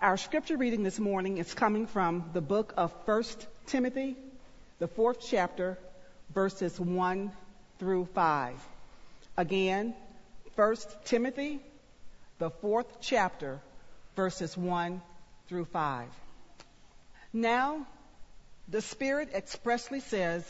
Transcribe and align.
Our 0.00 0.16
scripture 0.16 0.56
reading 0.56 0.84
this 0.84 1.00
morning 1.00 1.38
is 1.38 1.52
coming 1.54 1.88
from 1.88 2.30
the 2.32 2.40
book 2.40 2.72
of 2.76 2.92
1 3.04 3.24
Timothy, 3.66 4.16
the 4.78 4.86
fourth 4.86 5.26
chapter, 5.28 5.76
verses 6.32 6.78
1 6.78 7.32
through 7.80 8.04
5. 8.14 8.54
Again, 9.36 9.94
1 10.54 10.76
Timothy, 11.04 11.60
the 12.38 12.50
fourth 12.50 13.00
chapter, 13.00 13.58
verses 14.14 14.56
1 14.56 15.02
through 15.48 15.64
5. 15.64 16.06
Now, 17.32 17.84
the 18.68 18.82
Spirit 18.82 19.30
expressly 19.34 19.98
says 19.98 20.44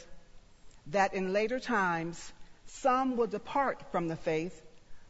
that 0.89 1.15
in 1.15 1.33
later 1.33 1.59
times 1.59 2.33
some 2.67 3.17
will 3.17 3.27
depart 3.27 3.83
from 3.93 4.09
the 4.09 4.17
faith 4.17 4.61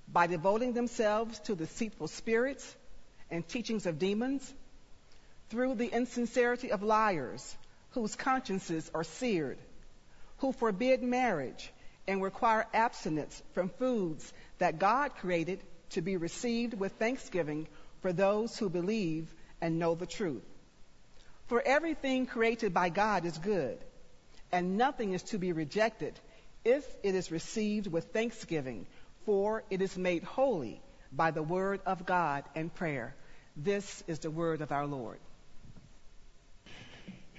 by 0.07 0.29
devoting 0.29 0.75
themselves 0.75 1.41
to 1.41 1.57
deceitful 1.57 2.07
spirits 2.07 2.77
and 3.31 3.47
teachings 3.47 3.87
of 3.87 3.99
demons, 3.99 4.53
through 5.51 5.75
the 5.75 5.89
insincerity 5.89 6.71
of 6.73 6.82
liars, 6.82 7.57
whose 7.91 8.14
consciences 8.14 8.91
are 8.95 9.05
seared, 9.05 9.59
who 10.39 10.53
forbid 10.53 11.03
marriage 11.03 11.72
and 12.07 12.22
require 12.22 12.67
abstinence 12.72 13.43
from 13.53 13.69
foods 13.69 14.33
that 14.59 14.79
God 14.79 15.14
created 15.17 15.61
to 15.91 16.03
be 16.03 16.17
received 16.17 16.75
with 16.75 16.93
thanksgiving 16.93 17.67
for 18.00 18.13
those 18.13 18.57
who 18.59 18.69
believe 18.69 19.33
and 19.61 19.79
know 19.79 19.95
the 19.95 20.07
truth. 20.07 20.45
For 21.47 21.63
everything 21.63 22.27
created 22.27 22.75
by 22.75 22.91
God 22.91 23.25
is 23.25 23.39
good, 23.39 23.79
and 24.53 24.77
nothing 24.77 25.13
is 25.13 25.22
to 25.25 25.39
be 25.39 25.53
rejected 25.53 26.19
if 26.64 26.85
it 27.03 27.14
is 27.14 27.31
received 27.31 27.86
with 27.86 28.13
thanksgiving, 28.13 28.86
for 29.25 29.64
it 29.71 29.81
is 29.81 29.97
made 29.97 30.25
holy 30.25 30.81
by 31.11 31.31
the 31.31 31.43
word 31.43 31.81
of 31.86 32.05
God 32.05 32.45
and 32.55 32.72
prayer. 32.72 33.14
This 33.61 34.05
is 34.06 34.20
the 34.20 34.30
word 34.30 34.61
of 34.61 34.70
our 34.70 34.86
Lord. 34.86 35.19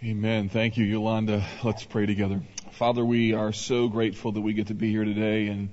Amen. 0.04 0.50
Thank 0.50 0.76
you, 0.76 0.84
Yolanda. 0.84 1.46
Let's 1.64 1.86
pray 1.86 2.08
together. 2.08 2.42
Father, 2.74 3.06
we 3.06 3.32
are 3.32 3.54
so 3.54 3.88
grateful 3.88 4.34
that 4.34 4.42
we 4.42 4.52
get 4.52 4.68
to 4.68 4.74
be 4.74 4.92
here 4.92 5.06
today 5.06 5.48
and 5.48 5.70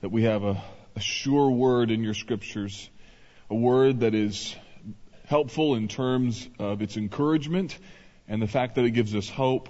that 0.00 0.08
we 0.08 0.24
have 0.24 0.42
a, 0.42 0.60
a 0.96 1.00
sure 1.00 1.48
word 1.48 1.92
in 1.92 2.02
your 2.02 2.14
scriptures, 2.14 2.90
a 3.48 3.54
word 3.54 4.00
that 4.00 4.16
is 4.16 4.56
helpful 5.26 5.76
in 5.76 5.86
terms 5.86 6.48
of 6.58 6.82
its 6.82 6.96
encouragement 6.96 7.78
and 8.26 8.42
the 8.42 8.48
fact 8.48 8.74
that 8.74 8.84
it 8.84 8.90
gives 8.90 9.14
us 9.14 9.28
hope. 9.28 9.68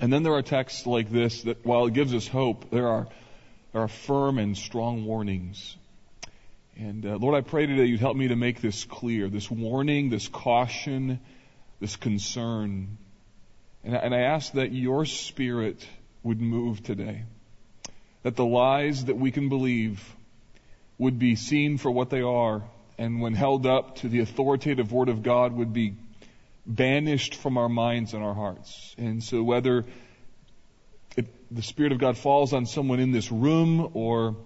And 0.00 0.12
then 0.12 0.22
there 0.22 0.34
are 0.34 0.42
texts 0.42 0.84
like 0.84 1.10
this 1.10 1.44
that 1.44 1.64
while 1.64 1.86
it 1.86 1.94
gives 1.94 2.12
us 2.12 2.28
hope, 2.28 2.70
there 2.70 2.88
are, 2.88 3.08
there 3.72 3.80
are 3.80 3.88
firm 3.88 4.38
and 4.38 4.54
strong 4.54 5.06
warnings 5.06 5.78
and 6.76 7.04
uh, 7.04 7.16
Lord, 7.16 7.34
I 7.34 7.42
pray 7.42 7.66
today 7.66 7.84
you'd 7.84 8.00
help 8.00 8.16
me 8.16 8.28
to 8.28 8.36
make 8.36 8.60
this 8.60 8.84
clear, 8.84 9.28
this 9.28 9.50
warning, 9.50 10.08
this 10.08 10.28
caution, 10.28 11.20
this 11.80 11.96
concern. 11.96 12.96
And, 13.84 13.94
and 13.94 14.14
I 14.14 14.20
ask 14.20 14.52
that 14.54 14.72
your 14.72 15.04
spirit 15.04 15.86
would 16.22 16.40
move 16.40 16.82
today. 16.82 17.24
That 18.22 18.36
the 18.36 18.44
lies 18.44 19.06
that 19.06 19.16
we 19.16 19.30
can 19.30 19.48
believe 19.48 20.02
would 20.98 21.18
be 21.18 21.36
seen 21.36 21.78
for 21.78 21.90
what 21.90 22.10
they 22.10 22.22
are, 22.22 22.62
and 22.96 23.20
when 23.20 23.34
held 23.34 23.66
up 23.66 23.96
to 23.96 24.08
the 24.08 24.20
authoritative 24.20 24.92
word 24.92 25.08
of 25.08 25.22
God 25.22 25.52
would 25.52 25.72
be 25.72 25.96
banished 26.64 27.34
from 27.34 27.58
our 27.58 27.68
minds 27.68 28.14
and 28.14 28.22
our 28.22 28.34
hearts. 28.34 28.94
And 28.96 29.22
so 29.22 29.42
whether 29.42 29.84
it, 31.16 31.26
the 31.54 31.62
Spirit 31.62 31.92
of 31.92 31.98
God 31.98 32.16
falls 32.16 32.52
on 32.52 32.66
someone 32.66 33.00
in 33.00 33.10
this 33.10 33.32
room 33.32 33.90
or 33.94 34.36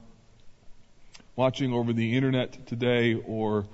watching 1.37 1.75
over 1.75 1.93
the 1.93 2.17
internet 2.17 2.67
today 2.67 3.15
or 3.15 3.67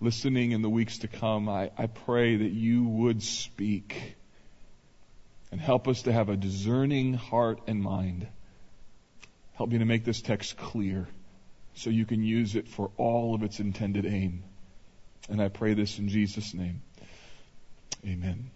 listening 0.00 0.52
in 0.52 0.62
the 0.62 0.70
weeks 0.70 0.98
to 0.98 1.08
come, 1.08 1.48
I, 1.48 1.70
I 1.76 1.86
pray 1.86 2.36
that 2.36 2.50
you 2.50 2.84
would 2.84 3.22
speak 3.22 4.16
and 5.52 5.60
help 5.60 5.86
us 5.86 6.02
to 6.02 6.12
have 6.12 6.30
a 6.30 6.36
discerning 6.36 7.14
heart 7.14 7.60
and 7.66 7.82
mind. 7.82 8.26
Help 9.54 9.70
me 9.70 9.78
to 9.78 9.84
make 9.84 10.04
this 10.04 10.22
text 10.22 10.56
clear 10.56 11.06
so 11.74 11.90
you 11.90 12.06
can 12.06 12.22
use 12.22 12.56
it 12.56 12.68
for 12.68 12.90
all 12.96 13.34
of 13.34 13.42
its 13.42 13.60
intended 13.60 14.06
aim. 14.06 14.42
And 15.28 15.42
I 15.42 15.48
pray 15.48 15.74
this 15.74 15.98
in 15.98 16.08
Jesus' 16.08 16.54
name. 16.54 16.80
Amen. 18.06 18.50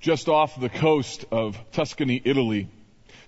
Just 0.00 0.28
off 0.28 0.60
the 0.60 0.68
coast 0.68 1.24
of 1.32 1.58
Tuscany, 1.72 2.20
Italy, 2.24 2.68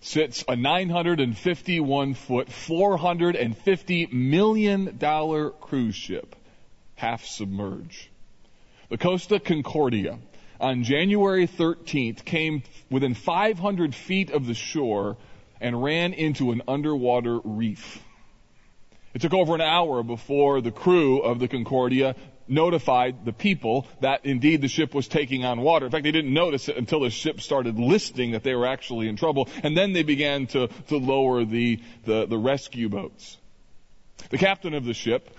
sits 0.01 0.45
a 0.49 0.57
951 0.57 2.15
foot, 2.15 2.49
$450 2.49 4.13
million 4.13 4.99
cruise 5.61 5.95
ship, 5.95 6.37
half 6.97 7.25
submerged. 7.25 8.09
The 8.89 8.99
Costa 8.99 9.39
Concordia 9.39 10.19
on 10.59 10.85
January 10.85 11.47
13th 11.47 12.25
came 12.25 12.63
within 12.91 13.15
500 13.15 13.95
feet 13.95 14.31
of 14.31 14.47
the 14.47 14.55
shore 14.55 15.17
and 15.61 15.83
ran 15.83 16.13
into 16.13 16.51
an 16.51 16.63
underwater 16.67 17.39
reef. 17.39 18.03
It 19.13 19.21
took 19.21 19.35
over 19.35 19.55
an 19.55 19.61
hour 19.61 20.03
before 20.03 20.61
the 20.61 20.71
crew 20.71 21.21
of 21.21 21.39
the 21.39 21.49
Concordia 21.49 22.15
notified 22.51 23.25
the 23.25 23.33
people 23.33 23.87
that 24.01 24.25
indeed 24.25 24.61
the 24.61 24.69
ship 24.69 24.95
was 24.95 25.09
taking 25.09 25.45
on 25.45 25.61
water. 25.61 25.87
In 25.87 25.93
fact, 25.93 26.05
they 26.05 26.13
didn't 26.13 26.35
notice 26.35 26.69
it 26.69 26.77
until 26.77 27.01
the 27.01 27.11
ship 27.11 27.41
started 27.41 27.79
listing 27.79 28.33
that 28.33 28.43
they 28.43 28.55
were 28.55 28.67
actually 28.67 29.09
in 29.09 29.17
trouble, 29.17 29.49
and 29.63 29.77
then 29.77 29.93
they 29.93 30.03
began 30.03 30.47
to, 30.49 30.69
to 30.89 30.97
lower 30.97 31.45
the, 31.45 31.81
the, 32.05 32.27
the 32.27 32.39
rescue 32.39 32.89
boats. 32.89 33.39
The 34.31 34.39
captain 34.39 34.75
of 34.75 34.85
the 34.85 34.95
ship 34.95 35.31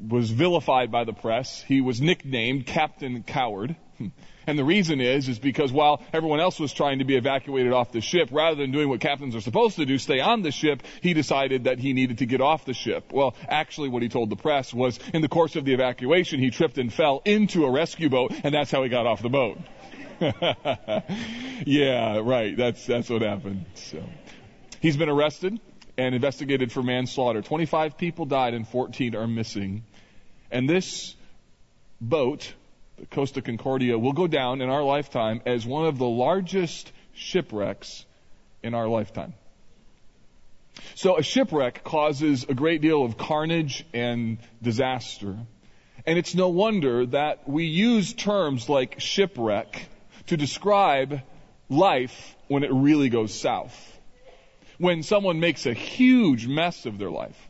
was 0.00 0.30
vilified 0.30 0.90
by 0.90 1.04
the 1.04 1.12
press. 1.12 1.62
He 1.62 1.80
was 1.80 2.00
nicknamed 2.00 2.66
Captain 2.66 3.22
Coward. 3.22 3.76
And 4.46 4.58
the 4.58 4.64
reason 4.64 5.00
is, 5.00 5.28
is 5.28 5.38
because 5.38 5.70
while 5.72 6.02
everyone 6.12 6.40
else 6.40 6.58
was 6.58 6.72
trying 6.72 7.00
to 7.00 7.04
be 7.04 7.16
evacuated 7.16 7.72
off 7.72 7.92
the 7.92 8.00
ship, 8.00 8.30
rather 8.32 8.56
than 8.56 8.70
doing 8.70 8.88
what 8.88 9.00
captains 9.00 9.36
are 9.36 9.40
supposed 9.40 9.76
to 9.76 9.84
do, 9.84 9.98
stay 9.98 10.20
on 10.20 10.42
the 10.42 10.50
ship, 10.50 10.82
he 11.02 11.12
decided 11.12 11.64
that 11.64 11.78
he 11.78 11.92
needed 11.92 12.18
to 12.18 12.26
get 12.26 12.40
off 12.40 12.64
the 12.64 12.72
ship. 12.72 13.12
Well, 13.12 13.34
actually 13.46 13.90
what 13.90 14.02
he 14.02 14.08
told 14.08 14.30
the 14.30 14.36
press 14.36 14.72
was 14.72 14.98
in 15.12 15.20
the 15.20 15.28
course 15.28 15.56
of 15.56 15.64
the 15.64 15.74
evacuation, 15.74 16.40
he 16.40 16.50
tripped 16.50 16.78
and 16.78 16.92
fell 16.92 17.20
into 17.24 17.66
a 17.66 17.70
rescue 17.70 18.08
boat, 18.08 18.32
and 18.42 18.54
that's 18.54 18.70
how 18.70 18.82
he 18.82 18.88
got 18.88 19.06
off 19.06 19.20
the 19.20 19.28
boat. 19.28 19.58
yeah, 21.66 22.18
right. 22.18 22.56
That's, 22.56 22.86
that's 22.86 23.10
what 23.10 23.22
happened. 23.22 23.66
So, 23.74 24.02
he's 24.80 24.96
been 24.96 25.08
arrested 25.08 25.60
and 25.98 26.14
investigated 26.14 26.72
for 26.72 26.82
manslaughter. 26.82 27.42
25 27.42 27.98
people 27.98 28.24
died 28.24 28.54
and 28.54 28.66
14 28.66 29.14
are 29.14 29.26
missing. 29.26 29.84
And 30.50 30.68
this 30.68 31.14
boat 32.00 32.54
Costa 33.10 33.42
Concordia 33.42 33.98
will 33.98 34.12
go 34.12 34.26
down 34.26 34.60
in 34.60 34.68
our 34.68 34.82
lifetime 34.82 35.40
as 35.46 35.66
one 35.66 35.86
of 35.86 35.98
the 35.98 36.06
largest 36.06 36.92
shipwrecks 37.14 38.04
in 38.62 38.74
our 38.74 38.88
lifetime. 38.88 39.34
So 40.94 41.16
a 41.16 41.22
shipwreck 41.22 41.84
causes 41.84 42.44
a 42.48 42.54
great 42.54 42.80
deal 42.80 43.04
of 43.04 43.16
carnage 43.16 43.84
and 43.92 44.38
disaster. 44.62 45.36
And 46.06 46.18
it's 46.18 46.34
no 46.34 46.48
wonder 46.48 47.06
that 47.06 47.48
we 47.48 47.64
use 47.64 48.14
terms 48.14 48.68
like 48.68 49.00
shipwreck 49.00 49.88
to 50.28 50.36
describe 50.36 51.22
life 51.68 52.36
when 52.48 52.62
it 52.62 52.72
really 52.72 53.08
goes 53.08 53.34
south. 53.34 53.76
When 54.78 55.02
someone 55.02 55.40
makes 55.40 55.66
a 55.66 55.74
huge 55.74 56.46
mess 56.46 56.86
of 56.86 56.98
their 56.98 57.10
life. 57.10 57.47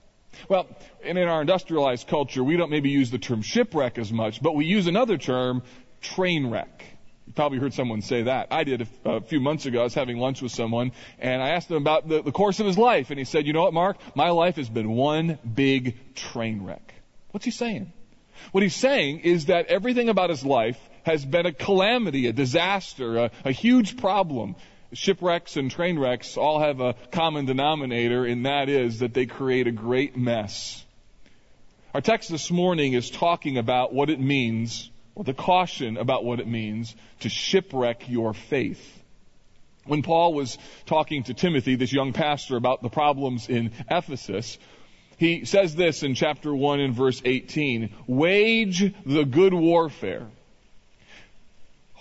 Well, 0.49 0.66
and 1.04 1.19
in 1.19 1.28
our 1.28 1.41
industrialized 1.41 2.06
culture, 2.09 2.43
we 2.44 2.56
don't 2.56 2.71
maybe 2.71 2.91
use 2.91 3.10
the 3.10 3.19
term 3.19 3.43
shipwreck 3.43 3.99
as 3.99 4.12
much, 4.12 4.43
but 4.43 4.54
we 4.54 4.66
use 4.66 4.87
another 4.87 5.19
term, 5.19 5.62
train 6.00 6.49
wreck. 6.49 6.84
You 7.26 7.32
probably 7.34 7.59
heard 7.59 7.75
someone 7.75 8.00
say 8.00 8.22
that. 8.22 8.49
I 8.50 8.65
did 8.65 8.88
a, 9.04 9.21
few 9.21 9.41
months 9.41 9.66
ago. 9.66 9.81
I 9.81 9.84
was 9.84 9.94
having 9.94 10.19
lunch 10.19 10.41
with 10.41 10.53
someone, 10.53 10.93
and 11.19 11.43
I 11.43 11.50
asked 11.50 11.71
him 11.71 11.76
about 11.76 12.09
the, 12.09 12.22
the 12.22 12.32
course 12.32 12.60
of 12.60 12.66
his 12.66 12.78
life, 12.78 13.10
and 13.10 13.19
he 13.19 13.25
said, 13.25 13.47
"You 13.47 13.53
know 13.53 13.62
what, 13.62 13.75
Mark? 13.75 13.99
My 14.15 14.31
life 14.31 14.56
has 14.56 14.69
been 14.69 14.91
one 14.93 15.38
big 15.54 16.15
train 16.15 16.65
wreck." 16.65 16.94
What's 17.32 17.44
he 17.44 17.50
saying? 17.50 17.93
What 18.52 18.62
he's 18.62 18.76
saying 18.76 19.20
is 19.20 19.46
that 19.46 19.67
everything 19.67 20.08
about 20.08 20.31
his 20.31 20.44
life 20.44 20.79
has 21.02 21.25
been 21.25 21.44
a 21.44 21.52
calamity, 21.52 22.29
a 22.29 22.32
disaster, 22.32 23.19
a, 23.19 23.31
a 23.44 23.52
huge 23.52 23.96
problem 23.96 24.56
shipwrecks 24.93 25.56
and 25.56 25.70
train 25.70 25.99
wrecks 25.99 26.37
all 26.37 26.61
have 26.61 26.81
a 26.81 26.94
common 27.11 27.46
denominator, 27.46 28.25
and 28.25 28.46
that 28.46 28.69
is 28.69 29.00
that 29.00 29.14
they 29.14 29.26
create 29.26 29.67
a 29.67 29.73
great 29.73 30.17
mess. 30.17 30.85
Our 31.94 32.00
text 32.00 32.31
this 32.31 32.50
morning 32.50 32.93
is 32.93 33.11
talking 33.11 33.58
about 33.58 33.93
what 33.93 34.11
it 34.11 34.20
means, 34.20 34.90
or 35.14 35.25
the 35.25 35.35
caution 35.35 35.96
about 35.96 36.25
what 36.25 36.40
it 36.40 36.46
means 36.46 36.94
to 37.20 37.29
shipwreck 37.29 38.08
your 38.08 38.35
faith. 38.35 39.02
When 39.85 40.02
Paul 40.02 40.35
was 40.35 40.58
talking 40.85 41.25
to 41.25 41.34
Timothy, 41.34 41.76
this 41.76 41.93
young 41.93 42.12
pastor, 42.12 42.56
about 42.56 42.82
the 42.82 42.91
problems 42.91 43.49
in 43.49 43.73
Ephesus, 43.91 44.58
he 45.17 45.44
says 45.46 45.75
this 45.75 46.02
in 46.02 46.14
chapter 46.14 46.55
1 46.55 46.81
and 46.81 46.94
verse 46.94 47.20
18, 47.25 47.91
wage 48.06 48.94
the 49.05 49.25
good 49.25 49.55
warfare 49.55 50.29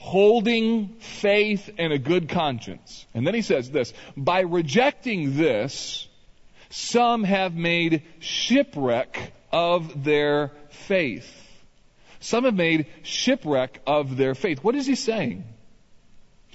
holding 0.07 0.88
faith 1.00 1.69
and 1.77 1.92
a 1.92 2.00
good 2.00 2.30
conscience. 2.30 3.06
And 3.13 3.27
then 3.27 3.33
he 3.33 3.42
says 3.42 3.69
this, 3.69 3.94
by 4.15 4.39
rejecting 4.39 5.36
this, 5.36 6.07
Some 6.69 7.24
have 7.24 7.56
made 7.56 8.04
shipwreck 8.19 9.33
of 9.51 10.04
their 10.04 10.51
faith. 10.69 11.33
Some 12.19 12.44
have 12.44 12.56
made 12.56 12.88
shipwreck 13.04 13.81
of 13.88 14.18
their 14.18 14.36
faith. 14.36 14.63
What 14.63 14.75
is 14.75 14.86
he 14.86 14.95
saying? 14.95 15.44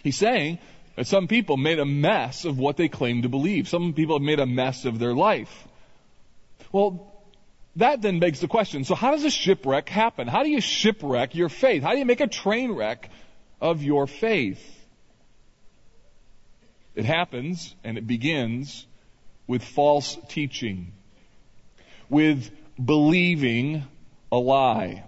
He's 0.02 0.18
saying 0.18 0.58
that 0.96 1.06
some 1.06 1.28
people 1.28 1.56
made 1.56 1.78
a 1.78 1.86
mess 1.86 2.44
of 2.44 2.58
what 2.58 2.76
they 2.76 2.88
claim 2.88 3.22
to 3.22 3.28
believe. 3.28 3.68
Some 3.68 3.94
people 3.94 4.16
have 4.16 4.26
made 4.26 4.40
a 4.40 4.46
mess 4.46 4.84
of 4.84 4.98
their 4.98 5.14
life. 5.14 5.66
Well, 6.72 7.08
that 7.76 8.02
then 8.02 8.18
begs 8.18 8.40
the 8.40 8.48
question, 8.48 8.84
so 8.84 8.94
how 8.94 9.12
does 9.12 9.24
a 9.24 9.30
shipwreck 9.30 9.88
happen? 9.88 10.28
How 10.28 10.42
do 10.42 10.50
you 10.50 10.60
shipwreck 10.60 11.34
your 11.34 11.48
faith? 11.48 11.82
How 11.82 11.92
do 11.92 11.98
you 11.98 12.04
make 12.04 12.20
a 12.20 12.26
train 12.26 12.72
wreck 12.72 13.08
of 13.62 13.82
your 13.82 14.06
faith? 14.06 14.60
It 16.94 17.06
happens 17.06 17.74
and 17.84 17.96
it 17.96 18.06
begins 18.06 18.86
with 19.46 19.64
false 19.64 20.18
teaching, 20.28 20.92
with 22.10 22.50
believing 22.82 23.84
a 24.30 24.36
lie. 24.36 25.04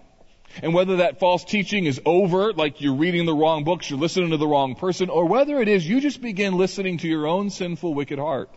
And 0.62 0.72
whether 0.72 0.98
that 0.98 1.18
false 1.18 1.44
teaching 1.44 1.84
is 1.84 2.00
overt, 2.06 2.56
like 2.56 2.80
you're 2.80 2.94
reading 2.94 3.26
the 3.26 3.34
wrong 3.34 3.64
books, 3.64 3.90
you're 3.90 3.98
listening 3.98 4.30
to 4.30 4.36
the 4.36 4.46
wrong 4.46 4.76
person, 4.76 5.10
or 5.10 5.26
whether 5.26 5.60
it 5.60 5.68
is 5.68 5.86
you 5.86 6.00
just 6.00 6.22
begin 6.22 6.56
listening 6.56 6.98
to 6.98 7.08
your 7.08 7.26
own 7.26 7.50
sinful, 7.50 7.92
wicked 7.92 8.20
heart. 8.20 8.50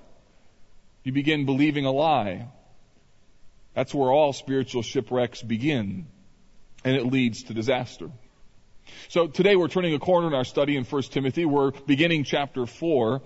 You 1.04 1.12
begin 1.12 1.46
believing 1.46 1.86
a 1.86 1.92
lie. 1.92 2.48
That's 3.74 3.94
where 3.94 4.12
all 4.12 4.32
spiritual 4.32 4.84
shipwrecks 4.84 5.42
begin. 5.42 6.08
And 6.84 6.96
it 6.96 7.06
leads 7.06 7.44
to 7.44 7.54
disaster. 7.54 8.12
So 9.10 9.28
today 9.28 9.56
we're 9.56 9.68
turning 9.68 9.94
a 9.94 10.00
corner 10.00 10.28
in 10.28 10.34
our 10.34 10.44
study 10.44 10.76
in 10.76 10.84
1 10.84 11.02
Timothy. 11.04 11.46
We're 11.46 11.72
beginning 11.72 12.24
chapter 12.24 12.66
4 12.66 13.22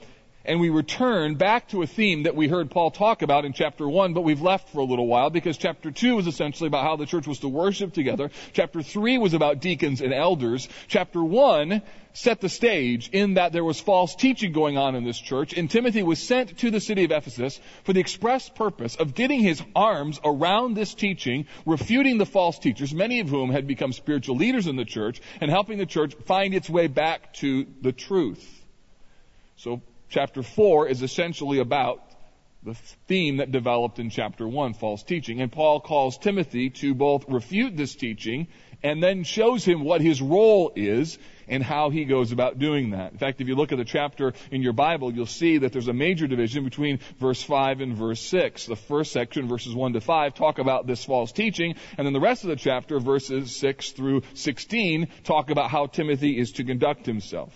and 0.45 0.59
we 0.59 0.69
return 0.69 1.35
back 1.35 1.69
to 1.69 1.81
a 1.81 1.87
theme 1.87 2.23
that 2.23 2.35
we 2.35 2.47
heard 2.47 2.71
Paul 2.71 2.91
talk 2.91 3.21
about 3.21 3.45
in 3.45 3.53
chapter 3.53 3.87
1, 3.87 4.13
but 4.13 4.21
we've 4.21 4.41
left 4.41 4.69
for 4.69 4.79
a 4.79 4.85
little 4.85 5.07
while 5.07 5.29
because 5.29 5.57
chapter 5.57 5.91
2 5.91 6.15
was 6.15 6.27
essentially 6.27 6.67
about 6.67 6.83
how 6.83 6.95
the 6.95 7.05
church 7.05 7.27
was 7.27 7.39
to 7.39 7.47
worship 7.47 7.93
together. 7.93 8.31
Chapter 8.53 8.81
3 8.81 9.17
was 9.17 9.33
about 9.33 9.61
deacons 9.61 10.01
and 10.01 10.13
elders. 10.13 10.67
Chapter 10.87 11.23
1 11.23 11.81
set 12.13 12.41
the 12.41 12.49
stage 12.49 13.09
in 13.09 13.35
that 13.35 13.53
there 13.53 13.63
was 13.63 13.79
false 13.79 14.15
teaching 14.15 14.51
going 14.51 14.77
on 14.77 14.95
in 14.95 15.03
this 15.03 15.19
church, 15.19 15.53
and 15.53 15.69
Timothy 15.69 16.03
was 16.03 16.21
sent 16.21 16.57
to 16.57 16.69
the 16.69 16.81
city 16.81 17.05
of 17.05 17.11
Ephesus 17.11 17.59
for 17.83 17.93
the 17.93 18.01
express 18.01 18.49
purpose 18.49 18.95
of 18.95 19.13
getting 19.13 19.39
his 19.39 19.63
arms 19.75 20.19
around 20.25 20.73
this 20.73 20.93
teaching, 20.93 21.45
refuting 21.65 22.17
the 22.17 22.25
false 22.25 22.59
teachers, 22.59 22.93
many 22.93 23.19
of 23.19 23.29
whom 23.29 23.49
had 23.49 23.67
become 23.67 23.93
spiritual 23.93 24.35
leaders 24.35 24.67
in 24.67 24.75
the 24.75 24.85
church, 24.85 25.21
and 25.39 25.49
helping 25.49 25.77
the 25.77 25.85
church 25.85 26.13
find 26.25 26.53
its 26.53 26.69
way 26.69 26.87
back 26.87 27.33
to 27.35 27.65
the 27.81 27.93
truth. 27.93 28.45
So 29.55 29.81
chapter 30.11 30.43
4 30.43 30.89
is 30.89 31.01
essentially 31.01 31.59
about 31.59 32.03
the 32.63 32.75
theme 33.07 33.37
that 33.37 33.51
developed 33.51 33.97
in 33.97 34.11
chapter 34.11 34.47
1, 34.47 34.73
false 34.75 35.01
teaching. 35.01 35.41
And 35.41 35.51
Paul 35.51 35.79
calls 35.79 36.17
Timothy 36.17 36.69
to 36.69 36.93
both 36.93 37.25
refute 37.27 37.75
this 37.75 37.95
teaching 37.95 38.47
and 38.83 39.01
then 39.01 39.23
shows 39.23 39.65
him 39.65 39.83
what 39.83 40.01
his 40.01 40.21
role 40.21 40.71
is 40.75 41.17
and 41.47 41.63
how 41.63 41.89
he 41.89 42.05
goes 42.05 42.31
about 42.31 42.59
doing 42.59 42.91
that. 42.91 43.13
In 43.13 43.17
fact, 43.17 43.41
if 43.41 43.47
you 43.47 43.55
look 43.55 43.71
at 43.71 43.77
the 43.77 43.85
chapter 43.85 44.33
in 44.51 44.61
your 44.61 44.73
Bible, 44.73 45.13
you'll 45.13 45.25
see 45.25 45.59
that 45.59 45.71
there's 45.71 45.87
a 45.87 45.93
major 45.93 46.27
division 46.27 46.63
between 46.63 46.99
verse 47.19 47.41
5 47.41 47.81
and 47.81 47.95
verse 47.95 48.21
6. 48.21 48.65
The 48.65 48.75
first 48.75 49.11
section, 49.11 49.47
verses 49.47 49.73
1 49.73 49.93
to 49.93 50.01
5, 50.01 50.35
talk 50.35 50.59
about 50.59 50.85
this 50.85 51.03
false 51.03 51.31
teaching, 51.31 51.75
and 51.97 52.05
then 52.05 52.13
the 52.13 52.19
rest 52.19 52.43
of 52.43 52.49
the 52.49 52.55
chapter, 52.55 52.99
verses 52.99 53.55
6 53.55 53.91
through 53.91 54.21
16, 54.33 55.07
talk 55.23 55.49
about 55.49 55.71
how 55.71 55.87
Timothy 55.87 56.37
is 56.37 56.51
to 56.53 56.63
conduct 56.63 57.05
himself. 57.05 57.53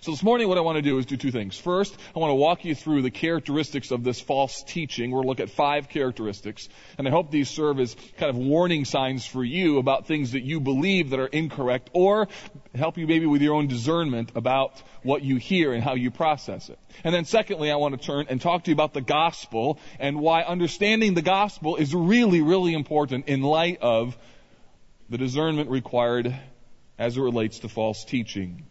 So 0.00 0.12
this 0.12 0.22
morning 0.22 0.48
what 0.48 0.56
I 0.56 0.62
want 0.62 0.76
to 0.76 0.82
do 0.82 0.96
is 0.98 1.04
do 1.04 1.16
two 1.16 1.30
things. 1.30 1.58
First, 1.58 1.94
I 2.16 2.18
want 2.18 2.30
to 2.30 2.36
walk 2.36 2.64
you 2.64 2.74
through 2.74 3.02
the 3.02 3.10
characteristics 3.10 3.90
of 3.90 4.02
this 4.02 4.18
false 4.18 4.62
teaching. 4.62 5.10
To 5.10 5.20
look 5.20 5.40
at 5.40 5.50
five 5.50 5.88
characteristics. 5.88 6.68
And 6.96 7.06
I 7.06 7.10
hope 7.10 7.30
these 7.30 7.50
serve 7.50 7.78
as 7.78 7.94
kind 8.16 8.30
of 8.30 8.36
warning 8.36 8.86
signs 8.86 9.26
for 9.26 9.44
you 9.44 9.78
about 9.78 10.06
things 10.06 10.32
that 10.32 10.42
you 10.42 10.60
believe 10.60 11.10
that 11.10 11.20
are 11.20 11.26
incorrect 11.26 11.90
or 11.92 12.28
help 12.74 12.96
you 12.96 13.06
maybe 13.06 13.26
with 13.26 13.42
your 13.42 13.54
own 13.54 13.66
discernment 13.66 14.32
about 14.34 14.82
what 15.02 15.22
you 15.22 15.36
hear 15.36 15.72
and 15.72 15.84
how 15.84 15.94
you 15.94 16.10
process 16.10 16.70
it. 16.70 16.78
And 17.04 17.14
then 17.14 17.26
secondly, 17.26 17.70
I 17.70 17.76
want 17.76 18.00
to 18.00 18.04
turn 18.04 18.26
and 18.30 18.40
talk 18.40 18.64
to 18.64 18.70
you 18.70 18.74
about 18.74 18.94
the 18.94 19.02
gospel 19.02 19.78
and 19.98 20.18
why 20.18 20.42
understanding 20.42 21.14
the 21.14 21.22
gospel 21.22 21.76
is 21.76 21.94
really, 21.94 22.40
really 22.40 22.72
important 22.72 23.28
in 23.28 23.42
light 23.42 23.78
of 23.82 24.16
the 25.10 25.18
discernment 25.18 25.68
required 25.68 26.34
as 26.98 27.16
it 27.16 27.20
relates 27.20 27.58
to 27.60 27.68
false 27.68 28.04
teaching. 28.04 28.66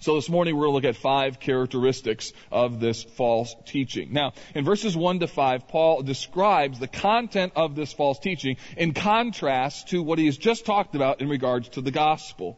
So 0.00 0.14
this 0.14 0.28
morning 0.28 0.54
we're 0.54 0.66
going 0.66 0.80
to 0.80 0.88
look 0.88 0.96
at 0.96 1.00
five 1.00 1.40
characteristics 1.40 2.32
of 2.52 2.78
this 2.78 3.02
false 3.02 3.56
teaching. 3.66 4.12
Now, 4.12 4.32
in 4.54 4.64
verses 4.64 4.96
1 4.96 5.18
to 5.20 5.26
5, 5.26 5.66
Paul 5.66 6.02
describes 6.02 6.78
the 6.78 6.86
content 6.86 7.54
of 7.56 7.74
this 7.74 7.92
false 7.92 8.20
teaching 8.20 8.58
in 8.76 8.94
contrast 8.94 9.88
to 9.88 10.00
what 10.00 10.20
he 10.20 10.26
has 10.26 10.36
just 10.36 10.64
talked 10.64 10.94
about 10.94 11.20
in 11.20 11.28
regards 11.28 11.70
to 11.70 11.80
the 11.80 11.90
gospel. 11.90 12.56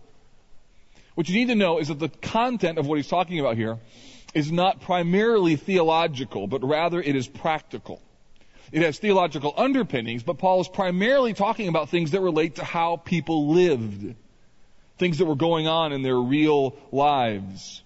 What 1.14 1.30
you 1.30 1.34
need 1.34 1.48
to 1.48 1.54
know 1.54 1.78
is 1.78 1.88
that 1.88 1.98
the 1.98 2.10
content 2.10 2.76
of 2.76 2.86
what 2.86 2.96
he's 2.96 3.08
talking 3.08 3.40
about 3.40 3.56
here 3.56 3.78
is 4.34 4.52
not 4.52 4.82
primarily 4.82 5.56
theological, 5.56 6.46
but 6.46 6.62
rather 6.62 7.00
it 7.00 7.16
is 7.16 7.26
practical. 7.26 8.02
It 8.70 8.82
has 8.82 8.98
theological 8.98 9.54
underpinnings, 9.56 10.22
but 10.22 10.36
Paul 10.36 10.60
is 10.60 10.68
primarily 10.68 11.32
talking 11.32 11.68
about 11.68 11.88
things 11.88 12.10
that 12.10 12.20
relate 12.20 12.56
to 12.56 12.64
how 12.64 12.96
people 12.96 13.54
lived 13.54 14.14
things 15.00 15.18
that 15.18 15.24
were 15.24 15.34
going 15.34 15.66
on 15.66 15.92
in 15.92 16.02
their 16.02 16.16
real 16.18 16.76
lives. 16.92 17.82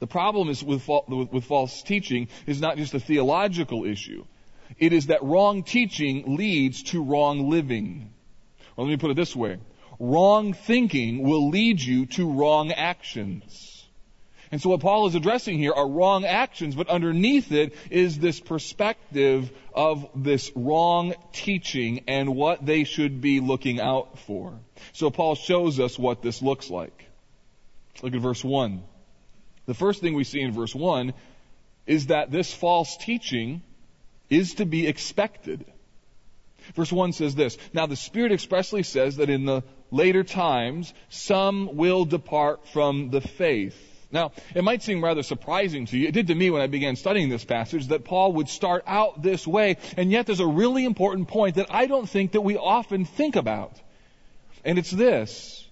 The 0.00 0.06
problem 0.06 0.48
is 0.48 0.62
with, 0.62 0.86
with, 1.08 1.44
false 1.44 1.82
teaching 1.82 2.28
is 2.46 2.60
not 2.60 2.76
just 2.76 2.92
a 2.94 3.00
theological 3.00 3.84
issue. 3.84 4.24
It 4.78 4.92
is 4.92 5.06
that 5.06 5.22
wrong 5.22 5.62
teaching 5.62 6.36
leads 6.36 6.82
to 6.84 7.02
wrong 7.02 7.48
living. 7.48 8.12
Well, 8.76 8.86
let 8.86 8.90
me 8.90 8.96
put 8.96 9.10
it 9.10 9.16
this 9.16 9.36
way. 9.36 9.58
Wrong 9.98 10.54
thinking 10.54 11.22
will 11.22 11.50
lead 11.50 11.80
you 11.80 12.06
to 12.06 12.30
wrong 12.30 12.72
actions. 12.72 13.79
And 14.52 14.60
so 14.60 14.70
what 14.70 14.80
Paul 14.80 15.06
is 15.06 15.14
addressing 15.14 15.58
here 15.58 15.72
are 15.72 15.88
wrong 15.88 16.24
actions, 16.24 16.74
but 16.74 16.88
underneath 16.88 17.52
it 17.52 17.74
is 17.88 18.18
this 18.18 18.40
perspective 18.40 19.50
of 19.72 20.08
this 20.14 20.50
wrong 20.56 21.14
teaching 21.32 22.04
and 22.08 22.34
what 22.34 22.64
they 22.66 22.82
should 22.82 23.20
be 23.20 23.38
looking 23.38 23.80
out 23.80 24.18
for. 24.20 24.58
So 24.92 25.10
Paul 25.10 25.36
shows 25.36 25.78
us 25.78 25.96
what 25.96 26.20
this 26.20 26.42
looks 26.42 26.68
like. 26.68 27.06
Look 28.02 28.14
at 28.14 28.20
verse 28.20 28.42
1. 28.42 28.82
The 29.66 29.74
first 29.74 30.00
thing 30.00 30.14
we 30.14 30.24
see 30.24 30.40
in 30.40 30.52
verse 30.52 30.74
1 30.74 31.12
is 31.86 32.06
that 32.06 32.32
this 32.32 32.52
false 32.52 32.96
teaching 32.96 33.62
is 34.28 34.54
to 34.54 34.66
be 34.66 34.88
expected. 34.88 35.64
Verse 36.74 36.92
1 36.92 37.12
says 37.12 37.36
this, 37.36 37.56
Now 37.72 37.86
the 37.86 37.96
Spirit 37.96 38.32
expressly 38.32 38.82
says 38.82 39.16
that 39.16 39.30
in 39.30 39.44
the 39.44 39.62
later 39.92 40.24
times 40.24 40.92
some 41.08 41.76
will 41.76 42.04
depart 42.04 42.66
from 42.68 43.10
the 43.10 43.20
faith. 43.20 43.89
Now, 44.12 44.32
it 44.54 44.64
might 44.64 44.82
seem 44.82 45.04
rather 45.04 45.22
surprising 45.22 45.86
to 45.86 45.98
you. 45.98 46.08
It 46.08 46.12
did 46.12 46.28
to 46.28 46.34
me 46.34 46.50
when 46.50 46.62
I 46.62 46.66
began 46.66 46.96
studying 46.96 47.28
this 47.28 47.44
passage 47.44 47.88
that 47.88 48.04
Paul 48.04 48.32
would 48.34 48.48
start 48.48 48.82
out 48.86 49.22
this 49.22 49.46
way, 49.46 49.76
and 49.96 50.10
yet 50.10 50.26
there's 50.26 50.40
a 50.40 50.46
really 50.46 50.84
important 50.84 51.28
point 51.28 51.56
that 51.56 51.72
I 51.72 51.86
don't 51.86 52.08
think 52.08 52.32
that 52.32 52.40
we 52.40 52.56
often 52.56 53.04
think 53.04 53.36
about. 53.36 53.80
And 54.64 54.78
it's 54.78 54.90
this. 54.90 55.66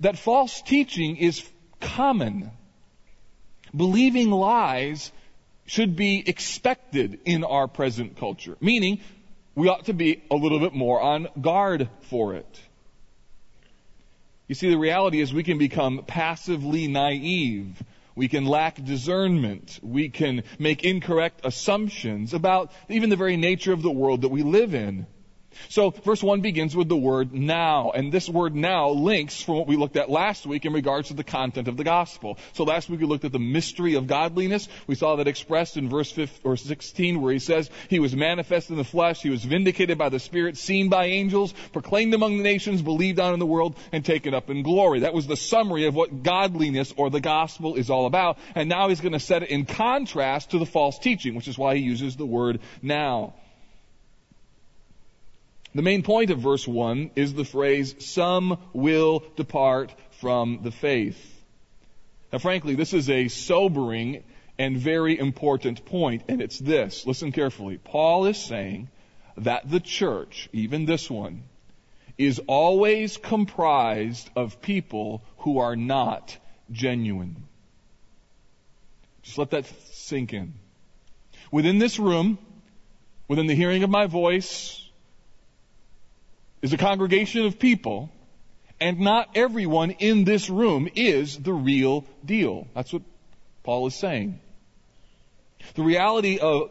That 0.00 0.18
false 0.18 0.60
teaching 0.62 1.16
is 1.16 1.48
common. 1.80 2.50
Believing 3.74 4.30
lies 4.30 5.12
should 5.66 5.96
be 5.96 6.22
expected 6.26 7.20
in 7.24 7.44
our 7.44 7.68
present 7.68 8.16
culture. 8.18 8.56
Meaning, 8.60 9.00
we 9.54 9.68
ought 9.68 9.86
to 9.86 9.94
be 9.94 10.22
a 10.30 10.36
little 10.36 10.60
bit 10.60 10.74
more 10.74 11.00
on 11.00 11.28
guard 11.40 11.88
for 12.02 12.34
it. 12.34 12.60
You 14.48 14.54
see, 14.54 14.70
the 14.70 14.78
reality 14.78 15.20
is 15.20 15.34
we 15.34 15.42
can 15.42 15.58
become 15.58 16.04
passively 16.06 16.86
naive. 16.86 17.82
We 18.14 18.28
can 18.28 18.46
lack 18.46 18.82
discernment. 18.82 19.80
We 19.82 20.08
can 20.08 20.44
make 20.58 20.84
incorrect 20.84 21.40
assumptions 21.44 22.32
about 22.32 22.72
even 22.88 23.10
the 23.10 23.16
very 23.16 23.36
nature 23.36 23.72
of 23.72 23.82
the 23.82 23.90
world 23.90 24.22
that 24.22 24.28
we 24.28 24.42
live 24.42 24.74
in. 24.74 25.06
So 25.68 25.90
verse 25.90 26.22
1 26.22 26.40
begins 26.40 26.76
with 26.76 26.88
the 26.88 26.96
word 26.96 27.32
now, 27.32 27.90
and 27.94 28.12
this 28.12 28.28
word 28.28 28.54
now 28.54 28.90
links 28.90 29.40
from 29.40 29.56
what 29.56 29.66
we 29.66 29.76
looked 29.76 29.96
at 29.96 30.10
last 30.10 30.46
week 30.46 30.64
in 30.64 30.72
regards 30.72 31.08
to 31.08 31.14
the 31.14 31.24
content 31.24 31.68
of 31.68 31.76
the 31.76 31.84
gospel. 31.84 32.38
So 32.52 32.64
last 32.64 32.88
week 32.88 33.00
we 33.00 33.06
looked 33.06 33.24
at 33.24 33.32
the 33.32 33.38
mystery 33.38 33.94
of 33.94 34.06
godliness. 34.06 34.68
We 34.86 34.94
saw 34.94 35.16
that 35.16 35.28
expressed 35.28 35.76
in 35.76 35.88
verse 35.88 36.10
15, 36.12 36.40
or 36.44 36.56
16 36.56 37.20
where 37.20 37.32
he 37.32 37.38
says, 37.38 37.70
He 37.88 37.98
was 37.98 38.14
manifest 38.14 38.70
in 38.70 38.76
the 38.76 38.84
flesh, 38.84 39.22
He 39.22 39.30
was 39.30 39.44
vindicated 39.44 39.98
by 39.98 40.08
the 40.08 40.18
Spirit, 40.18 40.56
seen 40.56 40.88
by 40.88 41.06
angels, 41.06 41.52
proclaimed 41.72 42.14
among 42.14 42.38
the 42.38 42.44
nations, 42.44 42.82
believed 42.82 43.20
on 43.20 43.34
in 43.34 43.40
the 43.40 43.46
world, 43.46 43.76
and 43.92 44.04
taken 44.04 44.34
up 44.34 44.50
in 44.50 44.62
glory. 44.62 45.00
That 45.00 45.14
was 45.14 45.26
the 45.26 45.36
summary 45.36 45.86
of 45.86 45.94
what 45.94 46.22
godliness 46.22 46.92
or 46.96 47.10
the 47.10 47.20
gospel 47.20 47.76
is 47.76 47.90
all 47.90 48.06
about. 48.06 48.38
And 48.54 48.68
now 48.68 48.88
he's 48.88 49.00
going 49.00 49.12
to 49.12 49.20
set 49.20 49.42
it 49.42 49.50
in 49.50 49.64
contrast 49.64 50.50
to 50.50 50.58
the 50.58 50.66
false 50.66 50.98
teaching, 50.98 51.34
which 51.34 51.48
is 51.48 51.58
why 51.58 51.76
he 51.76 51.82
uses 51.82 52.16
the 52.16 52.26
word 52.26 52.60
now. 52.82 53.34
The 55.76 55.82
main 55.82 56.02
point 56.02 56.30
of 56.30 56.38
verse 56.38 56.66
1 56.66 57.10
is 57.16 57.34
the 57.34 57.44
phrase, 57.44 57.96
some 57.98 58.56
will 58.72 59.22
depart 59.36 59.92
from 60.20 60.60
the 60.62 60.70
faith. 60.70 61.44
Now 62.32 62.38
frankly, 62.38 62.76
this 62.76 62.94
is 62.94 63.10
a 63.10 63.28
sobering 63.28 64.24
and 64.58 64.78
very 64.78 65.18
important 65.18 65.84
point, 65.84 66.22
and 66.28 66.40
it's 66.40 66.58
this. 66.58 67.06
Listen 67.06 67.30
carefully. 67.30 67.76
Paul 67.76 68.24
is 68.24 68.38
saying 68.38 68.88
that 69.36 69.68
the 69.70 69.80
church, 69.80 70.48
even 70.54 70.86
this 70.86 71.10
one, 71.10 71.42
is 72.16 72.40
always 72.46 73.18
comprised 73.18 74.30
of 74.34 74.62
people 74.62 75.22
who 75.40 75.58
are 75.58 75.76
not 75.76 76.38
genuine. 76.72 77.36
Just 79.24 79.36
let 79.36 79.50
that 79.50 79.66
sink 79.92 80.32
in. 80.32 80.54
Within 81.50 81.78
this 81.78 81.98
room, 81.98 82.38
within 83.28 83.46
the 83.46 83.54
hearing 83.54 83.82
of 83.82 83.90
my 83.90 84.06
voice, 84.06 84.85
is 86.62 86.72
a 86.72 86.76
congregation 86.76 87.46
of 87.46 87.58
people, 87.58 88.10
and 88.80 89.00
not 89.00 89.30
everyone 89.34 89.90
in 89.92 90.24
this 90.24 90.50
room 90.50 90.88
is 90.94 91.38
the 91.38 91.52
real 91.52 92.04
deal. 92.24 92.66
That's 92.74 92.92
what 92.92 93.02
Paul 93.62 93.86
is 93.86 93.94
saying. 93.94 94.40
The 95.74 95.82
reality 95.82 96.38
of, 96.38 96.70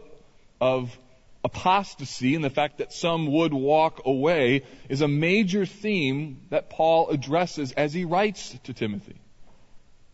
of 0.60 0.96
apostasy 1.44 2.34
and 2.34 2.44
the 2.44 2.50
fact 2.50 2.78
that 2.78 2.92
some 2.92 3.30
would 3.32 3.54
walk 3.54 4.02
away 4.04 4.62
is 4.88 5.00
a 5.00 5.08
major 5.08 5.64
theme 5.64 6.42
that 6.50 6.70
Paul 6.70 7.10
addresses 7.10 7.72
as 7.72 7.92
he 7.92 8.04
writes 8.04 8.56
to 8.64 8.72
Timothy. 8.72 9.16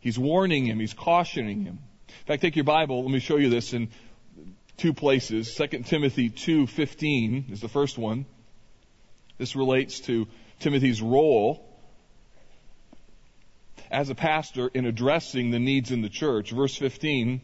He's 0.01 0.19
warning 0.19 0.67
him, 0.67 0.81
he's 0.81 0.95
cautioning 0.95 1.65
him. 1.65 1.79
In 2.09 2.27
fact, 2.27 2.43
take 2.43 2.57
your 2.57 2.65
Bible, 2.65 3.03
let 3.03 3.11
me 3.11 3.21
show 3.21 3.37
you 3.37 3.49
this 3.49 3.73
in 3.73 3.89
two 4.77 4.93
places. 4.93 5.55
2 5.55 5.85
Timothy 5.85 6.29
2:15 6.29 7.51
is 7.53 7.61
the 7.61 7.69
first 7.69 7.97
one. 7.99 8.27
This 9.39 9.57
relates 9.57 10.01
to 10.01 10.29
Timothy's 10.61 11.03
role 11.03 11.69
as 13.91 14.09
a 14.11 14.15
pastor 14.15 14.69
in 14.69 14.87
addressing 14.87 15.51
the 15.51 15.59
needs 15.59 15.91
in 15.91 16.03
the 16.03 16.09
church. 16.09 16.51
Verse 16.51 16.77
15 16.77 17.41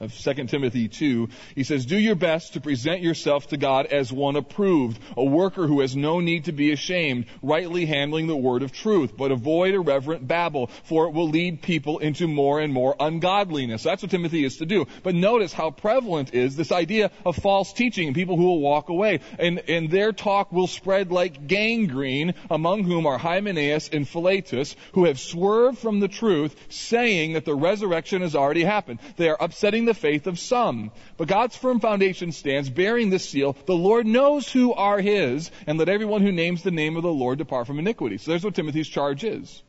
of 0.00 0.12
2 0.16 0.46
Timothy 0.46 0.88
2, 0.88 1.28
he 1.54 1.62
says, 1.62 1.86
Do 1.86 1.96
your 1.96 2.16
best 2.16 2.54
to 2.54 2.60
present 2.60 3.00
yourself 3.00 3.48
to 3.48 3.56
God 3.56 3.86
as 3.86 4.12
one 4.12 4.34
approved, 4.34 4.98
a 5.16 5.24
worker 5.24 5.68
who 5.68 5.80
has 5.80 5.94
no 5.94 6.18
need 6.18 6.46
to 6.46 6.52
be 6.52 6.72
ashamed, 6.72 7.26
rightly 7.42 7.86
handling 7.86 8.26
the 8.26 8.36
word 8.36 8.62
of 8.62 8.72
truth, 8.72 9.16
but 9.16 9.30
avoid 9.30 9.74
irreverent 9.74 10.26
babble, 10.26 10.66
for 10.84 11.06
it 11.06 11.12
will 11.12 11.28
lead 11.28 11.62
people 11.62 12.00
into 12.00 12.26
more 12.26 12.60
and 12.60 12.72
more 12.72 12.96
ungodliness. 12.98 13.84
That's 13.84 14.02
what 14.02 14.10
Timothy 14.10 14.44
is 14.44 14.56
to 14.56 14.66
do. 14.66 14.86
But 15.04 15.14
notice 15.14 15.52
how 15.52 15.70
prevalent 15.70 16.34
is 16.34 16.56
this 16.56 16.72
idea 16.72 17.12
of 17.24 17.36
false 17.36 17.72
teaching 17.72 18.08
and 18.08 18.16
people 18.16 18.36
who 18.36 18.46
will 18.46 18.60
walk 18.60 18.88
away. 18.88 19.20
And, 19.38 19.60
and 19.68 19.90
their 19.90 20.12
talk 20.12 20.50
will 20.50 20.66
spread 20.66 21.12
like 21.12 21.46
gangrene, 21.46 22.34
among 22.50 22.82
whom 22.82 23.06
are 23.06 23.18
Hymenaeus 23.18 23.90
and 23.90 24.08
Philetus, 24.08 24.74
who 24.92 25.04
have 25.04 25.20
swerved 25.20 25.78
from 25.78 26.00
the 26.00 26.08
truth, 26.08 26.56
saying 26.68 27.34
that 27.34 27.44
the 27.44 27.54
resurrection 27.54 28.22
has 28.22 28.34
already 28.34 28.64
happened. 28.64 28.98
They 29.16 29.28
are 29.28 29.36
upsetting 29.38 29.83
the 29.84 29.94
faith 29.94 30.26
of 30.26 30.38
some. 30.38 30.90
But 31.16 31.28
God's 31.28 31.56
firm 31.56 31.80
foundation 31.80 32.32
stands, 32.32 32.70
bearing 32.70 33.10
this 33.10 33.28
seal. 33.28 33.56
The 33.66 33.74
Lord 33.74 34.06
knows 34.06 34.50
who 34.50 34.72
are 34.72 35.00
his, 35.00 35.50
and 35.66 35.78
let 35.78 35.88
everyone 35.88 36.22
who 36.22 36.32
names 36.32 36.62
the 36.62 36.70
name 36.70 36.96
of 36.96 37.02
the 37.02 37.12
Lord 37.12 37.38
depart 37.38 37.66
from 37.66 37.78
iniquity. 37.78 38.18
So 38.18 38.30
there's 38.30 38.44
what 38.44 38.54
Timothy's 38.54 38.88
charge 38.88 39.24
is. 39.24 39.62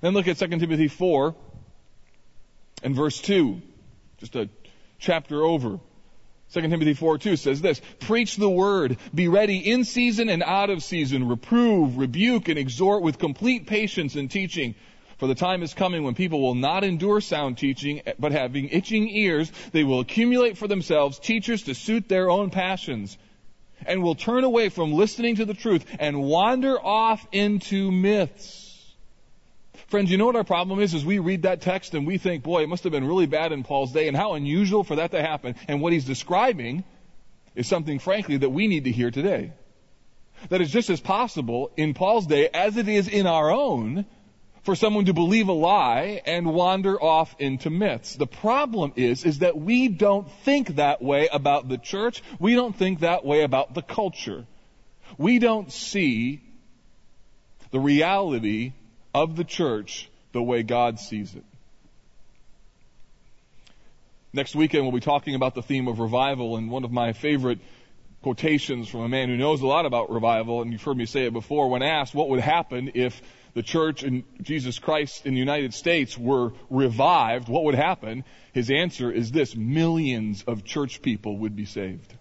Then 0.00 0.14
look 0.14 0.28
at 0.28 0.38
2 0.38 0.46
Timothy 0.46 0.88
4 0.88 1.34
and 2.82 2.94
verse 2.94 3.20
2. 3.20 3.60
Just 4.18 4.36
a 4.36 4.48
chapter 4.98 5.42
over. 5.42 5.80
2 6.52 6.62
Timothy 6.62 6.94
4 6.94 7.18
2 7.18 7.36
says 7.36 7.60
this, 7.60 7.80
Preach 8.00 8.36
the 8.36 8.50
word, 8.50 8.98
be 9.14 9.28
ready 9.28 9.58
in 9.58 9.84
season 9.84 10.28
and 10.28 10.42
out 10.42 10.68
of 10.68 10.82
season, 10.82 11.28
reprove, 11.28 11.96
rebuke, 11.96 12.48
and 12.48 12.58
exhort 12.58 13.02
with 13.02 13.18
complete 13.18 13.66
patience 13.66 14.16
and 14.16 14.30
teaching. 14.30 14.74
For 15.20 15.26
the 15.26 15.34
time 15.34 15.62
is 15.62 15.74
coming 15.74 16.02
when 16.02 16.14
people 16.14 16.40
will 16.40 16.54
not 16.54 16.82
endure 16.82 17.20
sound 17.20 17.58
teaching, 17.58 18.00
but 18.18 18.32
having 18.32 18.70
itching 18.70 19.06
ears, 19.10 19.52
they 19.70 19.84
will 19.84 20.00
accumulate 20.00 20.56
for 20.56 20.66
themselves 20.66 21.18
teachers 21.18 21.64
to 21.64 21.74
suit 21.74 22.08
their 22.08 22.30
own 22.30 22.48
passions, 22.48 23.18
and 23.84 24.02
will 24.02 24.14
turn 24.14 24.44
away 24.44 24.70
from 24.70 24.94
listening 24.94 25.36
to 25.36 25.44
the 25.44 25.52
truth 25.52 25.84
and 25.98 26.22
wander 26.22 26.80
off 26.80 27.26
into 27.32 27.92
myths. 27.92 28.94
Friends, 29.88 30.10
you 30.10 30.16
know 30.16 30.24
what 30.24 30.36
our 30.36 30.44
problem 30.44 30.80
is? 30.80 30.94
Is 30.94 31.04
we 31.04 31.18
read 31.18 31.42
that 31.42 31.60
text 31.60 31.92
and 31.92 32.06
we 32.06 32.16
think, 32.16 32.42
boy, 32.42 32.62
it 32.62 32.70
must 32.70 32.84
have 32.84 32.92
been 32.92 33.06
really 33.06 33.26
bad 33.26 33.52
in 33.52 33.62
Paul's 33.62 33.92
day, 33.92 34.08
and 34.08 34.16
how 34.16 34.32
unusual 34.32 34.84
for 34.84 34.96
that 34.96 35.10
to 35.10 35.20
happen. 35.20 35.54
And 35.68 35.82
what 35.82 35.92
he's 35.92 36.06
describing 36.06 36.82
is 37.54 37.68
something, 37.68 37.98
frankly, 37.98 38.38
that 38.38 38.48
we 38.48 38.68
need 38.68 38.84
to 38.84 38.90
hear 38.90 39.10
today. 39.10 39.52
That 40.48 40.62
is 40.62 40.70
just 40.70 40.88
as 40.88 40.98
possible 40.98 41.72
in 41.76 41.92
Paul's 41.92 42.26
day 42.26 42.48
as 42.48 42.78
it 42.78 42.88
is 42.88 43.06
in 43.06 43.26
our 43.26 43.50
own 43.52 44.06
for 44.62 44.74
someone 44.74 45.06
to 45.06 45.14
believe 45.14 45.48
a 45.48 45.52
lie 45.52 46.22
and 46.26 46.52
wander 46.52 47.00
off 47.02 47.34
into 47.38 47.70
myths. 47.70 48.14
The 48.16 48.26
problem 48.26 48.92
is, 48.96 49.24
is 49.24 49.38
that 49.38 49.56
we 49.56 49.88
don't 49.88 50.30
think 50.44 50.76
that 50.76 51.00
way 51.02 51.28
about 51.32 51.68
the 51.68 51.78
church. 51.78 52.22
We 52.38 52.54
don't 52.54 52.76
think 52.76 53.00
that 53.00 53.24
way 53.24 53.42
about 53.42 53.74
the 53.74 53.82
culture. 53.82 54.46
We 55.16 55.38
don't 55.38 55.72
see 55.72 56.42
the 57.70 57.80
reality 57.80 58.72
of 59.14 59.36
the 59.36 59.44
church 59.44 60.08
the 60.32 60.42
way 60.42 60.62
God 60.62 61.00
sees 61.00 61.34
it. 61.34 61.44
Next 64.32 64.54
weekend 64.54 64.84
we'll 64.84 64.92
be 64.92 65.00
talking 65.00 65.34
about 65.34 65.54
the 65.54 65.62
theme 65.62 65.88
of 65.88 65.98
revival 65.98 66.56
and 66.56 66.70
one 66.70 66.84
of 66.84 66.92
my 66.92 67.12
favorite 67.12 67.58
quotations 68.22 68.88
from 68.88 69.00
a 69.00 69.08
man 69.08 69.28
who 69.28 69.36
knows 69.36 69.62
a 69.62 69.66
lot 69.66 69.86
about 69.86 70.10
revival, 70.10 70.62
and 70.62 70.70
you've 70.70 70.82
heard 70.82 70.96
me 70.96 71.06
say 71.06 71.26
it 71.26 71.32
before, 71.32 71.68
when 71.68 71.82
asked 71.82 72.14
what 72.14 72.28
would 72.28 72.40
happen 72.40 72.92
if 72.94 73.20
the 73.54 73.62
church 73.62 74.02
and 74.02 74.24
Jesus 74.42 74.78
Christ 74.78 75.26
in 75.26 75.34
the 75.34 75.40
United 75.40 75.74
States 75.74 76.16
were 76.16 76.52
revived, 76.68 77.48
what 77.48 77.64
would 77.64 77.74
happen? 77.74 78.24
His 78.52 78.70
answer 78.70 79.10
is 79.10 79.30
this 79.30 79.54
millions 79.56 80.44
of 80.46 80.64
church 80.64 81.02
people 81.02 81.38
would 81.38 81.56
be 81.56 81.64
saved. 81.64 82.14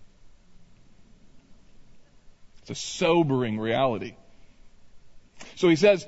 It's 2.61 2.71
a 2.71 2.75
sobering 2.75 3.59
reality. 3.59 4.15
So 5.55 5.69
he 5.69 5.75
says, 5.75 6.05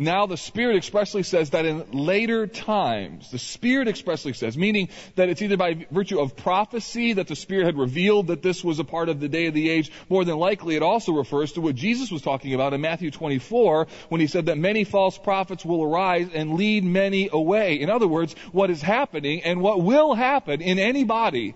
now 0.00 0.24
the 0.24 0.38
Spirit 0.38 0.76
expressly 0.76 1.22
says 1.22 1.50
that 1.50 1.66
in 1.66 1.90
later 1.92 2.46
times, 2.46 3.30
the 3.30 3.38
Spirit 3.38 3.86
expressly 3.86 4.32
says, 4.32 4.56
meaning 4.56 4.88
that 5.16 5.28
it's 5.28 5.42
either 5.42 5.58
by 5.58 5.86
virtue 5.90 6.18
of 6.18 6.36
prophecy 6.36 7.12
that 7.12 7.28
the 7.28 7.36
Spirit 7.36 7.66
had 7.66 7.76
revealed 7.76 8.28
that 8.28 8.40
this 8.40 8.64
was 8.64 8.78
a 8.78 8.84
part 8.84 9.10
of 9.10 9.20
the 9.20 9.28
day 9.28 9.44
of 9.44 9.52
the 9.52 9.68
age. 9.68 9.92
More 10.08 10.24
than 10.24 10.38
likely, 10.38 10.74
it 10.74 10.82
also 10.82 11.12
refers 11.12 11.52
to 11.52 11.60
what 11.60 11.74
Jesus 11.74 12.10
was 12.10 12.22
talking 12.22 12.54
about 12.54 12.72
in 12.72 12.80
Matthew 12.80 13.10
24 13.10 13.88
when 14.08 14.22
he 14.22 14.26
said 14.26 14.46
that 14.46 14.56
many 14.56 14.84
false 14.84 15.18
prophets 15.18 15.66
will 15.66 15.84
arise 15.84 16.28
and 16.32 16.54
lead 16.54 16.82
many 16.82 17.28
away. 17.30 17.78
In 17.78 17.90
other 17.90 18.08
words, 18.08 18.34
what 18.52 18.70
is 18.70 18.80
happening 18.80 19.42
and 19.42 19.60
what 19.60 19.82
will 19.82 20.14
happen 20.14 20.62
in 20.62 20.78
any 20.78 21.04
body, 21.04 21.54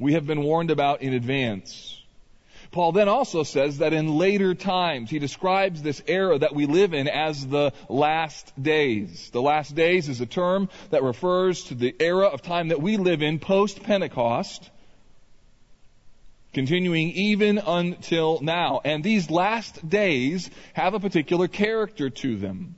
we 0.00 0.14
have 0.14 0.26
been 0.26 0.42
warned 0.42 0.72
about 0.72 1.02
in 1.02 1.14
advance. 1.14 2.02
Paul 2.70 2.92
then 2.92 3.08
also 3.08 3.42
says 3.42 3.78
that 3.78 3.92
in 3.92 4.16
later 4.18 4.54
times, 4.54 5.10
he 5.10 5.18
describes 5.18 5.82
this 5.82 6.02
era 6.06 6.38
that 6.38 6.54
we 6.54 6.66
live 6.66 6.94
in 6.94 7.08
as 7.08 7.46
the 7.46 7.72
last 7.88 8.52
days. 8.60 9.30
The 9.30 9.42
last 9.42 9.74
days 9.74 10.08
is 10.08 10.20
a 10.20 10.26
term 10.26 10.68
that 10.90 11.02
refers 11.02 11.64
to 11.64 11.74
the 11.74 11.94
era 12.00 12.26
of 12.26 12.42
time 12.42 12.68
that 12.68 12.82
we 12.82 12.96
live 12.96 13.22
in 13.22 13.38
post 13.38 13.82
Pentecost, 13.82 14.70
continuing 16.52 17.10
even 17.10 17.58
until 17.58 18.40
now. 18.40 18.80
And 18.84 19.04
these 19.04 19.30
last 19.30 19.88
days 19.88 20.50
have 20.72 20.94
a 20.94 21.00
particular 21.00 21.48
character 21.48 22.10
to 22.10 22.36
them. 22.36 22.76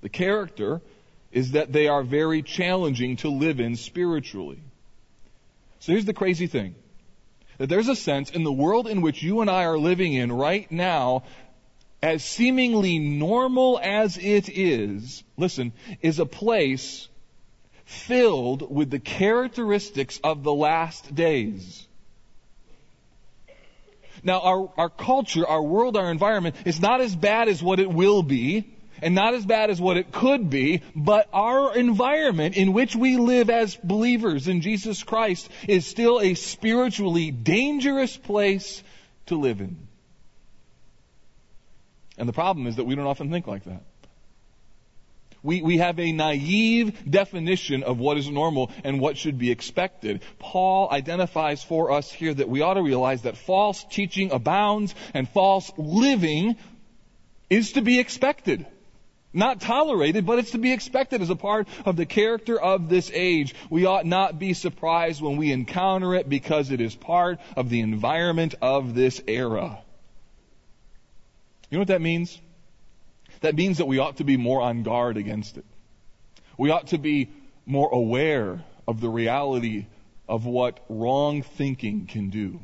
The 0.00 0.08
character 0.08 0.80
is 1.32 1.52
that 1.52 1.72
they 1.72 1.88
are 1.88 2.02
very 2.02 2.42
challenging 2.42 3.16
to 3.16 3.28
live 3.28 3.60
in 3.60 3.76
spiritually. 3.76 4.60
So 5.80 5.92
here's 5.92 6.04
the 6.04 6.14
crazy 6.14 6.46
thing 6.46 6.74
that 7.58 7.68
there's 7.68 7.88
a 7.88 7.96
sense 7.96 8.30
in 8.30 8.44
the 8.44 8.52
world 8.52 8.86
in 8.86 9.02
which 9.02 9.22
you 9.22 9.40
and 9.40 9.50
I 9.50 9.64
are 9.64 9.78
living 9.78 10.14
in 10.14 10.32
right 10.32 10.70
now, 10.70 11.24
as 12.02 12.24
seemingly 12.24 12.98
normal 12.98 13.80
as 13.82 14.16
it 14.16 14.48
is, 14.48 15.24
listen, 15.36 15.72
is 16.00 16.20
a 16.20 16.26
place 16.26 17.08
filled 17.84 18.74
with 18.74 18.90
the 18.90 19.00
characteristics 19.00 20.20
of 20.22 20.44
the 20.44 20.52
last 20.52 21.14
days. 21.14 21.84
Now, 24.22 24.40
our, 24.40 24.72
our 24.76 24.88
culture, 24.88 25.46
our 25.46 25.62
world, 25.62 25.96
our 25.96 26.10
environment 26.10 26.56
is 26.64 26.80
not 26.80 27.00
as 27.00 27.14
bad 27.14 27.48
as 27.48 27.62
what 27.62 27.80
it 27.80 27.90
will 27.90 28.22
be 28.22 28.66
and 29.02 29.14
not 29.14 29.34
as 29.34 29.44
bad 29.44 29.70
as 29.70 29.80
what 29.80 29.96
it 29.96 30.12
could 30.12 30.50
be, 30.50 30.82
but 30.94 31.28
our 31.32 31.76
environment 31.76 32.56
in 32.56 32.72
which 32.72 32.96
we 32.96 33.16
live 33.16 33.50
as 33.50 33.76
believers 33.76 34.48
in 34.48 34.60
Jesus 34.60 35.02
Christ 35.02 35.48
is 35.66 35.86
still 35.86 36.20
a 36.20 36.34
spiritually 36.34 37.30
dangerous 37.30 38.16
place 38.16 38.82
to 39.26 39.36
live 39.36 39.60
in. 39.60 39.76
And 42.16 42.28
the 42.28 42.32
problem 42.32 42.66
is 42.66 42.76
that 42.76 42.84
we 42.84 42.94
don't 42.94 43.06
often 43.06 43.30
think 43.30 43.46
like 43.46 43.64
that. 43.64 43.82
We, 45.42 45.62
we 45.62 45.78
have 45.78 46.00
a 46.00 46.10
naive 46.10 47.08
definition 47.08 47.84
of 47.84 47.98
what 47.98 48.18
is 48.18 48.28
normal 48.28 48.72
and 48.82 49.00
what 49.00 49.16
should 49.16 49.38
be 49.38 49.52
expected. 49.52 50.22
Paul 50.40 50.88
identifies 50.90 51.62
for 51.62 51.92
us 51.92 52.10
here 52.10 52.34
that 52.34 52.48
we 52.48 52.60
ought 52.60 52.74
to 52.74 52.82
realize 52.82 53.22
that 53.22 53.36
false 53.36 53.84
teaching 53.84 54.32
abounds 54.32 54.96
and 55.14 55.28
false 55.28 55.70
living 55.78 56.56
is 57.48 57.72
to 57.72 57.82
be 57.82 58.00
expected. 58.00 58.66
Not 59.32 59.60
tolerated, 59.60 60.24
but 60.24 60.38
it's 60.38 60.52
to 60.52 60.58
be 60.58 60.72
expected 60.72 61.20
as 61.20 61.30
a 61.30 61.36
part 61.36 61.68
of 61.84 61.96
the 61.96 62.06
character 62.06 62.60
of 62.60 62.88
this 62.88 63.10
age. 63.12 63.54
We 63.70 63.86
ought 63.86 64.06
not 64.06 64.38
be 64.38 64.54
surprised 64.54 65.20
when 65.20 65.36
we 65.36 65.52
encounter 65.52 66.14
it 66.14 66.28
because 66.28 66.70
it 66.70 66.80
is 66.80 66.94
part 66.94 67.38
of 67.56 67.68
the 67.68 67.80
environment 67.80 68.54
of 68.62 68.94
this 68.94 69.20
era. 69.26 69.78
You 71.70 71.76
know 71.76 71.80
what 71.80 71.88
that 71.88 72.00
means? 72.00 72.40
That 73.40 73.54
means 73.54 73.78
that 73.78 73.86
we 73.86 73.98
ought 73.98 74.16
to 74.16 74.24
be 74.24 74.36
more 74.36 74.62
on 74.62 74.82
guard 74.82 75.16
against 75.16 75.58
it. 75.58 75.64
We 76.56 76.70
ought 76.70 76.88
to 76.88 76.98
be 76.98 77.30
more 77.66 77.90
aware 77.90 78.64
of 78.86 79.00
the 79.00 79.08
reality 79.08 79.86
of 80.28 80.46
what 80.46 80.80
wrong 80.88 81.42
thinking 81.42 82.06
can 82.06 82.30
do. 82.30 82.60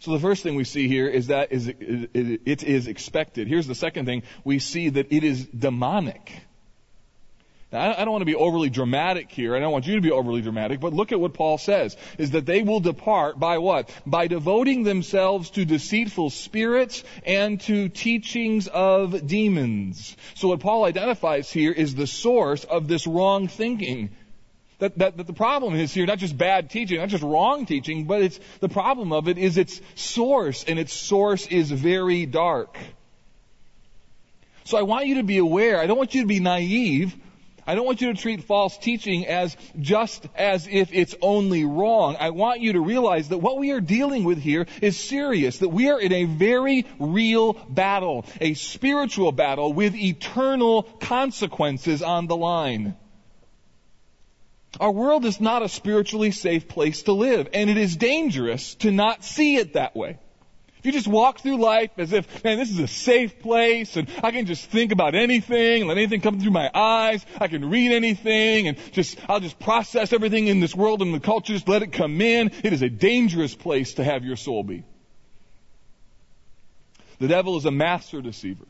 So 0.00 0.12
the 0.12 0.18
first 0.18 0.42
thing 0.42 0.54
we 0.54 0.64
see 0.64 0.88
here 0.88 1.06
is 1.06 1.26
that 1.26 1.52
is, 1.52 1.68
it 1.68 2.62
is 2.62 2.86
expected. 2.86 3.48
Here's 3.48 3.66
the 3.66 3.74
second 3.74 4.06
thing. 4.06 4.22
We 4.44 4.58
see 4.58 4.88
that 4.88 5.12
it 5.12 5.24
is 5.24 5.46
demonic. 5.46 6.32
Now, 7.70 7.94
I 7.96 8.04
don't 8.04 8.10
want 8.10 8.22
to 8.22 8.26
be 8.26 8.34
overly 8.34 8.68
dramatic 8.70 9.30
here. 9.30 9.54
I 9.54 9.60
don't 9.60 9.70
want 9.70 9.86
you 9.86 9.94
to 9.96 10.00
be 10.00 10.10
overly 10.10 10.40
dramatic, 10.40 10.80
but 10.80 10.92
look 10.92 11.12
at 11.12 11.20
what 11.20 11.34
Paul 11.34 11.56
says, 11.56 11.96
is 12.18 12.32
that 12.32 12.44
they 12.44 12.62
will 12.62 12.80
depart 12.80 13.38
by 13.38 13.58
what? 13.58 13.90
By 14.06 14.26
devoting 14.26 14.82
themselves 14.82 15.50
to 15.50 15.64
deceitful 15.64 16.30
spirits 16.30 17.04
and 17.24 17.60
to 17.62 17.88
teachings 17.88 18.66
of 18.66 19.26
demons. 19.26 20.16
So 20.34 20.48
what 20.48 20.60
Paul 20.60 20.84
identifies 20.84 21.52
here 21.52 21.72
is 21.72 21.94
the 21.94 22.08
source 22.08 22.64
of 22.64 22.88
this 22.88 23.06
wrong 23.06 23.46
thinking 23.46 24.10
that, 24.80 24.98
that, 24.98 25.16
that 25.16 25.26
the 25.26 25.32
problem 25.32 25.74
is 25.74 25.92
here 25.92 26.06
not 26.06 26.18
just 26.18 26.36
bad 26.36 26.70
teaching, 26.70 26.98
not 26.98 27.08
just 27.08 27.22
wrong 27.22 27.66
teaching, 27.66 28.04
but 28.04 28.22
it's 28.22 28.40
the 28.60 28.68
problem 28.68 29.12
of 29.12 29.28
it 29.28 29.38
is 29.38 29.56
its 29.56 29.80
source, 29.94 30.64
and 30.64 30.78
its 30.78 30.92
source 30.92 31.46
is 31.46 31.70
very 31.70 32.26
dark. 32.26 32.76
So 34.64 34.78
I 34.78 34.82
want 34.82 35.06
you 35.06 35.16
to 35.16 35.22
be 35.22 35.38
aware. 35.38 35.78
I 35.80 35.86
don't 35.86 35.98
want 35.98 36.14
you 36.14 36.22
to 36.22 36.28
be 36.28 36.40
naive. 36.40 37.16
I 37.66 37.74
don't 37.74 37.84
want 37.84 38.00
you 38.00 38.12
to 38.12 38.20
treat 38.20 38.44
false 38.44 38.76
teaching 38.78 39.26
as 39.26 39.56
just 39.78 40.26
as 40.34 40.66
if 40.66 40.92
it's 40.92 41.14
only 41.20 41.64
wrong. 41.64 42.16
I 42.18 42.30
want 42.30 42.60
you 42.60 42.72
to 42.72 42.80
realize 42.80 43.28
that 43.28 43.38
what 43.38 43.58
we 43.58 43.70
are 43.70 43.80
dealing 43.80 44.24
with 44.24 44.38
here 44.38 44.66
is 44.80 44.98
serious, 44.98 45.58
that 45.58 45.68
we 45.68 45.90
are 45.90 46.00
in 46.00 46.12
a 46.12 46.24
very 46.24 46.86
real 46.98 47.52
battle, 47.68 48.24
a 48.40 48.54
spiritual 48.54 49.30
battle 49.30 49.72
with 49.72 49.94
eternal 49.94 50.82
consequences 50.82 52.02
on 52.02 52.26
the 52.26 52.36
line. 52.36 52.96
Our 54.78 54.92
world 54.92 55.24
is 55.24 55.40
not 55.40 55.62
a 55.62 55.68
spiritually 55.68 56.30
safe 56.30 56.68
place 56.68 57.02
to 57.04 57.12
live, 57.12 57.48
and 57.52 57.68
it 57.68 57.76
is 57.76 57.96
dangerous 57.96 58.74
to 58.76 58.92
not 58.92 59.24
see 59.24 59.56
it 59.56 59.72
that 59.72 59.96
way. 59.96 60.18
If 60.80 60.86
you 60.86 60.92
just 60.92 61.08
walk 61.08 61.40
through 61.40 61.58
life 61.58 61.90
as 61.98 62.14
if, 62.14 62.42
man, 62.42 62.56
this 62.56 62.70
is 62.70 62.78
a 62.78 62.88
safe 62.88 63.38
place 63.40 63.98
and 63.98 64.08
I 64.22 64.30
can 64.30 64.46
just 64.46 64.64
think 64.64 64.92
about 64.92 65.14
anything, 65.14 65.86
let 65.86 65.98
anything 65.98 66.22
come 66.22 66.40
through 66.40 66.52
my 66.52 66.70
eyes, 66.72 67.26
I 67.38 67.48
can 67.48 67.68
read 67.68 67.92
anything 67.92 68.66
and 68.66 68.78
just, 68.92 69.18
I'll 69.28 69.40
just 69.40 69.60
process 69.60 70.14
everything 70.14 70.46
in 70.46 70.60
this 70.60 70.74
world 70.74 71.02
and 71.02 71.12
the 71.12 71.20
culture, 71.20 71.52
just 71.52 71.68
let 71.68 71.82
it 71.82 71.92
come 71.92 72.22
in. 72.22 72.50
It 72.64 72.72
is 72.72 72.80
a 72.80 72.88
dangerous 72.88 73.54
place 73.54 73.92
to 73.94 74.04
have 74.04 74.24
your 74.24 74.36
soul 74.36 74.64
be. 74.64 74.84
The 77.18 77.28
devil 77.28 77.58
is 77.58 77.66
a 77.66 77.70
master 77.70 78.22
deceiver. 78.22 78.64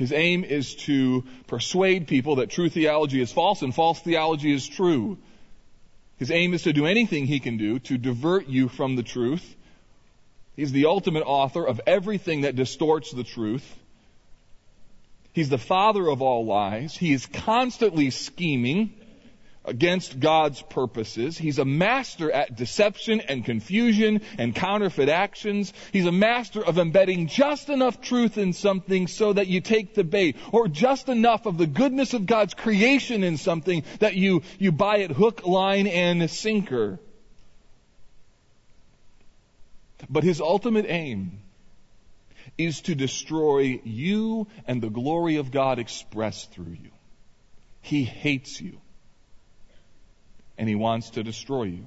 His 0.00 0.14
aim 0.14 0.44
is 0.44 0.76
to 0.86 1.24
persuade 1.46 2.08
people 2.08 2.36
that 2.36 2.48
true 2.48 2.70
theology 2.70 3.20
is 3.20 3.30
false 3.30 3.60
and 3.60 3.74
false 3.74 4.00
theology 4.00 4.50
is 4.50 4.66
true. 4.66 5.18
His 6.16 6.30
aim 6.30 6.54
is 6.54 6.62
to 6.62 6.72
do 6.72 6.86
anything 6.86 7.26
he 7.26 7.38
can 7.38 7.58
do 7.58 7.78
to 7.80 7.98
divert 7.98 8.48
you 8.48 8.70
from 8.70 8.96
the 8.96 9.02
truth. 9.02 9.44
He's 10.56 10.72
the 10.72 10.86
ultimate 10.86 11.24
author 11.24 11.66
of 11.66 11.82
everything 11.86 12.40
that 12.40 12.56
distorts 12.56 13.12
the 13.12 13.24
truth. 13.24 13.76
He's 15.34 15.50
the 15.50 15.58
father 15.58 16.08
of 16.08 16.22
all 16.22 16.46
lies. 16.46 16.96
He 16.96 17.12
is 17.12 17.26
constantly 17.26 18.08
scheming 18.08 18.94
against 19.70 20.18
God's 20.18 20.60
purposes. 20.60 21.38
He's 21.38 21.60
a 21.60 21.64
master 21.64 22.30
at 22.30 22.56
deception 22.56 23.20
and 23.20 23.44
confusion 23.44 24.20
and 24.36 24.54
counterfeit 24.54 25.08
actions. 25.08 25.72
He's 25.92 26.06
a 26.06 26.12
master 26.12 26.62
of 26.62 26.76
embedding 26.76 27.28
just 27.28 27.70
enough 27.70 28.00
truth 28.00 28.36
in 28.36 28.52
something 28.52 29.06
so 29.06 29.32
that 29.32 29.46
you 29.46 29.60
take 29.60 29.94
the 29.94 30.04
bait, 30.04 30.36
or 30.52 30.66
just 30.66 31.08
enough 31.08 31.46
of 31.46 31.56
the 31.56 31.68
goodness 31.68 32.12
of 32.14 32.26
God's 32.26 32.52
creation 32.54 33.22
in 33.22 33.36
something 33.36 33.84
that 34.00 34.14
you, 34.14 34.42
you 34.58 34.72
buy 34.72 34.98
it 34.98 35.12
hook, 35.12 35.46
line, 35.46 35.86
and 35.86 36.28
sinker. 36.28 36.98
But 40.08 40.24
his 40.24 40.40
ultimate 40.40 40.86
aim 40.88 41.38
is 42.58 42.80
to 42.82 42.96
destroy 42.96 43.80
you 43.84 44.48
and 44.66 44.82
the 44.82 44.90
glory 44.90 45.36
of 45.36 45.52
God 45.52 45.78
expressed 45.78 46.50
through 46.50 46.76
you. 46.82 46.90
He 47.82 48.02
hates 48.02 48.60
you 48.60 48.80
and 50.60 50.68
he 50.68 50.74
wants 50.74 51.10
to 51.10 51.24
destroy 51.24 51.62
you. 51.62 51.86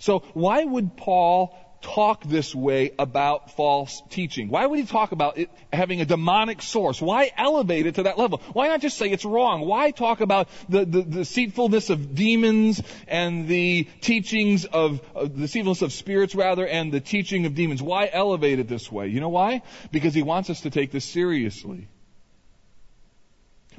So 0.00 0.18
why 0.34 0.64
would 0.64 0.96
Paul 0.96 1.56
talk 1.80 2.24
this 2.24 2.52
way 2.52 2.90
about 2.98 3.54
false 3.54 4.02
teaching? 4.10 4.48
Why 4.48 4.66
would 4.66 4.80
he 4.80 4.84
talk 4.84 5.12
about 5.12 5.38
it 5.38 5.48
having 5.72 6.00
a 6.00 6.04
demonic 6.04 6.60
source? 6.60 7.00
Why 7.00 7.30
elevate 7.36 7.86
it 7.86 7.94
to 7.94 8.02
that 8.02 8.18
level? 8.18 8.42
Why 8.52 8.66
not 8.66 8.80
just 8.80 8.98
say 8.98 9.10
it's 9.10 9.24
wrong? 9.24 9.60
Why 9.60 9.92
talk 9.92 10.20
about 10.20 10.48
the, 10.68 10.84
the, 10.84 11.02
the 11.02 11.18
deceitfulness 11.18 11.88
of 11.88 12.16
demons 12.16 12.82
and 13.06 13.46
the 13.46 13.86
teachings 14.00 14.64
of, 14.64 15.00
uh, 15.14 15.22
the 15.22 15.28
deceitfulness 15.28 15.82
of 15.82 15.92
spirits 15.92 16.34
rather 16.34 16.66
and 16.66 16.90
the 16.90 17.00
teaching 17.00 17.46
of 17.46 17.54
demons? 17.54 17.80
Why 17.80 18.10
elevate 18.12 18.58
it 18.58 18.66
this 18.66 18.90
way? 18.90 19.06
You 19.06 19.20
know 19.20 19.28
why? 19.28 19.62
Because 19.92 20.14
he 20.14 20.22
wants 20.22 20.50
us 20.50 20.62
to 20.62 20.70
take 20.70 20.90
this 20.90 21.04
seriously. 21.04 21.86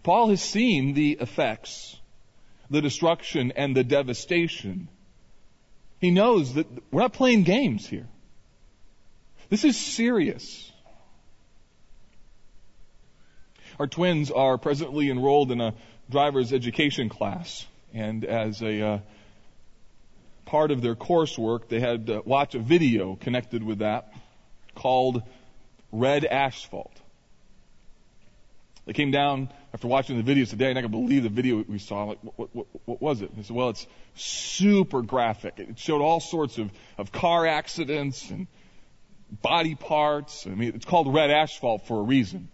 Paul 0.03 0.30
has 0.30 0.41
seen 0.41 0.93
the 0.93 1.17
effects 1.19 1.97
the 2.69 2.82
destruction 2.82 3.53
and 3.56 3.75
the 3.75 3.84
devastation. 3.84 4.89
He 5.99 6.12
knows 6.12 6.53
that 6.56 6.67
we're 6.91 7.01
not 7.01 7.13
playing 7.13 7.43
games 7.43 7.88
here. 7.88 8.08
This 9.49 9.63
is 9.63 9.77
serious. 9.77 10.71
Our 13.80 13.88
twins 13.88 14.32
are 14.32 14.58
presently 14.58 15.10
enrolled 15.10 15.51
in 15.51 15.62
a 15.62 15.73
driver's 16.10 16.51
education 16.51 17.10
class, 17.10 17.65
and 17.93 18.25
as 18.25 18.62
a 18.62 18.82
uh, 18.82 18.99
part 20.45 20.71
of 20.71 20.82
their 20.82 20.95
coursework, 20.95 21.67
they 21.67 21.80
had 21.80 22.08
to 22.08 22.21
watch 22.25 22.56
a 22.56 22.60
video 22.60 23.15
connected 23.15 23.63
with 23.63 23.80
that 23.80 24.12
called 24.75 25.21
Red 25.91 26.25
Asphalt. 26.25 26.95
They 28.88 28.93
came 28.93 29.12
down 29.12 29.50
after 29.73 29.89
watching 29.89 30.19
the 30.23 30.34
videos 30.34 30.50
today, 30.50 30.69
and 30.69 30.80
I 30.80 30.82
can 30.82 30.91
believe 30.91 31.23
the 31.23 31.30
video 31.30 31.62
we 31.67 31.78
saw. 31.78 32.06
Like, 32.06 32.19
what, 32.21 32.56
what, 32.56 32.67
what 32.86 33.02
was 33.02 33.21
it? 33.21 33.36
They 33.36 33.43
said, 33.43 33.54
well, 33.54 33.69
it's 33.69 33.86
super 34.15 35.02
graphic. 35.02 35.56
It 35.58 35.78
showed 35.78 36.02
all 36.02 36.21
sorts 36.21 36.58
of, 36.58 36.71
of 36.97 37.12
car 37.12 37.45
accidents 37.45 38.30
and 38.30 38.47
body 39.30 39.76
parts. 39.76 40.47
I 40.47 40.52
mean, 40.52 40.71
it's 40.73 40.86
called 40.86 41.13
red 41.13 41.30
asphalt 41.30 41.86
for 41.86 42.00
a 42.00 42.02
reason. 42.02 42.47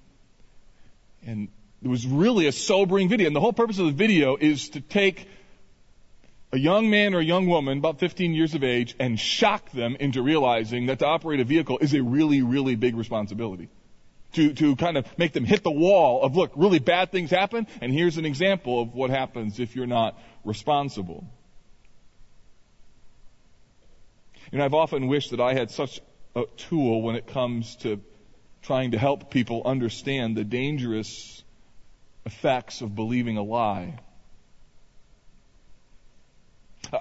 And 1.23 1.49
it 1.83 1.87
was 1.87 2.07
really 2.07 2.47
a 2.47 2.51
sobering 2.51 3.09
video. 3.09 3.27
And 3.27 3.35
the 3.35 3.39
whole 3.39 3.53
purpose 3.53 3.77
of 3.77 3.85
the 3.85 3.91
video 3.91 4.35
is 4.35 4.69
to 4.69 4.81
take 4.81 5.27
a 6.51 6.57
young 6.57 6.89
man 6.89 7.13
or 7.13 7.19
a 7.19 7.23
young 7.23 7.45
woman, 7.45 7.77
about 7.77 7.99
15 7.99 8.33
years 8.33 8.55
of 8.55 8.63
age, 8.63 8.95
and 8.99 9.19
shock 9.19 9.71
them 9.71 9.95
into 9.99 10.23
realizing 10.23 10.87
that 10.87 10.97
to 10.99 11.05
operate 11.05 11.41
a 11.41 11.43
vehicle 11.43 11.77
is 11.77 11.93
a 11.93 12.01
really, 12.01 12.41
really 12.41 12.73
big 12.73 12.95
responsibility 12.95 13.69
to, 14.33 14.53
to 14.53 14.75
kind 14.75 14.97
of 14.97 15.05
make 15.17 15.33
them 15.33 15.45
hit 15.45 15.63
the 15.63 15.71
wall 15.71 16.23
of, 16.23 16.35
look, 16.35 16.51
really 16.55 16.79
bad 16.79 17.11
things 17.11 17.29
happen, 17.29 17.67
and 17.81 17.91
here's 17.93 18.17
an 18.17 18.25
example 18.25 18.81
of 18.81 18.93
what 18.93 19.09
happens 19.09 19.59
if 19.59 19.75
you're 19.75 19.87
not 19.87 20.19
responsible. 20.43 21.25
You 24.51 24.59
know, 24.59 24.65
I've 24.65 24.73
often 24.73 25.07
wished 25.07 25.31
that 25.31 25.39
I 25.39 25.53
had 25.53 25.71
such 25.71 25.99
a 26.35 26.43
tool 26.57 27.01
when 27.01 27.15
it 27.15 27.27
comes 27.27 27.75
to 27.77 28.01
trying 28.61 28.91
to 28.91 28.97
help 28.97 29.29
people 29.31 29.63
understand 29.65 30.37
the 30.37 30.43
dangerous 30.43 31.43
effects 32.25 32.81
of 32.81 32.95
believing 32.95 33.37
a 33.37 33.43
lie. 33.43 33.99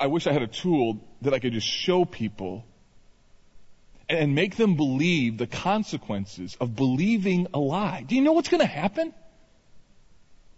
I 0.00 0.06
wish 0.06 0.26
I 0.26 0.32
had 0.32 0.42
a 0.42 0.46
tool 0.46 1.06
that 1.22 1.34
I 1.34 1.38
could 1.38 1.52
just 1.52 1.66
show 1.66 2.04
people 2.04 2.64
and 4.08 4.34
make 4.34 4.56
them 4.56 4.76
believe 4.76 5.38
the 5.38 5.46
consequences 5.46 6.56
of 6.60 6.76
believing 6.76 7.46
a 7.54 7.58
lie. 7.58 8.04
Do 8.06 8.14
you 8.14 8.22
know 8.22 8.32
what's 8.32 8.48
going 8.48 8.60
to 8.60 8.66
happen? 8.66 9.12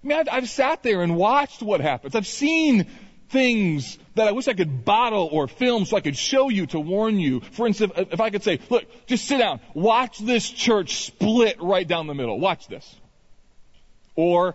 I 0.03 0.07
mean, 0.07 0.19
I've, 0.19 0.29
I've 0.31 0.49
sat 0.49 0.83
there 0.83 1.03
and 1.03 1.17
watched 1.17 1.63
what 1.63 1.81
happens. 1.81 2.15
I've 2.15 2.27
seen 2.27 2.87
things 3.31 3.99
that 4.15 4.29
I 4.29 4.33
wish 4.33 4.49
I 4.49 4.55
could 4.55 4.85
bottle 4.85 5.29
or 5.33 5.49
film 5.49 5.87
so 5.87 5.97
I 5.97 6.01
could 6.01 6.17
show 6.17 6.49
you 6.49 6.67
to 6.67 6.81
warn 6.81 7.19
you. 7.19 7.41
For 7.41 7.67
instance, 7.67 7.93
if 7.97 8.21
I 8.21 8.31
could 8.31 8.43
say, 8.43 8.61
look, 8.71 8.85
just 9.07 9.27
sit 9.27 9.39
down, 9.39 9.61
watch 9.75 10.19
this 10.19 10.49
church 10.49 11.07
split 11.07 11.61
right 11.61 11.87
down 11.87 12.07
the 12.07 12.15
middle. 12.15 12.39
Watch 12.39 12.69
this. 12.69 12.95
Or, 14.15 14.55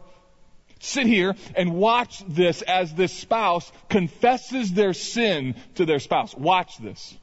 sit 0.79 1.07
here 1.07 1.35
and 1.55 1.73
watch 1.73 2.23
this 2.27 2.61
as 2.61 2.93
this 2.93 3.13
spouse 3.13 3.69
confesses 3.89 4.71
their 4.71 4.93
sin 4.93 5.55
to 5.75 5.85
their 5.85 5.99
spouse. 5.99 6.33
Watch 6.35 6.77
this. 6.77 7.17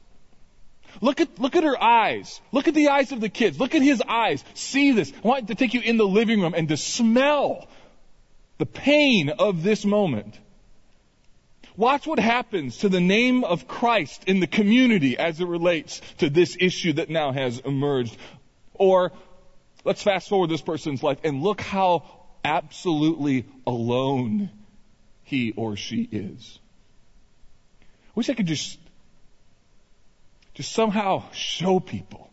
Look 1.01 1.21
at, 1.21 1.39
look 1.39 1.55
at 1.55 1.63
her 1.63 1.81
eyes. 1.81 2.41
Look 2.51 2.67
at 2.67 2.73
the 2.73 2.89
eyes 2.89 3.11
of 3.11 3.21
the 3.21 3.29
kids. 3.29 3.59
Look 3.59 3.75
at 3.75 3.81
his 3.81 4.01
eyes. 4.01 4.43
See 4.53 4.91
this. 4.91 5.11
I 5.23 5.27
want 5.27 5.47
to 5.47 5.55
take 5.55 5.73
you 5.73 5.81
in 5.81 5.97
the 5.97 6.07
living 6.07 6.41
room 6.41 6.53
and 6.55 6.67
to 6.69 6.77
smell 6.77 7.67
the 8.57 8.65
pain 8.65 9.29
of 9.29 9.63
this 9.63 9.85
moment. 9.85 10.39
Watch 11.75 12.07
what 12.07 12.17
happens 12.17 12.77
to 12.79 12.89
the 12.89 12.99
name 12.99 13.43
of 13.43 13.67
Christ 13.67 14.23
in 14.25 14.39
the 14.39 14.47
community 14.47 15.15
as 15.17 15.39
it 15.39 15.47
relates 15.47 16.01
to 16.17 16.29
this 16.29 16.57
issue 16.59 16.93
that 16.93 17.09
now 17.09 17.31
has 17.31 17.59
emerged. 17.59 18.17
Or 18.73 19.11
let's 19.83 20.01
fast 20.01 20.27
forward 20.27 20.49
this 20.49 20.61
person's 20.61 21.03
life 21.03 21.19
and 21.23 21.43
look 21.43 21.61
how 21.61 22.03
absolutely 22.43 23.45
alone 23.67 24.49
he 25.23 25.53
or 25.55 25.75
she 25.75 26.01
is. 26.11 26.57
I 27.81 27.85
wish 28.15 28.29
I 28.29 28.33
could 28.33 28.47
just, 28.47 28.79
just 30.57 30.71
somehow 30.71 31.23
show 31.33 31.79
people. 31.79 32.31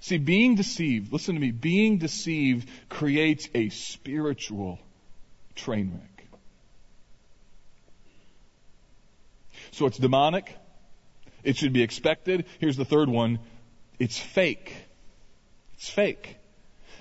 See, 0.00 0.16
being 0.16 0.54
deceived, 0.54 1.12
listen 1.12 1.34
to 1.34 1.40
me, 1.40 1.50
being 1.50 1.98
deceived 1.98 2.66
creates 2.88 3.50
a 3.54 3.68
spiritual 3.68 4.78
train 5.54 5.92
wreck. 5.92 6.26
So 9.72 9.84
it's 9.84 9.98
demonic. 9.98 10.56
It 11.44 11.58
should 11.58 11.74
be 11.74 11.82
expected. 11.82 12.46
Here's 12.60 12.78
the 12.78 12.86
third 12.86 13.10
one. 13.10 13.38
It's 13.98 14.18
fake. 14.18 14.74
It's 15.74 15.90
fake. 15.90 16.38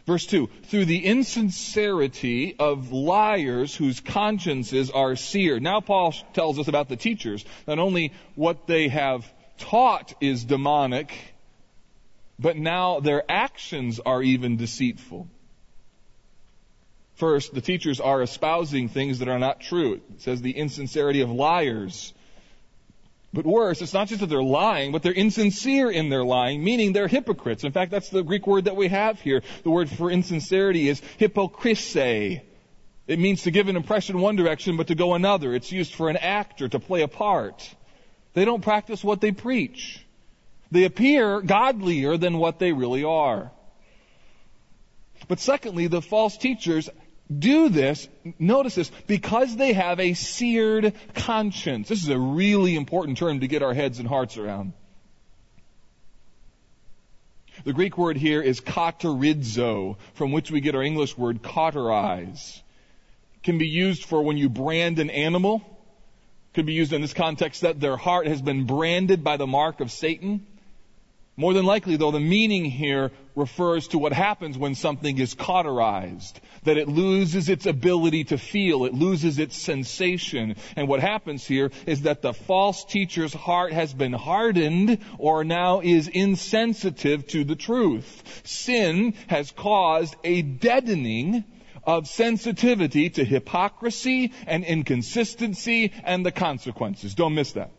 Verse 0.09 0.25
2, 0.25 0.49
through 0.63 0.85
the 0.85 1.05
insincerity 1.05 2.55
of 2.57 2.91
liars 2.91 3.75
whose 3.75 3.99
consciences 3.99 4.89
are 4.89 5.15
seared. 5.15 5.61
Now 5.61 5.81
Paul 5.81 6.15
tells 6.33 6.57
us 6.57 6.67
about 6.67 6.89
the 6.89 6.95
teachers. 6.95 7.45
Not 7.67 7.77
only 7.77 8.11
what 8.33 8.65
they 8.65 8.87
have 8.87 9.31
taught 9.59 10.15
is 10.19 10.45
demonic, 10.45 11.13
but 12.39 12.57
now 12.57 13.01
their 13.01 13.23
actions 13.29 13.99
are 14.03 14.23
even 14.23 14.57
deceitful. 14.57 15.27
First, 17.13 17.53
the 17.53 17.61
teachers 17.61 17.99
are 17.99 18.23
espousing 18.23 18.89
things 18.89 19.19
that 19.19 19.27
are 19.27 19.37
not 19.37 19.61
true. 19.61 19.93
It 19.93 20.21
says 20.21 20.41
the 20.41 20.57
insincerity 20.57 21.21
of 21.21 21.29
liars. 21.29 22.15
But 23.31 23.45
worse, 23.45 23.81
it's 23.81 23.93
not 23.93 24.07
just 24.07 24.21
that 24.21 24.27
they're 24.27 24.41
lying, 24.41 24.91
but 24.91 25.03
they're 25.03 25.13
insincere 25.13 25.91
in 25.91 26.09
their 26.09 26.23
lying, 26.23 26.63
meaning 26.63 26.93
they're 26.93 27.07
hypocrites. 27.07 27.63
In 27.63 27.71
fact, 27.71 27.91
that's 27.91 28.09
the 28.09 28.23
Greek 28.23 28.47
word 28.47 28.65
that 28.65 28.75
we 28.75 28.87
have 28.87 29.21
here. 29.21 29.43
The 29.63 29.69
word 29.69 29.89
for 29.89 30.09
insincerity 30.09 30.89
is 30.89 31.01
hypokrisei. 31.19 32.41
It 33.05 33.19
means 33.19 33.43
to 33.43 33.51
give 33.51 33.67
an 33.67 33.75
impression 33.75 34.19
one 34.19 34.35
direction, 34.35 34.77
but 34.77 34.87
to 34.87 34.95
go 34.95 35.13
another. 35.13 35.53
It's 35.53 35.71
used 35.71 35.93
for 35.93 36.09
an 36.09 36.17
actor 36.17 36.67
to 36.69 36.79
play 36.79 37.01
a 37.01 37.07
part. 37.07 37.67
They 38.33 38.45
don't 38.45 38.61
practice 38.61 39.03
what 39.03 39.21
they 39.21 39.31
preach. 39.31 40.05
They 40.71 40.85
appear 40.85 41.41
godlier 41.41 42.17
than 42.17 42.37
what 42.37 42.59
they 42.59 42.71
really 42.71 43.03
are. 43.03 43.51
But 45.27 45.39
secondly, 45.39 45.87
the 45.87 46.01
false 46.01 46.37
teachers 46.37 46.89
do 47.35 47.69
this, 47.69 48.07
notice 48.39 48.75
this, 48.75 48.91
because 49.05 49.55
they 49.55 49.73
have 49.73 49.99
a 49.99 50.13
seared 50.13 50.93
conscience. 51.13 51.87
This 51.87 52.01
is 52.01 52.09
a 52.09 52.17
really 52.17 52.75
important 52.75 53.17
term 53.17 53.41
to 53.41 53.47
get 53.47 53.61
our 53.61 53.73
heads 53.73 53.99
and 53.99 54.07
hearts 54.07 54.37
around. 54.37 54.73
The 57.65 57.73
Greek 57.73 57.97
word 57.97 58.17
here 58.17 58.41
is 58.41 58.61
katerizo, 58.61 59.97
from 60.13 60.31
which 60.31 60.49
we 60.49 60.61
get 60.61 60.75
our 60.75 60.83
English 60.83 61.17
word 61.17 61.43
cauterize. 61.43 62.61
Can 63.43 63.57
be 63.57 63.67
used 63.67 64.05
for 64.05 64.21
when 64.21 64.37
you 64.37 64.49
brand 64.49 64.99
an 64.99 65.09
animal. 65.09 65.61
Could 66.53 66.65
be 66.65 66.73
used 66.73 66.93
in 66.93 67.01
this 67.01 67.13
context 67.13 67.61
that 67.61 67.79
their 67.79 67.97
heart 67.97 68.27
has 68.27 68.41
been 68.41 68.65
branded 68.65 69.23
by 69.23 69.37
the 69.37 69.47
mark 69.47 69.81
of 69.81 69.91
Satan. 69.91 70.47
More 71.39 71.53
than 71.53 71.63
likely, 71.63 71.95
though, 71.95 72.11
the 72.11 72.19
meaning 72.19 72.65
here 72.65 73.11
refers 73.33 73.87
to 73.87 73.97
what 73.97 74.11
happens 74.11 74.57
when 74.57 74.75
something 74.75 75.17
is 75.17 75.35
cauterized. 75.35 76.37
That 76.63 76.75
it 76.75 76.89
loses 76.89 77.47
its 77.47 77.65
ability 77.65 78.25
to 78.25 78.37
feel, 78.37 78.83
it 78.83 78.93
loses 78.93 79.39
its 79.39 79.55
sensation. 79.55 80.57
And 80.75 80.89
what 80.89 80.99
happens 80.99 81.47
here 81.47 81.71
is 81.85 82.01
that 82.01 82.21
the 82.21 82.33
false 82.33 82.83
teacher's 82.83 83.33
heart 83.33 83.71
has 83.71 83.93
been 83.93 84.11
hardened 84.11 84.97
or 85.17 85.45
now 85.45 85.79
is 85.79 86.09
insensitive 86.09 87.25
to 87.27 87.45
the 87.45 87.55
truth. 87.55 88.41
Sin 88.43 89.13
has 89.27 89.51
caused 89.51 90.15
a 90.25 90.41
deadening 90.41 91.45
of 91.85 92.09
sensitivity 92.09 93.11
to 93.11 93.23
hypocrisy 93.23 94.33
and 94.45 94.65
inconsistency 94.65 95.93
and 96.03 96.25
the 96.25 96.33
consequences. 96.33 97.15
Don't 97.15 97.33
miss 97.33 97.53
that. 97.53 97.71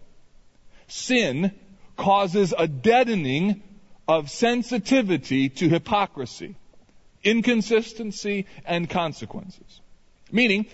Sin 0.88 1.53
causes 2.01 2.55
a 2.57 2.67
deadening 2.67 3.63
of 4.09 4.31
sensitivity 4.31 5.51
to 5.51 5.69
hypocrisy, 5.69 6.57
inconsistency, 7.23 8.47
and 8.65 8.89
consequences. 8.89 9.81
Meaning, 10.33 10.65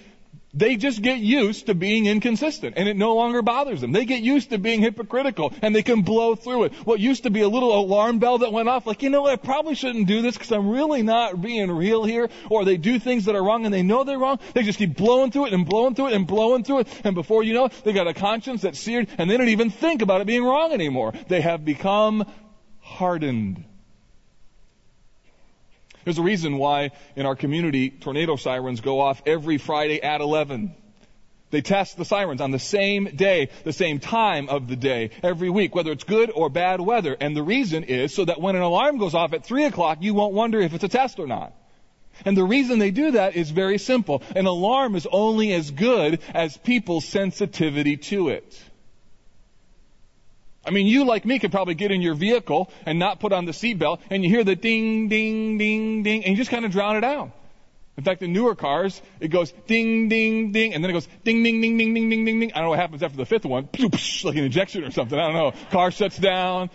they 0.57 0.77
just 0.77 1.03
get 1.03 1.19
used 1.19 1.67
to 1.67 1.75
being 1.75 2.07
inconsistent 2.07 2.75
and 2.79 2.89
it 2.89 2.97
no 2.97 3.15
longer 3.15 3.43
bothers 3.43 3.83
them. 3.83 3.93
They 3.93 4.07
get 4.07 4.23
used 4.23 4.51
to 4.51 4.59
being 4.59 4.81
hypocritical 4.81 5.53
and 5.61 5.75
they 5.75 5.83
can 5.83 6.01
blow 6.01 6.35
through 6.35 6.65
it. 6.65 6.73
What 6.87 6.99
used 6.99 7.25
to 7.25 7.31
be 7.31 7.43
a 7.43 7.49
little 7.49 7.79
alarm 7.79 8.19
bell 8.19 8.39
that 8.39 8.53
went 8.53 8.69
off, 8.69 8.87
like, 8.87 9.03
you 9.03 9.11
know, 9.11 9.27
I 9.27 9.37
probably 9.37 9.75
shouldn't 9.75 10.07
do 10.07 10.23
this 10.23 10.35
because 10.35 10.53
I'm 10.53 10.71
really 10.71 11.03
not 11.03 11.41
being 11.43 11.71
real 11.71 12.05
here. 12.05 12.31
Or 12.49 12.65
they 12.65 12.79
do 12.79 12.99
things 12.99 13.27
that 13.27 13.35
are 13.35 13.45
wrong 13.45 13.67
and 13.67 13.75
they 13.75 13.83
know 13.83 14.05
they're 14.05 14.19
wrong. 14.19 14.39
They 14.55 14.63
just 14.63 14.79
keep 14.79 14.97
blowing 14.97 15.31
through 15.31 15.47
it 15.47 15.53
and 15.53 15.67
blowing 15.67 15.95
through 15.95 16.09
it 16.09 16.15
and 16.15 16.27
blowing 16.27 16.65
through 16.65 16.81
it. 16.81 16.89
And 17.05 17.15
before 17.15 17.43
you 17.43 17.53
know 17.53 17.67
it, 17.67 17.73
they 17.85 17.93
got 17.93 18.07
a 18.07 18.15
conscience 18.15 18.63
that's 18.63 18.81
seared 18.81 19.09
and 19.19 19.29
they 19.29 19.37
don't 19.37 19.49
even 19.49 19.69
think 19.69 20.01
about 20.01 20.23
it 20.23 20.27
being 20.27 20.45
wrong 20.45 20.73
anymore. 20.73 21.13
They 21.29 21.43
have 21.43 21.67
become 21.67 22.25
hardened. 22.81 23.65
There's 26.07 26.19
a 26.19 26.23
reason 26.23 26.59
why 26.59 26.93
in 27.17 27.27
our 27.27 27.35
community 27.35 27.91
tornado 27.91 28.37
sirens 28.37 28.81
go 28.81 29.01
off 29.01 29.21
every 29.27 29.59
Friday 29.59 30.01
at 30.01 30.21
11. 30.21 30.73
They 31.51 31.63
test 31.63 31.97
the 31.97 32.05
sirens 32.05 32.41
on 32.41 32.53
the 32.53 32.61
same 32.61 33.07
day, 33.07 33.49
the 33.65 33.73
same 33.73 33.99
time 33.99 34.49
of 34.49 34.69
the 34.69 34.77
day, 34.77 35.11
every 35.25 35.51
week, 35.51 35.75
whether 35.75 35.91
it's 35.91 36.05
good 36.05 36.31
or 36.33 36.49
bad 36.49 36.81
weather. 36.81 37.17
And 37.21 37.37
the 37.37 37.43
reason 37.43 37.83
is 37.83 38.15
so 38.15 38.25
that 38.25 38.41
when 38.41 38.55
an 38.55 38.63
alarm 38.63 38.99
goes 38.99 39.15
off 39.15 39.33
at 39.33 39.45
3 39.45 39.65
o'clock, 39.65 39.99
you 40.01 40.15
won't 40.15 40.33
wonder 40.33 40.61
if 40.61 40.75
it's 40.75 40.85
a 40.85 40.89
test 40.89 41.19
or 41.19 41.27
not. 41.27 41.53
And 42.25 42.37
the 42.37 42.45
reason 42.45 42.79
they 42.79 42.93
do 42.93 43.11
that 43.11 43.35
is 43.35 43.51
very 43.51 43.79
simple. 43.79 44.23
An 44.37 44.47
alarm 44.47 44.95
is 44.95 45.09
only 45.11 45.53
as 45.55 45.73
good 45.73 46.21
as 46.33 46.57
people's 46.57 47.05
sensitivity 47.05 47.97
to 47.97 48.29
it. 48.29 48.63
I 50.67 50.71
mean, 50.71 50.87
you 50.87 51.05
like 51.05 51.25
me 51.25 51.39
could 51.39 51.53
probably 51.53 51.75
get 51.75 51.93
in 51.93 52.03
your 52.03 52.15
vehicle 52.15 52.71
and 52.85 52.99
not 52.99 53.21
put 53.21 53.33
on 53.33 53.45
the 53.45 53.53
seatbelt 53.53 54.01
and 54.11 54.25
you 54.25 54.31
hear 54.31 54.43
the 54.43 54.57
ding, 54.57 55.09
ding, 55.09 55.59
ding, 55.59 56.03
ding, 56.03 56.25
and 56.25 56.33
you 56.33 56.37
just 56.37 56.51
kind 56.51 56.65
of 56.65 56.73
drown 56.73 56.97
it 56.97 57.05
out. 57.05 57.31
In 57.97 58.05
fact, 58.05 58.23
in 58.23 58.33
newer 58.33 58.55
cars, 58.55 59.01
it 59.21 59.29
goes 59.29 59.53
ding, 59.67 60.09
ding, 60.09 60.53
ding, 60.53 60.75
and 60.75 60.85
then 60.85 60.91
it 60.91 60.93
goes 60.93 61.09
ding, 61.25 61.43
ding, 61.43 61.63
ding, 61.63 61.79
ding, 61.79 61.95
ding, 61.95 62.11
ding, 62.11 62.25
ding, 62.27 62.41
ding. 62.41 62.53
I 62.53 62.57
don't 62.57 62.65
know 62.65 62.71
what 62.71 62.79
happens 62.79 63.03
after 63.03 63.17
the 63.17 63.25
fifth 63.25 63.47
one. 63.47 63.69
Like 64.25 64.37
an 64.37 64.45
injection 64.45 64.85
or 64.85 64.91
something. 64.91 65.19
I 65.19 65.33
don't 65.33 65.35
know. 65.35 65.53
Car 65.71 65.91
shuts 65.91 66.19
down. 66.19 66.69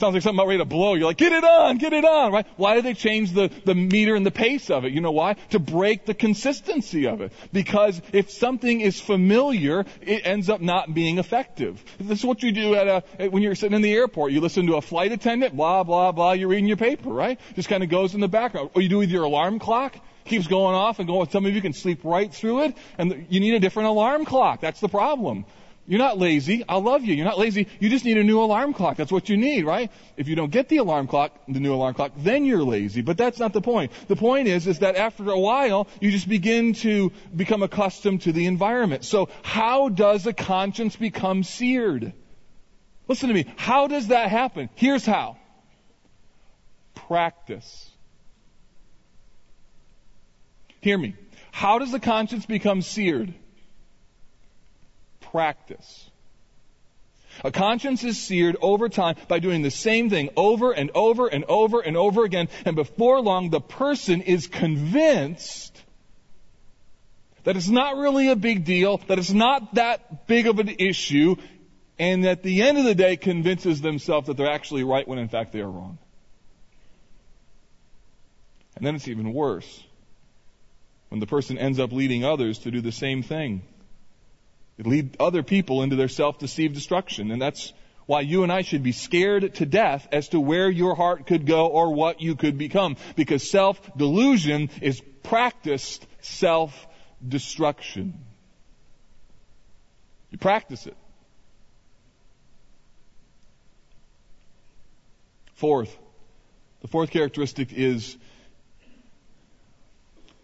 Sounds 0.00 0.14
like 0.14 0.22
something 0.22 0.38
about 0.38 0.48
ready 0.48 0.60
to 0.60 0.64
blow. 0.64 0.94
You're 0.94 1.04
like, 1.04 1.18
get 1.18 1.32
it 1.32 1.44
on, 1.44 1.76
get 1.76 1.92
it 1.92 2.06
on, 2.06 2.32
right? 2.32 2.46
Why 2.56 2.74
do 2.74 2.80
they 2.80 2.94
change 2.94 3.32
the, 3.32 3.50
the 3.66 3.74
meter 3.74 4.14
and 4.14 4.24
the 4.24 4.30
pace 4.30 4.70
of 4.70 4.86
it? 4.86 4.92
You 4.92 5.02
know 5.02 5.10
why? 5.10 5.34
To 5.50 5.58
break 5.58 6.06
the 6.06 6.14
consistency 6.14 7.06
of 7.06 7.20
it. 7.20 7.34
Because 7.52 8.00
if 8.14 8.30
something 8.30 8.80
is 8.80 8.98
familiar, 8.98 9.84
it 10.00 10.26
ends 10.26 10.48
up 10.48 10.62
not 10.62 10.94
being 10.94 11.18
effective. 11.18 11.84
This 11.98 12.20
is 12.20 12.24
what 12.24 12.42
you 12.42 12.50
do 12.50 12.74
at 12.76 13.04
a, 13.18 13.28
when 13.28 13.42
you're 13.42 13.54
sitting 13.54 13.76
in 13.76 13.82
the 13.82 13.92
airport. 13.92 14.32
You 14.32 14.40
listen 14.40 14.66
to 14.68 14.76
a 14.76 14.80
flight 14.80 15.12
attendant, 15.12 15.54
blah, 15.54 15.84
blah, 15.84 16.12
blah, 16.12 16.32
you're 16.32 16.48
reading 16.48 16.66
your 16.66 16.78
paper, 16.78 17.10
right? 17.10 17.38
Just 17.54 17.68
kind 17.68 17.82
of 17.82 17.90
goes 17.90 18.14
in 18.14 18.20
the 18.20 18.28
background. 18.28 18.70
Or 18.74 18.80
you 18.80 18.88
do 18.88 18.96
with 18.96 19.10
your 19.10 19.24
alarm 19.24 19.58
clock 19.58 19.96
keeps 20.24 20.46
going 20.46 20.74
off 20.74 20.98
and 20.98 21.08
going. 21.08 21.28
Some 21.28 21.44
of 21.44 21.54
you 21.54 21.60
can 21.60 21.74
sleep 21.74 22.04
right 22.04 22.32
through 22.32 22.62
it, 22.64 22.76
and 22.96 23.26
you 23.28 23.40
need 23.40 23.52
a 23.52 23.60
different 23.60 23.90
alarm 23.90 24.24
clock. 24.24 24.62
That's 24.62 24.80
the 24.80 24.88
problem. 24.88 25.44
You're 25.90 25.98
not 25.98 26.18
lazy. 26.18 26.62
I 26.68 26.76
love 26.76 27.04
you. 27.04 27.16
You're 27.16 27.26
not 27.26 27.36
lazy. 27.36 27.66
You 27.80 27.88
just 27.88 28.04
need 28.04 28.16
a 28.16 28.22
new 28.22 28.40
alarm 28.40 28.74
clock. 28.74 28.96
That's 28.96 29.10
what 29.10 29.28
you 29.28 29.36
need, 29.36 29.64
right? 29.64 29.90
If 30.16 30.28
you 30.28 30.36
don't 30.36 30.52
get 30.52 30.68
the 30.68 30.76
alarm 30.76 31.08
clock, 31.08 31.36
the 31.48 31.58
new 31.58 31.74
alarm 31.74 31.94
clock, 31.94 32.12
then 32.16 32.44
you're 32.44 32.62
lazy. 32.62 33.02
But 33.02 33.18
that's 33.18 33.40
not 33.40 33.52
the 33.52 33.60
point. 33.60 33.90
The 34.06 34.14
point 34.14 34.46
is, 34.46 34.68
is 34.68 34.78
that 34.78 34.94
after 34.94 35.28
a 35.28 35.38
while, 35.38 35.88
you 36.00 36.12
just 36.12 36.28
begin 36.28 36.74
to 36.74 37.10
become 37.34 37.64
accustomed 37.64 38.22
to 38.22 38.30
the 38.30 38.46
environment. 38.46 39.04
So 39.04 39.30
how 39.42 39.88
does 39.88 40.28
a 40.28 40.32
conscience 40.32 40.94
become 40.94 41.42
seared? 41.42 42.12
Listen 43.08 43.26
to 43.26 43.34
me. 43.34 43.46
How 43.56 43.88
does 43.88 44.06
that 44.06 44.30
happen? 44.30 44.68
Here's 44.76 45.04
how. 45.04 45.38
Practice. 46.94 47.90
Hear 50.82 50.96
me. 50.96 51.16
How 51.50 51.80
does 51.80 51.90
the 51.90 51.98
conscience 51.98 52.46
become 52.46 52.80
seared? 52.80 53.34
Practice. 55.30 56.10
A 57.44 57.50
conscience 57.50 58.04
is 58.04 58.20
seared 58.20 58.56
over 58.60 58.88
time 58.88 59.16
by 59.28 59.38
doing 59.38 59.62
the 59.62 59.70
same 59.70 60.10
thing 60.10 60.30
over 60.36 60.72
and 60.72 60.90
over 60.94 61.28
and 61.28 61.44
over 61.44 61.80
and 61.80 61.96
over 61.96 62.24
again. 62.24 62.48
And 62.64 62.76
before 62.76 63.20
long, 63.20 63.50
the 63.50 63.60
person 63.60 64.22
is 64.22 64.46
convinced 64.46 65.80
that 67.44 67.56
it's 67.56 67.68
not 67.68 67.96
really 67.96 68.28
a 68.28 68.36
big 68.36 68.64
deal, 68.64 68.98
that 69.06 69.18
it's 69.18 69.32
not 69.32 69.76
that 69.76 70.26
big 70.26 70.46
of 70.46 70.58
an 70.58 70.68
issue, 70.68 71.36
and 71.98 72.26
at 72.26 72.42
the 72.42 72.62
end 72.62 72.78
of 72.78 72.84
the 72.84 72.94
day 72.94 73.16
convinces 73.16 73.80
themselves 73.80 74.26
that 74.26 74.36
they're 74.36 74.50
actually 74.50 74.84
right 74.84 75.06
when 75.06 75.18
in 75.18 75.28
fact 75.28 75.52
they 75.52 75.60
are 75.60 75.70
wrong. 75.70 75.98
And 78.76 78.86
then 78.86 78.94
it's 78.94 79.08
even 79.08 79.32
worse 79.32 79.84
when 81.08 81.20
the 81.20 81.26
person 81.26 81.58
ends 81.58 81.78
up 81.78 81.92
leading 81.92 82.24
others 82.24 82.60
to 82.60 82.70
do 82.70 82.80
the 82.80 82.92
same 82.92 83.22
thing. 83.22 83.62
It 84.80 84.86
lead 84.86 85.16
other 85.20 85.42
people 85.42 85.82
into 85.82 85.94
their 85.94 86.08
self-deceived 86.08 86.74
destruction. 86.74 87.30
And 87.30 87.42
that's 87.42 87.74
why 88.06 88.22
you 88.22 88.44
and 88.44 88.50
I 88.50 88.62
should 88.62 88.82
be 88.82 88.92
scared 88.92 89.56
to 89.56 89.66
death 89.66 90.08
as 90.10 90.30
to 90.30 90.40
where 90.40 90.70
your 90.70 90.94
heart 90.94 91.26
could 91.26 91.44
go 91.44 91.66
or 91.66 91.92
what 91.92 92.22
you 92.22 92.34
could 92.34 92.56
become. 92.56 92.96
Because 93.14 93.50
self-delusion 93.50 94.70
is 94.80 95.02
practiced 95.22 96.06
self-destruction. 96.22 98.14
You 100.30 100.38
practice 100.38 100.86
it. 100.86 100.96
Fourth, 105.56 105.94
the 106.80 106.88
fourth 106.88 107.10
characteristic 107.10 107.70
is 107.74 108.16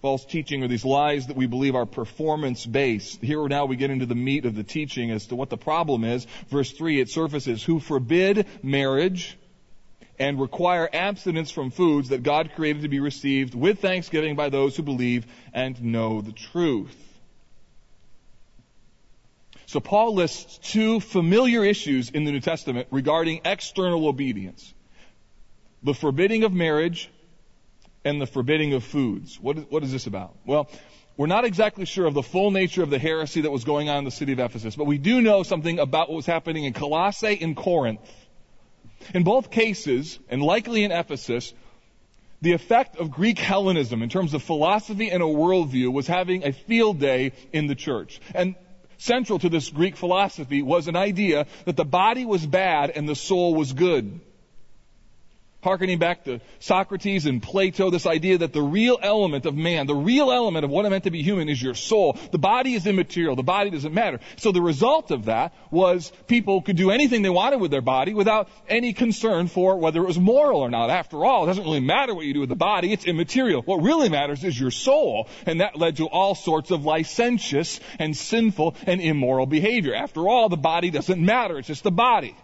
false 0.07 0.25
teaching 0.25 0.63
or 0.63 0.69
these 0.69 0.85
lies 0.85 1.27
that 1.27 1.37
we 1.37 1.49
believe 1.49 1.75
are 1.75 1.85
performance 1.85 2.65
based. 2.65 3.21
Here 3.21 3.45
now 3.49 3.65
we 3.65 3.75
get 3.75 3.91
into 3.91 4.07
the 4.07 4.15
meat 4.15 4.45
of 4.45 4.55
the 4.55 4.63
teaching 4.63 5.11
as 5.11 5.27
to 5.27 5.35
what 5.35 5.51
the 5.51 5.57
problem 5.57 6.05
is. 6.05 6.29
Verse 6.49 6.71
3, 6.71 7.01
it 7.01 7.11
surfaces, 7.11 7.65
who 7.65 7.81
forbid 7.81 8.47
marriage 8.63 9.37
and 10.17 10.41
require 10.41 10.89
abstinence 10.93 11.51
from 11.51 11.73
foods 11.73 12.11
that 12.11 12.23
God 12.23 12.53
created 12.55 12.83
to 12.83 12.89
be 12.89 13.01
received 13.01 13.57
with 13.57 13.81
thanksgiving 13.81 14.37
by 14.37 14.49
those 14.49 14.77
who 14.77 14.85
believe 14.85 15.27
and 15.53 15.83
know 15.83 16.21
the 16.21 16.31
truth. 16.31 16.97
So 19.67 19.81
Paul 19.81 20.15
lists 20.15 20.59
two 20.71 21.01
familiar 21.01 21.65
issues 21.65 22.11
in 22.11 22.23
the 22.23 22.31
New 22.31 22.39
Testament 22.39 22.87
regarding 22.93 23.41
external 23.45 24.07
obedience. 24.07 24.73
The 25.83 25.95
forbidding 25.95 26.45
of 26.45 26.53
marriage 26.53 27.11
and 28.07 28.21
the 28.21 28.27
forbidding 28.27 28.73
of 28.73 28.85
foods. 28.85 29.39
What 29.41 29.59
is, 29.59 29.65
what 29.69 29.83
is 29.83 29.91
this 29.91 30.07
about? 30.07 30.37
Well, 30.47 30.69
we're 31.17 31.27
not 31.27 31.45
exactly 31.45 31.87
sure 31.87 32.07
of 32.07 32.15
the 32.15 32.23
full 32.23 32.53
nature 32.53 32.85
of 32.85 32.91
the 32.91 33.01
heresy 33.01 33.41
that 33.41 33.51
was 33.51 33.65
going 33.65 33.89
on 33.89 33.99
in 33.99 34.05
the 34.05 34.13
city 34.13 34.33
of 34.33 34.39
Ephesus, 34.39 34.77
but 34.77 34.85
we 34.85 34.97
do 34.97 35.21
know 35.21 35.43
something 35.43 35.81
about 35.81 36.09
what 36.09 36.15
was 36.15 36.27
happening 36.27 36.65
in 36.65 36.73
Colossae 36.73 37.37
and 37.41 37.57
Corinth. 37.57 38.01
In 39.13 39.25
both 39.25 39.51
cases, 39.51 40.21
and 40.29 40.41
likely 40.41 40.85
in 40.85 40.93
Ephesus, 40.93 41.53
the 42.43 42.53
effect 42.53 42.97
of 42.97 43.11
Greek 43.11 43.41
Hellenism 43.41 44.03
in 44.05 44.09
terms 44.09 44.35
of 44.35 44.43
philosophy 44.43 45.11
and 45.11 45.21
a 45.21 45.27
worldview 45.27 45.93
was 45.93 46.07
having 46.07 46.45
a 46.45 46.53
field 46.53 47.01
day 47.01 47.33
in 47.53 47.67
the 47.67 47.75
church. 47.75 48.21
And 48.37 48.55
central 48.99 49.41
to 49.41 49.49
this 49.49 49.69
Greek 49.69 49.97
philosophy 49.97 50.63
was 50.63 50.87
an 50.87 50.95
idea 50.95 51.47
that 51.65 51.77
the 51.77 51.85
body 51.85 52.25
was 52.25 52.47
bad 52.47 52.91
and 52.91 53.09
the 53.09 53.17
soul 53.17 53.57
was 53.57 53.73
good 53.73 54.21
harkening 55.63 55.99
back 55.99 56.25
to 56.25 56.41
Socrates 56.61 57.27
and 57.27 57.43
Plato, 57.43 57.91
this 57.91 58.07
idea 58.07 58.39
that 58.39 58.53
the 58.53 58.63
real 58.63 58.99
element 59.03 59.47
of 59.47 59.57
man, 59.57 59.87
the 59.87 59.95
real 59.95 60.31
element 60.31 60.65
of 60.65 60.71
what 60.71 60.87
it 60.87 60.91
meant 60.91 61.05
to 61.05 61.11
be 61.11 61.23
human 61.23 61.49
is 61.49 61.61
your 61.61 61.75
soul. 61.75 62.19
The 62.31 62.39
body 62.39 62.75
is 62.75 62.87
immaterial. 62.87 63.35
The 63.35 63.43
body 63.43 63.71
doesn't 63.71 63.93
matter. 63.93 64.21
So 64.37 64.53
the 64.53 64.63
result 64.63 65.11
of 65.11 65.25
that 65.25 65.55
was 65.71 66.13
people 66.29 66.63
could 66.63 66.77
do 66.77 66.91
anything 66.91 67.23
they 67.23 67.31
wanted 67.31 67.61
with 67.61 67.71
their 67.71 67.81
body 67.81 68.15
without 68.15 68.49
any 68.69 68.93
concern 68.93 69.49
for 69.49 69.77
whether 69.77 70.01
it 70.03 70.07
was 70.07 70.19
moral 70.19 70.61
or 70.61 70.71
not. 70.71 70.91
After 70.91 71.25
all, 71.25 71.45
it 71.45 71.47
doesn't 71.49 71.65
really 71.65 71.81
matter 71.81 72.15
what 72.15 72.27
you 72.27 72.35
do 72.35 72.41
with 72.41 72.49
the 72.49 72.55
body. 72.55 72.93
It's 72.93 73.05
immaterial. 73.05 73.63
What 73.63 73.83
really 73.83 74.09
matters 74.09 74.45
is 74.45 74.59
your 74.59 74.71
soul. 74.71 75.29
And 75.47 75.61
that 75.61 75.77
led 75.77 75.97
to 75.97 76.07
all 76.07 76.35
sorts 76.35 76.71
of 76.71 76.85
licentious 76.85 77.81
and 77.99 78.17
sinful 78.17 78.77
and 78.87 79.01
immoral 79.01 79.47
behavior. 79.47 79.95
After 79.95 80.29
all, 80.29 80.49
the 80.49 80.57
body 80.57 80.91
doesn't 80.91 81.21
matter. 81.21 81.59
It's 81.59 81.69
just 81.69 81.83
the 81.83 81.91
body. 81.91 82.37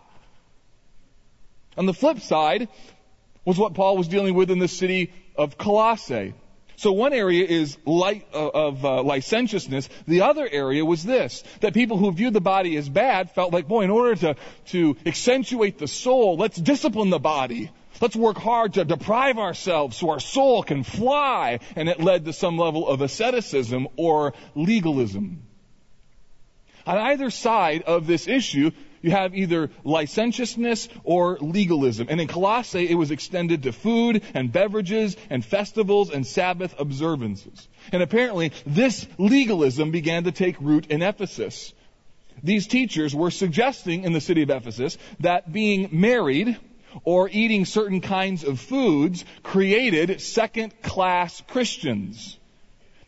On 1.77 1.87
the 1.87 1.95
flip 1.95 2.21
side, 2.21 2.69
was 3.45 3.59
what 3.59 3.75
Paul 3.75 3.97
was 3.97 4.09
dealing 4.09 4.35
with 4.35 4.51
in 4.51 4.59
the 4.59 4.69
city 4.69 5.13
of 5.37 5.59
Colossae. 5.59 6.35
So 6.77 6.93
one 6.93 7.13
area 7.13 7.45
is 7.47 7.79
light 7.85 8.27
uh, 8.35 8.49
of 8.49 8.85
uh, 8.85 9.03
licentiousness. 9.03 9.89
The 10.09 10.23
other 10.23 10.49
area 10.51 10.85
was 10.85 11.05
this: 11.05 11.45
that 11.61 11.75
people 11.75 11.97
who 11.97 12.11
viewed 12.13 12.35
the 12.35 12.41
body 12.41 12.77
as 12.77 12.89
bad 12.89 13.31
felt 13.31 13.53
like, 13.53 13.69
boy, 13.69 13.83
in 13.83 13.91
order 13.91 14.17
to 14.17 14.37
to 14.67 14.97
accentuate 15.07 15.79
the 15.79 15.87
soul, 15.87 16.37
let's 16.37 16.57
discipline 16.57 17.11
the 17.11 17.21
body. 17.21 17.71
Let's 18.01 18.17
work 18.17 18.37
hard 18.37 18.75
to 18.75 18.85
deprive 18.85 19.39
ourselves 19.39 19.97
so 19.97 20.11
our 20.11 20.19
soul 20.19 20.65
can 20.65 20.83
fly. 20.83 21.61
And 21.77 21.89
it 21.89 22.01
led 22.01 22.25
to 22.25 22.33
some 22.33 22.59
level 22.59 22.89
of 22.89 23.01
asceticism 23.01 23.87
or 23.97 24.33
legalism. 24.57 25.43
On 26.85 26.99
either 26.99 27.31
side 27.31 27.83
of 27.83 28.09
this 28.09 28.27
issue, 28.27 28.73
you 29.03 29.11
have 29.11 29.35
either 29.35 29.71
licentiousness 29.85 30.89
or 31.05 31.37
legalism. 31.39 32.07
And 32.09 32.21
in 32.21 32.29
Colossae, 32.29 32.89
it 32.89 32.95
was 32.95 33.11
extended 33.11 33.65
to 33.65 33.73
food 33.73 34.23
and 34.33 34.51
beverages 34.51 35.17
and 35.29 35.45
festivals 35.45 36.11
and 36.11 36.27
Sabbath 36.27 36.75
observances. 36.79 37.69
And 37.93 38.03
apparently, 38.03 38.53
this 38.65 39.07
legalism 39.19 39.91
began 39.91 40.25
to 40.25 40.33
take 40.33 40.61
root 40.61 40.87
in 40.87 41.03
Ephesus. 41.03 41.75
These 42.43 42.67
teachers 42.67 43.15
were 43.15 43.31
suggesting 43.31 44.05
in 44.05 44.13
the 44.13 44.21
city 44.21 44.43
of 44.43 44.51
Ephesus 44.51 44.97
that 45.21 45.53
being 45.53 45.89
married 45.93 46.57
or 47.05 47.29
eating 47.31 47.65
certain 47.65 48.01
kinds 48.01 48.45
of 48.45 48.61
foods 48.61 49.25
created 49.43 50.21
second 50.21 50.81
class 50.83 51.43
Christians. 51.49 52.39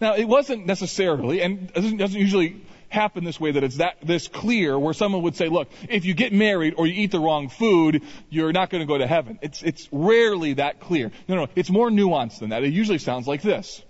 Now, 0.00 0.16
it 0.16 0.24
wasn't 0.24 0.66
necessarily, 0.66 1.40
and 1.40 1.72
doesn't 1.72 2.12
usually 2.12 2.57
happen 2.94 3.24
this 3.24 3.38
way 3.38 3.52
that 3.52 3.62
it's 3.62 3.76
that 3.76 3.96
this 4.02 4.28
clear 4.28 4.78
where 4.78 4.94
someone 4.94 5.22
would 5.22 5.37
say, 5.37 5.48
look, 5.48 5.68
if 5.88 6.04
you 6.04 6.14
get 6.14 6.33
married 6.33 6.74
or 6.78 6.87
you 6.87 6.94
eat 6.94 7.11
the 7.11 7.20
wrong 7.20 7.48
food, 7.48 8.02
you're 8.30 8.52
not 8.52 8.70
going 8.70 8.80
to 8.80 8.87
go 8.87 8.96
to 8.96 9.07
heaven. 9.07 9.38
It's, 9.42 9.62
it's 9.62 9.88
rarely 9.92 10.54
that 10.54 10.80
clear. 10.80 11.11
No, 11.28 11.37
no, 11.37 11.48
it's 11.54 11.70
more 11.70 11.90
nuanced 11.90 12.38
than 12.38 12.50
that. 12.50 12.64
It 12.64 12.72
usually 12.72 12.98
sounds 12.98 13.26
like 13.26 13.42
this. 13.42 13.83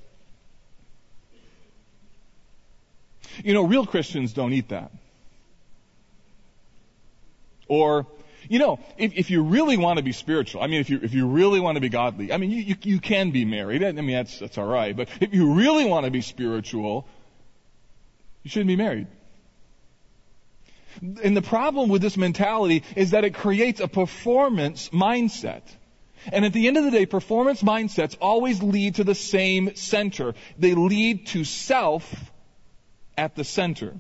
You 3.45 3.55
know, 3.55 3.65
real 3.65 3.87
Christians 3.87 4.33
don't 4.33 4.53
eat 4.53 4.69
that. 4.69 4.91
Or, 7.67 8.07
you 8.49 8.59
know, 8.59 8.79
if, 8.99 9.15
if 9.15 9.31
you 9.31 9.43
really 9.43 9.77
want 9.77 9.97
to 9.97 10.03
be 10.03 10.13
spiritual, 10.13 10.63
I 10.63 10.67
mean, 10.67 10.81
if 10.81 10.91
you, 10.91 11.01
if 11.03 11.15
you 11.15 11.27
really 11.27 11.61
want 11.61 11.77
to 11.77 11.81
be 11.81 11.89
godly, 11.89 12.33
I 12.33 12.37
mean, 12.37 12.51
you, 12.51 12.63
you, 12.63 12.77
you 12.83 13.01
can 13.01 13.31
be 13.31 13.45
married. 13.45 13.83
I 13.83 13.93
mean, 13.93 14.13
that's, 14.13 14.39
that's 14.39 14.59
alright. 14.59 14.97
But 14.97 15.09
if 15.21 15.35
you 15.35 15.55
really 15.55 15.85
want 15.85 16.05
to 16.05 16.11
be 16.11 16.21
spiritual, 16.21 17.07
you 18.45 18.51
shouldn't 18.51 18.69
be 18.69 18.77
married. 18.77 19.09
And 21.03 21.37
the 21.37 21.43
problem 21.43 21.89
with 21.89 22.03
this 22.03 22.17
mentality 22.17 22.85
is 22.95 23.11
that 23.11 23.25
it 23.25 23.35
creates 23.35 23.81
a 23.81 23.89
performance 23.89 24.91
mindset. 24.91 25.63
And 26.33 26.45
at 26.45 26.53
the 26.53 26.69
end 26.69 26.77
of 26.77 26.85
the 26.85 26.91
day, 26.91 27.07
performance 27.07 27.63
mindsets 27.63 28.17
always 28.21 28.63
lead 28.63 28.97
to 28.97 29.05
the 29.05 29.15
same 29.15 29.75
center. 29.75 30.35
They 30.59 30.75
lead 30.75 31.27
to 31.29 31.45
self 31.45 32.31
at 33.19 33.35
the 33.35 33.45
center. 33.45 33.95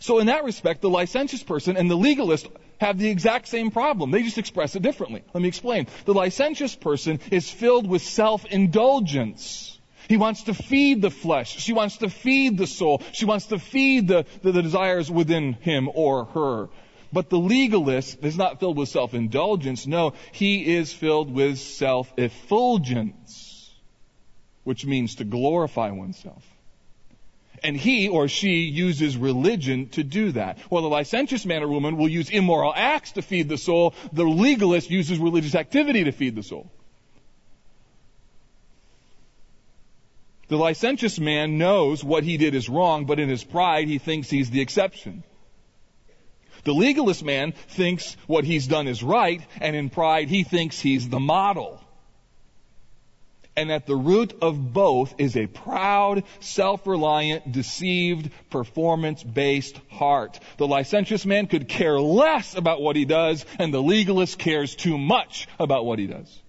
So 0.00 0.18
in 0.18 0.26
that 0.26 0.44
respect, 0.44 0.80
the 0.80 0.90
licentious 0.90 1.42
person 1.42 1.76
and 1.76 1.90
the 1.90 1.96
legalist 1.96 2.48
have 2.80 2.98
the 2.98 3.08
exact 3.08 3.48
same 3.48 3.70
problem. 3.70 4.10
They 4.10 4.22
just 4.22 4.38
express 4.38 4.74
it 4.74 4.82
differently. 4.82 5.22
Let 5.34 5.42
me 5.42 5.48
explain. 5.48 5.86
The 6.06 6.14
licentious 6.14 6.74
person 6.74 7.20
is 7.30 7.50
filled 7.50 7.86
with 7.86 8.02
self-indulgence. 8.02 9.79
He 10.10 10.16
wants 10.16 10.42
to 10.44 10.54
feed 10.54 11.02
the 11.02 11.10
flesh. 11.10 11.60
She 11.60 11.72
wants 11.72 11.98
to 11.98 12.10
feed 12.10 12.58
the 12.58 12.66
soul. 12.66 13.00
She 13.12 13.26
wants 13.26 13.46
to 13.46 13.60
feed 13.60 14.08
the, 14.08 14.26
the, 14.42 14.50
the 14.50 14.60
desires 14.60 15.08
within 15.08 15.52
him 15.52 15.88
or 15.94 16.24
her. 16.24 16.68
But 17.12 17.30
the 17.30 17.38
legalist 17.38 18.24
is 18.24 18.36
not 18.36 18.58
filled 18.58 18.76
with 18.76 18.88
self-indulgence. 18.88 19.86
No, 19.86 20.14
he 20.32 20.74
is 20.74 20.92
filled 20.92 21.32
with 21.32 21.60
self-effulgence, 21.60 23.72
which 24.64 24.84
means 24.84 25.14
to 25.14 25.24
glorify 25.24 25.92
oneself. 25.92 26.44
And 27.62 27.76
he 27.76 28.08
or 28.08 28.26
she 28.26 28.62
uses 28.62 29.16
religion 29.16 29.90
to 29.90 30.02
do 30.02 30.32
that. 30.32 30.58
Well, 30.70 30.82
the 30.82 30.88
licentious 30.88 31.46
man 31.46 31.62
or 31.62 31.68
woman 31.68 31.96
will 31.96 32.08
use 32.08 32.30
immoral 32.30 32.72
acts 32.74 33.12
to 33.12 33.22
feed 33.22 33.48
the 33.48 33.58
soul. 33.58 33.94
The 34.12 34.24
legalist 34.24 34.90
uses 34.90 35.20
religious 35.20 35.54
activity 35.54 36.02
to 36.02 36.10
feed 36.10 36.34
the 36.34 36.42
soul. 36.42 36.68
The 40.50 40.56
licentious 40.56 41.20
man 41.20 41.58
knows 41.58 42.02
what 42.02 42.24
he 42.24 42.36
did 42.36 42.56
is 42.56 42.68
wrong, 42.68 43.04
but 43.04 43.20
in 43.20 43.28
his 43.28 43.44
pride 43.44 43.86
he 43.86 43.98
thinks 43.98 44.28
he's 44.28 44.50
the 44.50 44.60
exception. 44.60 45.22
The 46.64 46.74
legalist 46.74 47.24
man 47.24 47.52
thinks 47.52 48.16
what 48.26 48.44
he's 48.44 48.66
done 48.66 48.88
is 48.88 49.00
right, 49.00 49.40
and 49.60 49.76
in 49.76 49.90
pride 49.90 50.28
he 50.28 50.42
thinks 50.42 50.80
he's 50.80 51.08
the 51.08 51.20
model. 51.20 51.80
And 53.56 53.70
at 53.70 53.86
the 53.86 53.94
root 53.94 54.34
of 54.42 54.72
both 54.72 55.14
is 55.18 55.36
a 55.36 55.46
proud, 55.46 56.24
self-reliant, 56.40 57.52
deceived, 57.52 58.32
performance-based 58.50 59.80
heart. 59.88 60.40
The 60.56 60.66
licentious 60.66 61.24
man 61.24 61.46
could 61.46 61.68
care 61.68 62.00
less 62.00 62.56
about 62.56 62.82
what 62.82 62.96
he 62.96 63.04
does, 63.04 63.46
and 63.60 63.72
the 63.72 63.82
legalist 63.82 64.36
cares 64.36 64.74
too 64.74 64.98
much 64.98 65.46
about 65.60 65.86
what 65.86 66.00
he 66.00 66.08
does. 66.08 66.42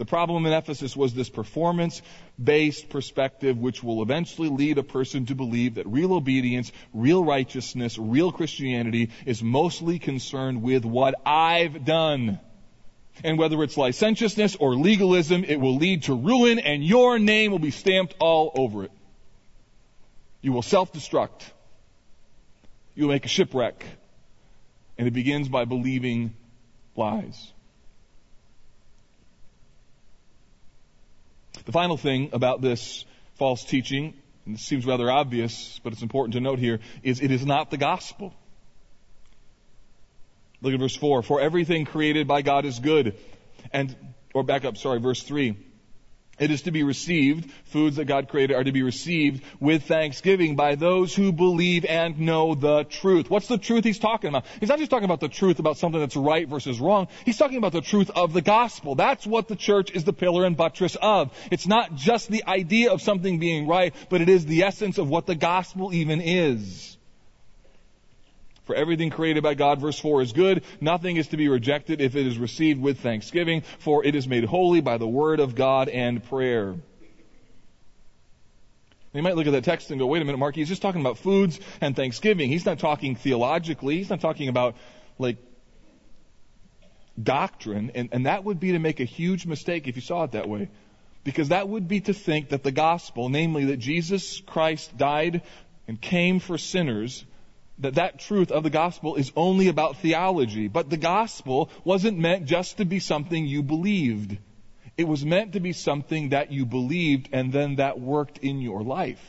The 0.00 0.06
problem 0.06 0.46
in 0.46 0.54
Ephesus 0.54 0.96
was 0.96 1.12
this 1.12 1.28
performance 1.28 2.00
based 2.42 2.88
perspective, 2.88 3.58
which 3.58 3.82
will 3.82 4.00
eventually 4.00 4.48
lead 4.48 4.78
a 4.78 4.82
person 4.82 5.26
to 5.26 5.34
believe 5.34 5.74
that 5.74 5.86
real 5.86 6.14
obedience, 6.14 6.72
real 6.94 7.22
righteousness, 7.22 7.98
real 7.98 8.32
Christianity 8.32 9.10
is 9.26 9.42
mostly 9.42 9.98
concerned 9.98 10.62
with 10.62 10.86
what 10.86 11.16
I've 11.26 11.84
done. 11.84 12.40
And 13.22 13.36
whether 13.38 13.62
it's 13.62 13.76
licentiousness 13.76 14.56
or 14.56 14.74
legalism, 14.74 15.44
it 15.44 15.60
will 15.60 15.76
lead 15.76 16.04
to 16.04 16.14
ruin 16.14 16.60
and 16.60 16.82
your 16.82 17.18
name 17.18 17.50
will 17.50 17.58
be 17.58 17.70
stamped 17.70 18.14
all 18.20 18.52
over 18.54 18.84
it. 18.84 18.92
You 20.40 20.52
will 20.52 20.62
self-destruct. 20.62 21.42
You 22.94 23.04
will 23.04 23.12
make 23.12 23.26
a 23.26 23.28
shipwreck. 23.28 23.84
And 24.96 25.06
it 25.06 25.10
begins 25.10 25.50
by 25.50 25.66
believing 25.66 26.32
lies. 26.96 27.52
The 31.70 31.74
final 31.74 31.96
thing 31.96 32.30
about 32.32 32.60
this 32.60 33.04
false 33.34 33.62
teaching, 33.62 34.14
and 34.44 34.56
this 34.56 34.62
seems 34.62 34.84
rather 34.84 35.08
obvious, 35.08 35.78
but 35.84 35.92
it's 35.92 36.02
important 36.02 36.32
to 36.34 36.40
note 36.40 36.58
here, 36.58 36.80
is 37.04 37.20
it 37.20 37.30
is 37.30 37.46
not 37.46 37.70
the 37.70 37.76
gospel. 37.76 38.34
Look 40.62 40.74
at 40.74 40.80
verse 40.80 40.96
4. 40.96 41.22
For 41.22 41.40
everything 41.40 41.84
created 41.84 42.26
by 42.26 42.42
God 42.42 42.64
is 42.64 42.80
good. 42.80 43.16
And, 43.72 43.94
or 44.34 44.42
back 44.42 44.64
up, 44.64 44.78
sorry, 44.78 44.98
verse 44.98 45.22
3. 45.22 45.56
It 46.40 46.50
is 46.50 46.62
to 46.62 46.70
be 46.70 46.82
received, 46.82 47.50
foods 47.66 47.96
that 47.96 48.06
God 48.06 48.28
created 48.28 48.56
are 48.56 48.64
to 48.64 48.72
be 48.72 48.82
received 48.82 49.44
with 49.60 49.84
thanksgiving 49.84 50.56
by 50.56 50.74
those 50.74 51.14
who 51.14 51.32
believe 51.32 51.84
and 51.84 52.18
know 52.18 52.54
the 52.54 52.84
truth. 52.84 53.28
What's 53.28 53.46
the 53.46 53.58
truth 53.58 53.84
he's 53.84 53.98
talking 53.98 54.28
about? 54.28 54.46
He's 54.58 54.70
not 54.70 54.78
just 54.78 54.90
talking 54.90 55.04
about 55.04 55.20
the 55.20 55.28
truth 55.28 55.58
about 55.58 55.76
something 55.76 56.00
that's 56.00 56.16
right 56.16 56.48
versus 56.48 56.80
wrong. 56.80 57.08
He's 57.26 57.36
talking 57.36 57.58
about 57.58 57.72
the 57.72 57.82
truth 57.82 58.10
of 58.16 58.32
the 58.32 58.40
gospel. 58.40 58.94
That's 58.94 59.26
what 59.26 59.48
the 59.48 59.56
church 59.56 59.90
is 59.90 60.04
the 60.04 60.14
pillar 60.14 60.46
and 60.46 60.56
buttress 60.56 60.96
of. 61.00 61.30
It's 61.50 61.66
not 61.66 61.94
just 61.94 62.30
the 62.30 62.44
idea 62.46 62.90
of 62.90 63.02
something 63.02 63.38
being 63.38 63.66
right, 63.66 63.94
but 64.08 64.22
it 64.22 64.30
is 64.30 64.46
the 64.46 64.62
essence 64.62 64.96
of 64.96 65.10
what 65.10 65.26
the 65.26 65.34
gospel 65.34 65.92
even 65.92 66.22
is. 66.22 66.96
For 68.70 68.76
everything 68.76 69.10
created 69.10 69.42
by 69.42 69.54
God, 69.54 69.80
verse 69.80 69.98
4, 69.98 70.22
is 70.22 70.32
good. 70.32 70.62
Nothing 70.80 71.16
is 71.16 71.26
to 71.28 71.36
be 71.36 71.48
rejected 71.48 72.00
if 72.00 72.14
it 72.14 72.24
is 72.24 72.38
received 72.38 72.80
with 72.80 73.00
thanksgiving, 73.00 73.62
for 73.80 74.04
it 74.04 74.14
is 74.14 74.28
made 74.28 74.44
holy 74.44 74.80
by 74.80 74.96
the 74.96 75.08
word 75.08 75.40
of 75.40 75.56
God 75.56 75.88
and 75.88 76.22
prayer. 76.22 76.76
You 79.12 79.22
might 79.22 79.34
look 79.34 79.48
at 79.48 79.52
that 79.54 79.64
text 79.64 79.90
and 79.90 79.98
go, 79.98 80.06
wait 80.06 80.22
a 80.22 80.24
minute, 80.24 80.38
Mark, 80.38 80.54
he's 80.54 80.68
just 80.68 80.82
talking 80.82 81.00
about 81.00 81.18
foods 81.18 81.58
and 81.80 81.96
thanksgiving. 81.96 82.48
He's 82.48 82.64
not 82.64 82.78
talking 82.78 83.16
theologically. 83.16 83.96
He's 83.96 84.08
not 84.08 84.20
talking 84.20 84.48
about, 84.48 84.76
like, 85.18 85.38
doctrine. 87.20 87.90
And, 87.96 88.10
and 88.12 88.26
that 88.26 88.44
would 88.44 88.60
be 88.60 88.70
to 88.70 88.78
make 88.78 89.00
a 89.00 89.04
huge 89.04 89.46
mistake 89.46 89.88
if 89.88 89.96
you 89.96 90.02
saw 90.02 90.22
it 90.22 90.30
that 90.30 90.48
way. 90.48 90.70
Because 91.24 91.48
that 91.48 91.68
would 91.68 91.88
be 91.88 92.02
to 92.02 92.14
think 92.14 92.50
that 92.50 92.62
the 92.62 92.70
gospel, 92.70 93.30
namely 93.30 93.64
that 93.64 93.78
Jesus 93.78 94.40
Christ 94.46 94.96
died 94.96 95.42
and 95.88 96.00
came 96.00 96.38
for 96.38 96.56
sinners, 96.56 97.24
that 97.80 97.94
that 97.94 98.20
truth 98.20 98.50
of 98.50 98.62
the 98.62 98.70
gospel 98.70 99.16
is 99.16 99.32
only 99.34 99.68
about 99.68 99.96
theology. 99.96 100.68
But 100.68 100.90
the 100.90 100.96
gospel 100.96 101.70
wasn't 101.84 102.18
meant 102.18 102.46
just 102.46 102.76
to 102.76 102.84
be 102.84 103.00
something 103.00 103.46
you 103.46 103.62
believed. 103.62 104.38
It 104.96 105.04
was 105.04 105.24
meant 105.24 105.54
to 105.54 105.60
be 105.60 105.72
something 105.72 106.30
that 106.30 106.52
you 106.52 106.66
believed 106.66 107.30
and 107.32 107.52
then 107.52 107.76
that 107.76 107.98
worked 107.98 108.38
in 108.38 108.60
your 108.60 108.82
life. 108.82 109.24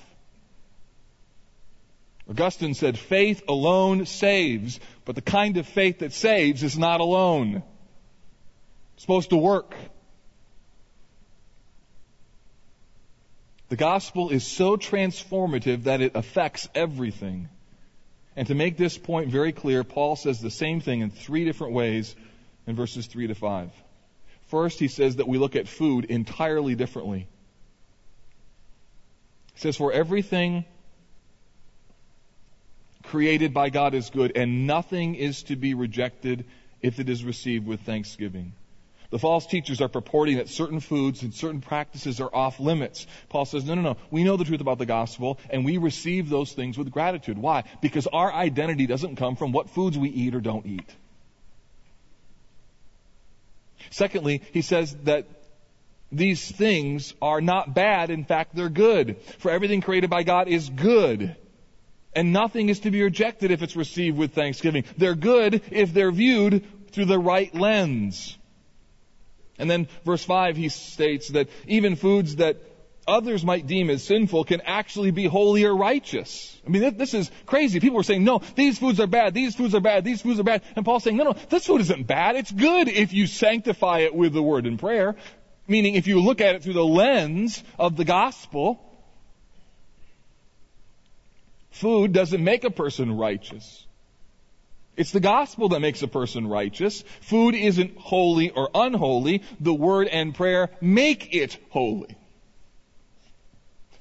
Augustine 2.29 2.73
said, 2.73 2.97
faith 2.97 3.43
alone 3.47 4.05
saves, 4.05 4.79
but 5.05 5.15
the 5.15 5.21
kind 5.21 5.57
of 5.57 5.65
faith 5.65 5.99
that 5.99 6.13
saves 6.13 6.63
is 6.63 6.77
not 6.77 6.99
alone. 7.01 7.63
It's 8.93 9.03
supposed 9.03 9.31
to 9.31 9.37
work. 9.37 9.75
The 13.69 13.75
gospel 13.77 14.29
is 14.29 14.45
so 14.45 14.75
transformative 14.75 15.83
that 15.83 16.01
it 16.01 16.15
affects 16.15 16.67
everything. 16.75 17.47
And 18.35 18.47
to 18.47 18.55
make 18.55 18.77
this 18.77 18.97
point 18.97 19.29
very 19.29 19.51
clear, 19.51 19.83
Paul 19.83 20.15
says 20.15 20.39
the 20.39 20.49
same 20.49 20.79
thing 20.79 21.01
in 21.01 21.09
three 21.09 21.43
different 21.43 21.73
ways 21.73 22.15
in 22.65 22.75
verses 22.75 23.07
3 23.07 23.27
to 23.27 23.35
5. 23.35 23.71
First, 24.47 24.79
he 24.79 24.87
says 24.87 25.17
that 25.17 25.27
we 25.27 25.37
look 25.37 25.55
at 25.55 25.67
food 25.67 26.05
entirely 26.05 26.75
differently. 26.75 27.27
He 29.53 29.59
says, 29.59 29.75
For 29.75 29.91
everything 29.91 30.65
created 33.03 33.53
by 33.53 33.69
God 33.69 33.93
is 33.93 34.09
good, 34.09 34.33
and 34.35 34.67
nothing 34.67 35.15
is 35.15 35.43
to 35.43 35.55
be 35.55 35.73
rejected 35.73 36.45
if 36.81 36.99
it 36.99 37.09
is 37.09 37.23
received 37.23 37.67
with 37.67 37.81
thanksgiving. 37.81 38.53
The 39.11 39.19
false 39.19 39.45
teachers 39.45 39.81
are 39.81 39.89
purporting 39.89 40.37
that 40.37 40.47
certain 40.47 40.79
foods 40.79 41.21
and 41.21 41.33
certain 41.33 41.59
practices 41.59 42.21
are 42.21 42.33
off 42.33 42.61
limits. 42.61 43.05
Paul 43.27 43.45
says, 43.45 43.65
no, 43.65 43.75
no, 43.75 43.81
no. 43.81 43.97
We 44.09 44.23
know 44.23 44.37
the 44.37 44.45
truth 44.45 44.61
about 44.61 44.77
the 44.77 44.85
gospel 44.85 45.37
and 45.49 45.65
we 45.65 45.77
receive 45.77 46.29
those 46.29 46.53
things 46.53 46.77
with 46.77 46.89
gratitude. 46.91 47.37
Why? 47.37 47.65
Because 47.81 48.07
our 48.07 48.33
identity 48.33 48.87
doesn't 48.87 49.17
come 49.17 49.35
from 49.35 49.51
what 49.51 49.69
foods 49.69 49.97
we 49.97 50.09
eat 50.09 50.33
or 50.33 50.39
don't 50.39 50.65
eat. 50.65 50.89
Secondly, 53.89 54.41
he 54.53 54.61
says 54.61 54.95
that 55.03 55.27
these 56.09 56.49
things 56.49 57.13
are 57.21 57.41
not 57.41 57.73
bad. 57.73 58.11
In 58.11 58.23
fact, 58.23 58.55
they're 58.55 58.69
good. 58.69 59.17
For 59.39 59.51
everything 59.51 59.81
created 59.81 60.09
by 60.09 60.23
God 60.23 60.47
is 60.47 60.69
good. 60.69 61.35
And 62.13 62.31
nothing 62.31 62.69
is 62.69 62.81
to 62.81 62.91
be 62.91 63.03
rejected 63.03 63.51
if 63.51 63.61
it's 63.61 63.75
received 63.75 64.17
with 64.17 64.33
thanksgiving. 64.33 64.85
They're 64.97 65.15
good 65.15 65.61
if 65.71 65.93
they're 65.93 66.11
viewed 66.11 66.65
through 66.91 67.05
the 67.05 67.19
right 67.19 67.53
lens. 67.53 68.37
And 69.61 69.69
then 69.69 69.87
verse 70.03 70.23
5, 70.23 70.57
he 70.57 70.69
states 70.69 71.29
that 71.29 71.47
even 71.67 71.95
foods 71.95 72.37
that 72.37 72.57
others 73.07 73.45
might 73.45 73.67
deem 73.67 73.91
as 73.91 74.03
sinful 74.03 74.43
can 74.45 74.61
actually 74.61 75.11
be 75.11 75.25
holy 75.25 75.65
or 75.65 75.75
righteous. 75.75 76.59
I 76.65 76.69
mean, 76.69 76.97
this 76.97 77.13
is 77.13 77.29
crazy. 77.45 77.79
People 77.79 77.99
are 77.99 78.03
saying, 78.03 78.23
no, 78.23 78.41
these 78.55 78.79
foods 78.79 78.99
are 78.99 79.05
bad, 79.05 79.35
these 79.35 79.55
foods 79.55 79.75
are 79.75 79.79
bad, 79.79 80.03
these 80.03 80.23
foods 80.23 80.39
are 80.39 80.43
bad. 80.43 80.63
And 80.75 80.83
Paul's 80.83 81.03
saying, 81.03 81.15
no, 81.15 81.25
no, 81.25 81.33
this 81.33 81.67
food 81.67 81.81
isn't 81.81 82.07
bad. 82.07 82.37
It's 82.37 82.51
good 82.51 82.87
if 82.87 83.13
you 83.13 83.27
sanctify 83.27 83.99
it 83.99 84.15
with 84.15 84.33
the 84.33 84.41
word 84.41 84.65
and 84.65 84.79
prayer. 84.79 85.15
Meaning, 85.67 85.93
if 85.93 86.07
you 86.07 86.19
look 86.19 86.41
at 86.41 86.55
it 86.55 86.63
through 86.63 86.73
the 86.73 86.83
lens 86.83 87.63
of 87.77 87.95
the 87.95 88.03
gospel, 88.03 88.83
food 91.69 92.13
doesn't 92.13 92.43
make 92.43 92.63
a 92.63 92.71
person 92.71 93.15
righteous. 93.15 93.85
It's 94.97 95.11
the 95.11 95.19
gospel 95.19 95.69
that 95.69 95.79
makes 95.79 96.01
a 96.01 96.07
person 96.07 96.47
righteous. 96.47 97.03
Food 97.21 97.55
isn't 97.55 97.97
holy 97.97 98.49
or 98.49 98.69
unholy. 98.73 99.43
The 99.59 99.73
word 99.73 100.07
and 100.07 100.35
prayer 100.35 100.69
make 100.81 101.33
it 101.33 101.57
holy. 101.69 102.17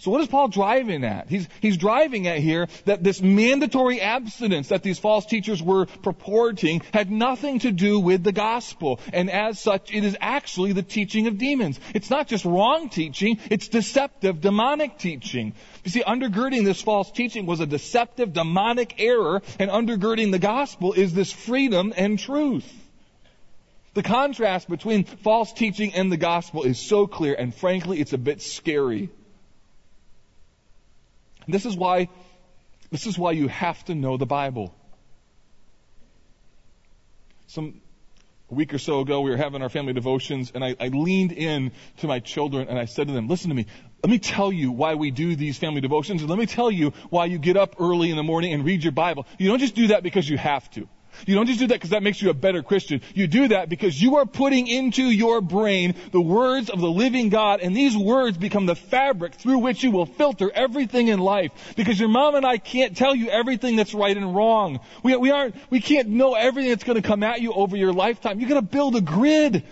So 0.01 0.11
what 0.11 0.23
is 0.23 0.29
Paul 0.29 0.49
driving 0.49 1.05
at? 1.05 1.29
He's, 1.29 1.47
he's 1.61 1.77
driving 1.77 2.27
at 2.27 2.39
here 2.39 2.69
that 2.87 3.05
this 3.05 3.21
mandatory 3.21 4.01
abstinence 4.01 4.69
that 4.69 4.83
these 4.83 4.99
false 4.99 5.27
teachers 5.27 5.63
were 5.63 5.85
purporting 5.85 6.81
had 6.95 7.11
nothing 7.11 7.59
to 7.61 7.71
do 7.71 8.01
with 8.01 8.25
the 8.25 8.33
gospel. 8.33 8.99
And 9.13 9.31
as 9.31 9.61
such, 9.61 9.93
it 9.93 10.03
is 10.03 10.17
actually 10.19 10.73
the 10.73 10.83
teaching 10.83 11.27
of 11.27 11.37
demons. 11.37 11.79
It's 11.95 12.09
not 12.09 12.29
just 12.29 12.47
wrong 12.47 12.89
teaching, 12.89 13.41
it's 13.51 13.69
deceptive, 13.69 14.41
demonic 14.41 14.97
teaching. 14.97 15.53
You 15.85 15.91
see, 15.91 16.03
undergirding 16.03 16.65
this 16.65 16.81
false 16.81 17.11
teaching 17.11 17.45
was 17.45 17.61
a 17.61 17.67
deceptive, 17.67 18.33
demonic 18.33 18.95
error, 18.99 19.43
and 19.59 19.71
undergirding 19.71 20.33
the 20.33 20.39
gospel 20.39 20.95
is 20.95 21.13
this 21.13 21.31
freedom 21.31 21.93
and 21.95 22.19
truth. 22.19 22.67
The 23.93 24.03
contrast 24.03 24.67
between 24.71 25.05
false 25.05 25.53
teaching 25.53 25.93
and 25.93 26.11
the 26.11 26.17
gospel 26.17 26.63
is 26.63 26.79
so 26.79 27.07
clear, 27.07 27.35
and 27.35 27.55
frankly, 27.55 28.01
it's 28.01 28.15
a 28.15 28.19
bit 28.19 28.41
scary. 28.41 29.11
This 31.48 31.66
is 31.66 31.76
why, 31.76 32.09
this 32.90 33.07
is 33.07 33.18
why 33.18 33.33
you 33.33 33.48
have 33.48 33.85
to 33.87 33.94
know 33.94 34.16
the 34.16 34.26
Bible. 34.26 34.74
Some, 37.46 37.81
a 38.50 38.55
week 38.55 38.74
or 38.74 38.79
so 38.79 39.00
ago, 39.00 39.20
we 39.20 39.31
were 39.31 39.37
having 39.37 39.62
our 39.62 39.68
family 39.68 39.92
devotions, 39.92 40.53
and 40.55 40.64
I, 40.64 40.76
I 40.79 40.88
leaned 40.88 41.33
in 41.33 41.72
to 41.98 42.07
my 42.07 42.20
children 42.20 42.68
and 42.68 42.79
I 42.79 42.85
said 42.85 43.07
to 43.09 43.12
them, 43.12 43.29
listen 43.29 43.48
to 43.48 43.55
me, 43.55 43.66
let 44.03 44.11
me 44.11 44.18
tell 44.18 44.53
you 44.53 44.72
why 44.72 44.94
we 44.94 45.11
do 45.11 45.37
these 45.37 45.59
family 45.59 45.81
devotions, 45.81 46.22
and 46.22 46.31
let 46.31 46.38
me 46.38 46.46
tell 46.46 46.70
you 46.70 46.92
why 47.11 47.26
you 47.26 47.38
get 47.38 47.57
up 47.57 47.76
early 47.79 48.11
in 48.11 48.16
the 48.16 48.22
morning 48.22 48.53
and 48.53 48.64
read 48.64 48.83
your 48.83 48.92
Bible. 48.92 49.26
You 49.38 49.48
don't 49.48 49.59
just 49.59 49.74
do 49.74 49.88
that 49.88 50.03
because 50.03 50.29
you 50.29 50.38
have 50.38 50.70
to. 50.72 50.88
You 51.27 51.35
don't 51.35 51.46
just 51.46 51.59
do 51.59 51.66
that 51.68 51.75
because 51.75 51.90
that 51.90 52.03
makes 52.03 52.20
you 52.20 52.31
a 52.31 52.35
better 52.35 52.62
Christian. 52.62 53.01
You 53.14 53.27
do 53.27 53.49
that 53.49 53.68
because 53.68 54.01
you 54.01 54.16
are 54.16 54.27
putting 54.27 54.66
into 54.66 55.03
your 55.03 55.40
brain 55.40 55.94
the 56.12 56.20
words 56.20 56.71
of 56.71 56.81
the 56.81 56.90
living 56.90 57.29
God, 57.29 57.61
and 57.61 57.77
these 57.77 57.96
words 57.96 58.38
become 58.38 58.67
the 58.67 58.77
fabric 58.77 59.35
through 59.35 59.58
which 59.58 59.83
you 59.83 59.90
will 59.90 60.06
filter 60.06 60.50
everything 60.52 61.08
in 61.08 61.19
life. 61.19 61.52
Because 61.77 61.98
your 61.98 62.08
mom 62.08 62.35
and 62.35 62.46
I 62.46 62.58
can't 62.58 62.96
tell 62.96 63.15
you 63.15 63.29
everything 63.29 63.77
that's 63.77 63.94
right 63.94 64.17
and 64.17 64.35
wrong. 64.35 64.81
We, 65.02 65.17
we 65.17 65.31
aren't, 65.31 65.56
we 65.71 65.81
can't 65.81 66.08
know 66.08 66.35
everything 66.35 66.71
that's 66.71 66.85
going 66.85 67.00
to 67.00 67.06
come 67.06 67.23
at 67.23 67.40
you 67.40 67.52
over 67.52 67.77
your 67.77 67.92
lifetime. 67.92 68.40
You 68.40 68.48
gotta 68.48 68.63
build 68.63 68.96
a 68.96 69.00
grid. 69.00 69.65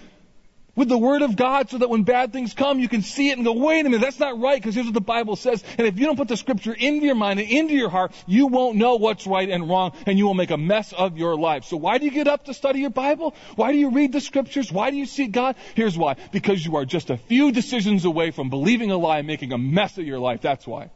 With 0.79 0.89
the 0.89 0.97
Word 0.97 1.23
of 1.23 1.35
God 1.35 1.69
so 1.71 1.79
that 1.79 1.91
when 1.91 2.05
bad 2.05 2.33
things 2.33 2.55
come, 2.55 2.79
you 2.79 2.89
can 2.89 3.03
see 3.03 3.31
it 3.31 3.37
and 3.37 3.45
go, 3.45 3.53
wait 3.53 3.85
a 3.85 3.91
minute, 3.91 4.01
that's 4.01 4.21
not 4.21 4.39
right 4.39 4.63
because 4.63 4.77
here's 4.77 4.87
what 4.87 4.95
the 4.95 5.01
Bible 5.01 5.35
says. 5.35 5.65
And 5.77 5.89
if 5.89 5.99
you 5.99 6.07
don't 6.07 6.17
put 6.17 6.29
the 6.29 6.37
Scripture 6.37 6.73
into 6.73 7.05
your 7.05 7.17
mind 7.17 7.41
and 7.41 7.51
into 7.51 7.75
your 7.75 7.89
heart, 7.89 8.13
you 8.29 8.47
won't 8.47 8.77
know 8.77 8.95
what's 8.95 9.27
right 9.27 9.51
and 9.51 9.69
wrong 9.69 9.91
and 10.07 10.17
you 10.17 10.27
will 10.27 10.35
make 10.35 10.53
a 10.53 10.57
mess 10.57 10.93
of 10.93 11.19
your 11.19 11.37
life. 11.37 11.65
So 11.65 11.77
why 11.77 11.99
do 11.99 12.05
you 12.05 12.13
get 12.13 12.29
up 12.29 12.45
to 12.45 12.55
study 12.55 12.79
your 12.79 12.91
Bible? 12.91 13.35
Why 13.57 13.73
do 13.73 13.79
you 13.79 13.91
read 13.91 14.13
the 14.13 14.21
Scriptures? 14.21 14.71
Why 14.71 14.93
do 14.93 14.97
you 14.97 15.07
seek 15.07 15.33
God? 15.33 15.57
Here's 15.75 15.99
why. 15.99 16.15
Because 16.31 16.65
you 16.65 16.77
are 16.77 16.85
just 16.85 17.11
a 17.11 17.17
few 17.17 17.51
decisions 17.51 18.05
away 18.05 18.31
from 18.31 18.49
believing 18.49 18.93
a 18.93 18.97
lie 18.97 19.19
and 19.19 19.27
making 19.27 19.53
a 19.53 19.59
mess 19.59 19.99
of 19.99 20.07
your 20.07 20.21
life. 20.21 20.43
That's 20.43 20.65
why. 20.65 20.93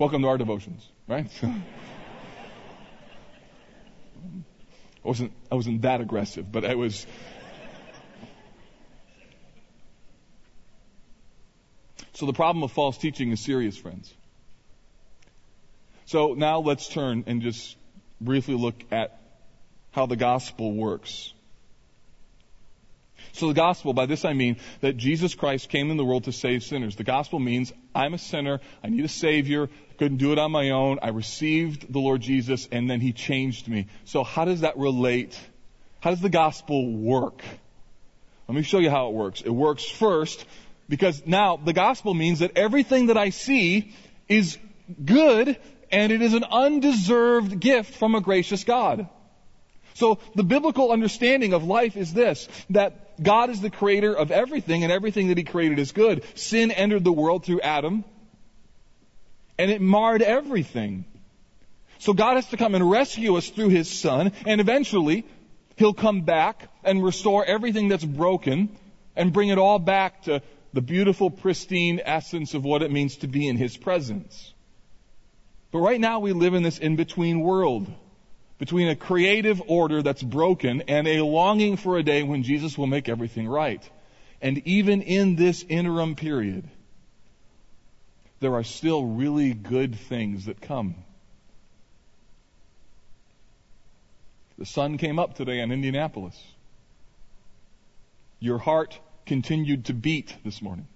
Welcome 0.00 0.22
to 0.22 0.28
our 0.28 0.38
devotions, 0.38 0.84
right? 1.06 1.30
I 5.04 5.08
wasn't, 5.08 5.32
I 5.50 5.54
wasn't 5.54 5.82
that 5.82 6.00
aggressive, 6.00 6.50
but 6.50 6.64
I 6.64 6.74
was, 6.74 7.06
So 12.22 12.26
the 12.26 12.32
problem 12.32 12.62
of 12.62 12.70
false 12.70 12.98
teaching 12.98 13.32
is 13.32 13.40
serious, 13.40 13.76
friends. 13.76 14.14
So 16.04 16.34
now 16.34 16.60
let's 16.60 16.86
turn 16.86 17.24
and 17.26 17.42
just 17.42 17.76
briefly 18.20 18.54
look 18.54 18.76
at 18.92 19.18
how 19.90 20.06
the 20.06 20.14
gospel 20.14 20.72
works. 20.72 21.32
So 23.32 23.48
the 23.48 23.54
gospel, 23.54 23.92
by 23.92 24.06
this 24.06 24.24
I 24.24 24.34
mean 24.34 24.58
that 24.82 24.96
Jesus 24.96 25.34
Christ 25.34 25.68
came 25.68 25.90
in 25.90 25.96
the 25.96 26.04
world 26.04 26.22
to 26.24 26.32
save 26.32 26.62
sinners. 26.62 26.94
The 26.94 27.02
gospel 27.02 27.40
means 27.40 27.72
I'm 27.92 28.14
a 28.14 28.18
sinner, 28.18 28.60
I 28.84 28.88
need 28.88 29.04
a 29.04 29.08
savior, 29.08 29.68
couldn't 29.98 30.18
do 30.18 30.30
it 30.30 30.38
on 30.38 30.52
my 30.52 30.70
own, 30.70 31.00
I 31.02 31.08
received 31.08 31.92
the 31.92 31.98
Lord 31.98 32.20
Jesus, 32.20 32.68
and 32.70 32.88
then 32.88 33.00
he 33.00 33.12
changed 33.12 33.66
me. 33.66 33.88
So 34.04 34.22
how 34.22 34.44
does 34.44 34.60
that 34.60 34.78
relate? 34.78 35.36
How 35.98 36.10
does 36.10 36.20
the 36.20 36.28
gospel 36.28 36.88
work? 36.88 37.42
Let 38.46 38.54
me 38.54 38.62
show 38.62 38.78
you 38.78 38.90
how 38.90 39.08
it 39.08 39.14
works. 39.14 39.40
It 39.40 39.50
works 39.50 39.84
first 39.84 40.44
because 40.92 41.22
now 41.24 41.56
the 41.56 41.72
gospel 41.72 42.12
means 42.12 42.40
that 42.40 42.58
everything 42.58 43.06
that 43.06 43.16
I 43.16 43.30
see 43.30 43.94
is 44.28 44.58
good 45.02 45.56
and 45.90 46.12
it 46.12 46.20
is 46.20 46.34
an 46.34 46.44
undeserved 46.44 47.58
gift 47.58 47.94
from 47.94 48.14
a 48.14 48.20
gracious 48.20 48.62
God. 48.64 49.08
So 49.94 50.18
the 50.34 50.44
biblical 50.44 50.92
understanding 50.92 51.54
of 51.54 51.64
life 51.64 51.96
is 51.96 52.12
this, 52.12 52.46
that 52.68 53.22
God 53.22 53.48
is 53.48 53.62
the 53.62 53.70
creator 53.70 54.14
of 54.14 54.30
everything 54.30 54.82
and 54.82 54.92
everything 54.92 55.28
that 55.28 55.38
he 55.38 55.44
created 55.44 55.78
is 55.78 55.92
good. 55.92 56.24
Sin 56.34 56.70
entered 56.70 57.04
the 57.04 57.12
world 57.12 57.46
through 57.46 57.62
Adam 57.62 58.04
and 59.56 59.70
it 59.70 59.80
marred 59.80 60.20
everything. 60.20 61.06
So 62.00 62.12
God 62.12 62.34
has 62.34 62.48
to 62.48 62.58
come 62.58 62.74
and 62.74 62.90
rescue 62.90 63.38
us 63.38 63.48
through 63.48 63.70
his 63.70 63.88
son 63.90 64.32
and 64.44 64.60
eventually 64.60 65.24
he'll 65.76 65.94
come 65.94 66.20
back 66.20 66.68
and 66.84 67.02
restore 67.02 67.46
everything 67.46 67.88
that's 67.88 68.04
broken 68.04 68.76
and 69.16 69.32
bring 69.32 69.48
it 69.48 69.58
all 69.58 69.78
back 69.78 70.22
to 70.22 70.42
the 70.72 70.80
beautiful, 70.80 71.30
pristine 71.30 72.00
essence 72.04 72.54
of 72.54 72.64
what 72.64 72.82
it 72.82 72.90
means 72.90 73.16
to 73.18 73.26
be 73.26 73.46
in 73.46 73.56
His 73.56 73.76
presence. 73.76 74.52
But 75.70 75.80
right 75.80 76.00
now 76.00 76.20
we 76.20 76.32
live 76.32 76.54
in 76.54 76.62
this 76.62 76.78
in-between 76.78 77.40
world. 77.40 77.86
Between 78.58 78.88
a 78.88 78.96
creative 78.96 79.60
order 79.66 80.02
that's 80.02 80.22
broken 80.22 80.82
and 80.82 81.08
a 81.08 81.24
longing 81.24 81.76
for 81.76 81.98
a 81.98 82.02
day 82.02 82.22
when 82.22 82.44
Jesus 82.44 82.78
will 82.78 82.86
make 82.86 83.08
everything 83.08 83.48
right. 83.48 83.82
And 84.40 84.58
even 84.66 85.02
in 85.02 85.34
this 85.34 85.64
interim 85.68 86.14
period, 86.14 86.68
there 88.40 88.54
are 88.54 88.64
still 88.64 89.04
really 89.04 89.52
good 89.52 89.96
things 89.96 90.46
that 90.46 90.60
come. 90.60 90.94
The 94.58 94.66
sun 94.66 94.96
came 94.96 95.18
up 95.18 95.34
today 95.34 95.58
in 95.58 95.72
Indianapolis. 95.72 96.40
Your 98.38 98.58
heart 98.58 98.98
continued 99.26 99.86
to 99.86 99.94
beat 99.94 100.36
this 100.44 100.62
morning. 100.62 100.86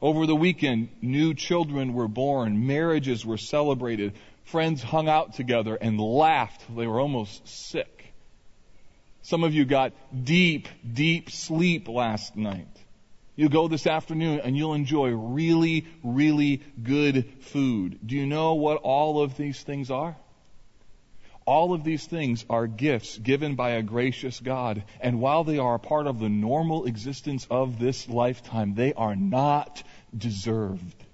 Over 0.00 0.26
the 0.26 0.36
weekend, 0.36 0.90
new 1.02 1.34
children 1.34 1.92
were 1.92 2.08
born, 2.08 2.66
marriages 2.66 3.26
were 3.26 3.36
celebrated, 3.36 4.14
friends 4.44 4.82
hung 4.82 5.08
out 5.08 5.34
together 5.34 5.74
and 5.74 6.00
laughed. 6.00 6.62
They 6.74 6.86
were 6.86 7.00
almost 7.00 7.48
sick. 7.48 8.12
Some 9.22 9.44
of 9.44 9.52
you 9.52 9.64
got 9.64 9.92
deep, 10.24 10.68
deep 10.90 11.30
sleep 11.30 11.88
last 11.88 12.36
night. 12.36 12.68
You 13.34 13.48
go 13.48 13.68
this 13.68 13.86
afternoon 13.86 14.40
and 14.40 14.56
you'll 14.56 14.74
enjoy 14.74 15.10
really, 15.10 15.86
really 16.02 16.62
good 16.82 17.30
food. 17.40 17.98
Do 18.04 18.16
you 18.16 18.26
know 18.26 18.54
what 18.54 18.78
all 18.78 19.22
of 19.22 19.36
these 19.36 19.62
things 19.62 19.90
are? 19.90 20.16
All 21.48 21.72
of 21.72 21.82
these 21.82 22.04
things 22.04 22.44
are 22.50 22.66
gifts 22.66 23.16
given 23.16 23.54
by 23.54 23.70
a 23.70 23.82
gracious 23.82 24.38
God. 24.38 24.84
And 25.00 25.18
while 25.18 25.44
they 25.44 25.56
are 25.56 25.76
a 25.76 25.78
part 25.78 26.06
of 26.06 26.20
the 26.20 26.28
normal 26.28 26.84
existence 26.84 27.46
of 27.50 27.78
this 27.78 28.06
lifetime, 28.06 28.74
they 28.74 28.92
are 28.92 29.16
not 29.16 29.82
deserved. 30.14 31.04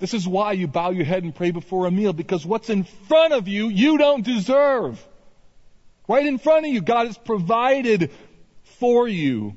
This 0.00 0.12
is 0.12 0.26
why 0.26 0.54
you 0.54 0.66
bow 0.66 0.90
your 0.90 1.04
head 1.04 1.22
and 1.22 1.32
pray 1.32 1.52
before 1.52 1.86
a 1.86 1.90
meal, 1.92 2.12
because 2.12 2.44
what's 2.44 2.68
in 2.68 2.82
front 2.82 3.32
of 3.32 3.46
you, 3.46 3.68
you 3.68 3.96
don't 3.96 4.24
deserve. 4.24 5.00
Right 6.08 6.26
in 6.26 6.38
front 6.38 6.66
of 6.66 6.72
you, 6.72 6.80
God 6.80 7.06
has 7.06 7.16
provided 7.16 8.10
for 8.80 9.06
you. 9.06 9.54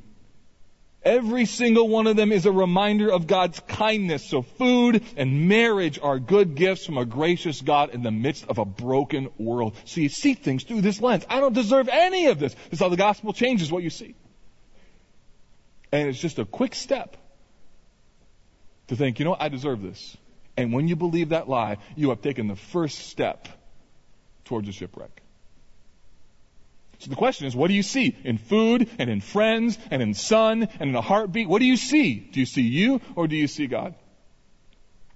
Every 1.06 1.46
single 1.46 1.90
one 1.90 2.08
of 2.08 2.16
them 2.16 2.32
is 2.32 2.46
a 2.46 2.52
reminder 2.52 3.12
of 3.12 3.28
God's 3.28 3.60
kindness. 3.62 4.24
So 4.30 4.42
food 4.42 5.04
and 5.18 5.50
marriage 5.50 6.00
are 6.02 6.18
good 6.18 6.56
gifts 6.56 6.86
from 6.86 6.98
a 6.98 7.06
gracious 7.06 7.62
God 7.62 7.94
in 7.94 8.04
the 8.04 8.12
midst 8.12 8.46
of 8.48 8.58
a 8.58 8.66
broken 8.66 9.30
world. 9.38 9.76
So 9.84 10.00
you 10.00 10.10
see 10.10 10.34
things 10.34 10.64
through 10.64 10.82
this 10.82 11.02
lens. 11.02 11.26
I 11.30 11.42
don't 11.42 11.54
deserve 11.54 11.90
any 11.90 12.28
of 12.28 12.40
this. 12.40 12.54
This 12.54 12.74
is 12.74 12.80
how 12.80 12.90
the 12.90 12.98
gospel 12.98 13.34
changes 13.34 13.72
what 13.72 13.84
you 13.84 13.90
see. 13.90 14.16
And 15.92 16.08
it's 16.08 16.20
just 16.20 16.40
a 16.40 16.46
quick 16.46 16.74
step 16.74 17.18
to 18.88 18.96
think, 18.96 19.20
you 19.20 19.26
know, 19.26 19.36
I 19.38 19.50
deserve 19.50 19.82
this. 19.82 20.18
And 20.56 20.72
when 20.72 20.88
you 20.88 20.96
believe 20.96 21.30
that 21.30 21.50
lie, 21.50 21.78
you 21.96 22.10
have 22.10 22.22
taken 22.22 22.48
the 22.48 22.56
first 22.56 23.00
step 23.10 23.48
towards 24.46 24.70
a 24.70 24.72
shipwreck. 24.72 25.23
So 27.04 27.10
the 27.10 27.18
question 27.18 27.48
is, 27.48 27.56
what 27.56 27.68
do 27.68 27.74
you 27.74 27.84
see 27.84 28.16
in 28.24 28.38
food 28.38 28.90
and 28.98 29.10
in 29.10 29.20
friends 29.20 29.78
and 29.92 30.02
in 30.02 30.14
sun 30.14 30.70
and 30.80 30.90
in 30.90 30.96
a 30.96 31.02
heartbeat? 31.02 31.50
What 31.50 31.60
do 31.60 31.66
you 31.66 31.76
see? 31.76 32.14
Do 32.14 32.40
you 32.40 32.46
see 32.46 32.62
you 32.62 33.02
or 33.18 33.28
do 33.28 33.36
you 33.36 33.48
see 33.48 33.68
God? 33.68 33.96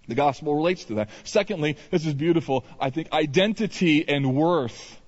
The 0.05 0.15
gospel 0.15 0.53
relates 0.53 0.83
to 0.85 0.95
that. 0.95 1.09
Secondly, 1.23 1.77
this 1.89 2.05
is 2.05 2.13
beautiful. 2.13 2.65
I 2.77 2.89
think 2.89 3.13
identity 3.13 4.05
and 4.05 4.35
worth 4.35 4.99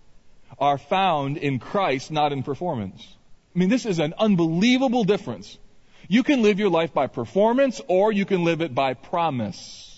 are 0.58 0.78
found 0.78 1.36
in 1.36 1.60
Christ, 1.60 2.12
not 2.12 2.32
in 2.32 2.44
performance. 2.44 3.06
I 3.54 3.60
mean, 3.60 3.68
this 3.68 3.86
is 3.86 4.00
an 4.00 4.14
unbelievable 4.18 5.04
difference. 5.04 5.58
You 6.08 6.24
can 6.24 6.42
live 6.42 6.60
your 6.60 6.70
life 6.70 6.94
by 6.94 7.08
performance 7.08 7.82
or 7.90 8.14
you 8.14 8.24
can 8.24 8.46
live 8.46 8.62
it 8.62 8.74
by 8.74 8.94
promise. 8.94 9.89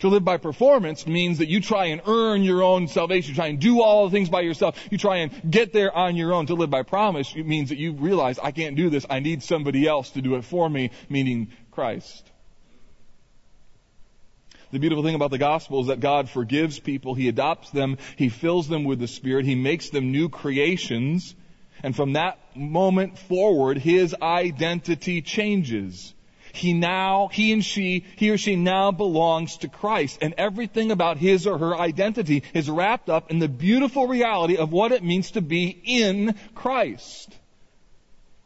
To 0.00 0.08
live 0.08 0.24
by 0.24 0.36
performance 0.36 1.06
means 1.06 1.38
that 1.38 1.48
you 1.48 1.60
try 1.60 1.86
and 1.86 2.02
earn 2.06 2.42
your 2.42 2.62
own 2.62 2.88
salvation, 2.88 3.30
you 3.30 3.34
try 3.34 3.46
and 3.46 3.58
do 3.58 3.80
all 3.80 4.06
the 4.06 4.10
things 4.10 4.28
by 4.28 4.42
yourself, 4.42 4.78
you 4.90 4.98
try 4.98 5.18
and 5.18 5.50
get 5.50 5.72
there 5.72 5.94
on 5.96 6.16
your 6.16 6.32
own. 6.34 6.46
To 6.46 6.54
live 6.54 6.70
by 6.70 6.82
promise 6.82 7.34
means 7.34 7.70
that 7.70 7.78
you 7.78 7.92
realize, 7.92 8.38
I 8.38 8.50
can't 8.50 8.76
do 8.76 8.90
this, 8.90 9.06
I 9.08 9.20
need 9.20 9.42
somebody 9.42 9.86
else 9.86 10.10
to 10.10 10.22
do 10.22 10.34
it 10.34 10.44
for 10.44 10.68
me, 10.68 10.90
meaning 11.08 11.48
Christ. 11.70 12.30
The 14.72 14.78
beautiful 14.80 15.04
thing 15.04 15.14
about 15.14 15.30
the 15.30 15.38
gospel 15.38 15.80
is 15.80 15.86
that 15.86 16.00
God 16.00 16.28
forgives 16.28 16.78
people, 16.78 17.14
He 17.14 17.28
adopts 17.28 17.70
them, 17.70 17.96
He 18.16 18.28
fills 18.28 18.68
them 18.68 18.84
with 18.84 18.98
the 18.98 19.08
Spirit, 19.08 19.46
He 19.46 19.54
makes 19.54 19.90
them 19.90 20.12
new 20.12 20.28
creations, 20.28 21.34
and 21.82 21.94
from 21.94 22.14
that 22.14 22.38
moment 22.56 23.18
forward, 23.18 23.78
His 23.78 24.14
identity 24.20 25.22
changes 25.22 26.12
he 26.56 26.72
now, 26.72 27.28
he 27.28 27.52
and 27.52 27.64
she, 27.64 28.04
he 28.16 28.30
or 28.30 28.38
she 28.38 28.56
now 28.56 28.90
belongs 28.90 29.58
to 29.58 29.68
Christ. 29.68 30.18
And 30.22 30.34
everything 30.38 30.90
about 30.90 31.18
his 31.18 31.46
or 31.46 31.58
her 31.58 31.76
identity 31.76 32.42
is 32.54 32.68
wrapped 32.68 33.08
up 33.08 33.30
in 33.30 33.38
the 33.38 33.48
beautiful 33.48 34.06
reality 34.06 34.56
of 34.56 34.72
what 34.72 34.92
it 34.92 35.04
means 35.04 35.32
to 35.32 35.40
be 35.40 35.68
in 35.84 36.34
Christ. 36.54 37.36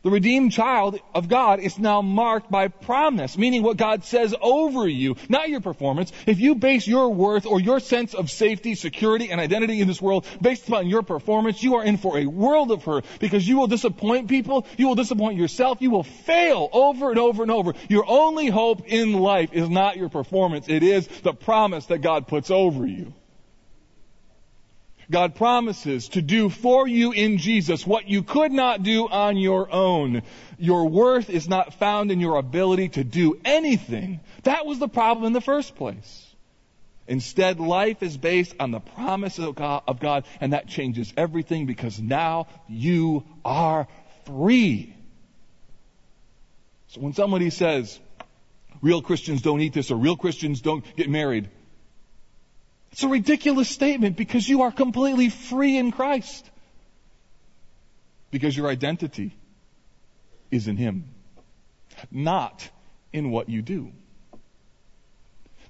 The 0.03 0.11
redeemed 0.11 0.53
child 0.53 0.99
of 1.15 1.29
God 1.29 1.61
is 1.61 1.79
now 1.79 2.01
marked 2.01 2.51
by 2.51 2.69
promise, 2.69 3.37
meaning 3.37 3.63
what 3.63 3.77
God 3.77 4.03
says 4.03 4.35
over 4.41 4.89
you, 4.89 5.17
not 5.29 5.51
your 5.51 5.61
performance. 5.61 6.11
If 6.27 6.41
you 6.41 6.55
base 6.55 6.87
your 6.87 7.11
worth 7.11 7.45
or 7.45 7.61
your 7.61 7.81
sense 7.81 8.15
of 8.15 8.31
safety, 8.31 8.75
security, 8.77 9.31
and 9.31 9.39
identity 9.39 9.79
in 9.79 9.89
this 9.89 10.01
world 10.01 10.27
based 10.41 10.67
upon 10.67 10.89
your 10.89 11.03
performance, 11.03 11.63
you 11.63 11.75
are 11.75 11.85
in 11.85 11.99
for 11.99 12.17
a 12.17 12.25
world 12.25 12.71
of 12.71 12.83
hurt 12.83 13.05
because 13.19 13.47
you 13.47 13.59
will 13.59 13.67
disappoint 13.67 14.29
people, 14.29 14.67
you 14.79 14.89
will 14.89 14.95
disappoint 14.95 15.37
yourself, 15.37 15.83
you 15.83 15.91
will 15.91 16.03
fail 16.05 16.71
over 16.73 17.11
and 17.11 17.19
over 17.19 17.43
and 17.43 17.53
over. 17.53 17.75
Your 17.91 18.07
only 18.09 18.49
hope 18.49 18.87
in 18.87 19.13
life 19.13 19.53
is 19.53 19.69
not 19.69 19.99
your 19.99 20.09
performance, 20.09 20.67
it 20.71 20.83
is 20.83 21.07
the 21.09 21.35
promise 21.35 21.85
that 21.87 21.99
God 21.99 22.27
puts 22.27 22.51
over 22.51 22.87
you. 22.87 23.13
God 25.11 25.35
promises 25.35 26.09
to 26.11 26.23
do 26.23 26.49
for 26.49 26.87
you 26.87 27.13
in 27.13 27.39
Jesus 27.39 27.87
what 27.87 28.09
you 28.09 28.23
could 28.23 28.53
not 28.53 28.83
do 28.83 29.09
on 29.09 29.37
your 29.37 29.71
own. 29.73 30.23
Your 30.59 30.89
worth 30.89 31.29
is 31.31 31.49
not 31.49 31.75
found 31.75 32.11
in 32.11 32.21
your 32.21 32.37
ability 32.37 32.91
to 32.91 33.05
do 33.05 33.41
anything. 33.45 34.21
That 34.45 34.67
was 34.67 34.79
the 34.79 34.89
problem 34.89 35.27
in 35.27 35.33
the 35.33 35.41
first 35.41 35.75
place. 35.75 36.27
Instead, 37.09 37.59
life 37.59 38.05
is 38.05 38.17
based 38.17 38.55
on 38.61 38.71
the 38.71 38.79
promise 38.79 39.39
of 39.41 39.57
God, 39.57 39.83
of 39.89 39.99
God, 39.99 40.25
and 40.41 40.53
that 40.53 40.69
changes 40.69 41.13
everything 41.17 41.67
because 41.67 41.99
now 41.99 42.47
you 42.69 43.25
are 43.45 43.89
free. 44.27 44.95
So 46.89 47.01
when 47.01 47.13
somebody 47.13 47.51
says, 47.51 47.99
real 48.81 49.03
Christians 49.03 49.43
don't 49.43 49.61
eat 49.61 49.73
this 49.73 49.91
or 49.91 49.97
real 49.97 50.17
Christians 50.17 50.61
don't 50.61 50.85
get 50.97 51.11
married, 51.11 51.49
it's 52.93 53.03
a 53.03 53.09
ridiculous 53.09 53.69
statement 53.69 54.17
because 54.17 54.49
you 54.49 54.63
are 54.63 54.73
completely 54.73 55.29
free 55.29 55.77
in 55.77 55.93
Christ. 55.93 56.49
Because 58.31 58.57
your 58.57 58.69
identity 58.69 59.37
is 60.51 60.69
in 60.69 60.77
Him, 60.77 61.05
not 62.11 62.69
in 63.13 63.31
what 63.31 63.49
you 63.49 63.63
do. 63.63 63.93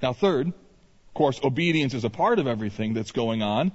Now, 0.03 0.13
third, 0.13 0.49
of 0.49 1.15
course, 1.15 1.41
obedience 1.43 1.93
is 1.93 2.05
a 2.05 2.11
part 2.11 2.39
of 2.39 2.47
everything 2.47 2.95
that's 2.95 3.13
going 3.13 3.43
on. 3.43 3.73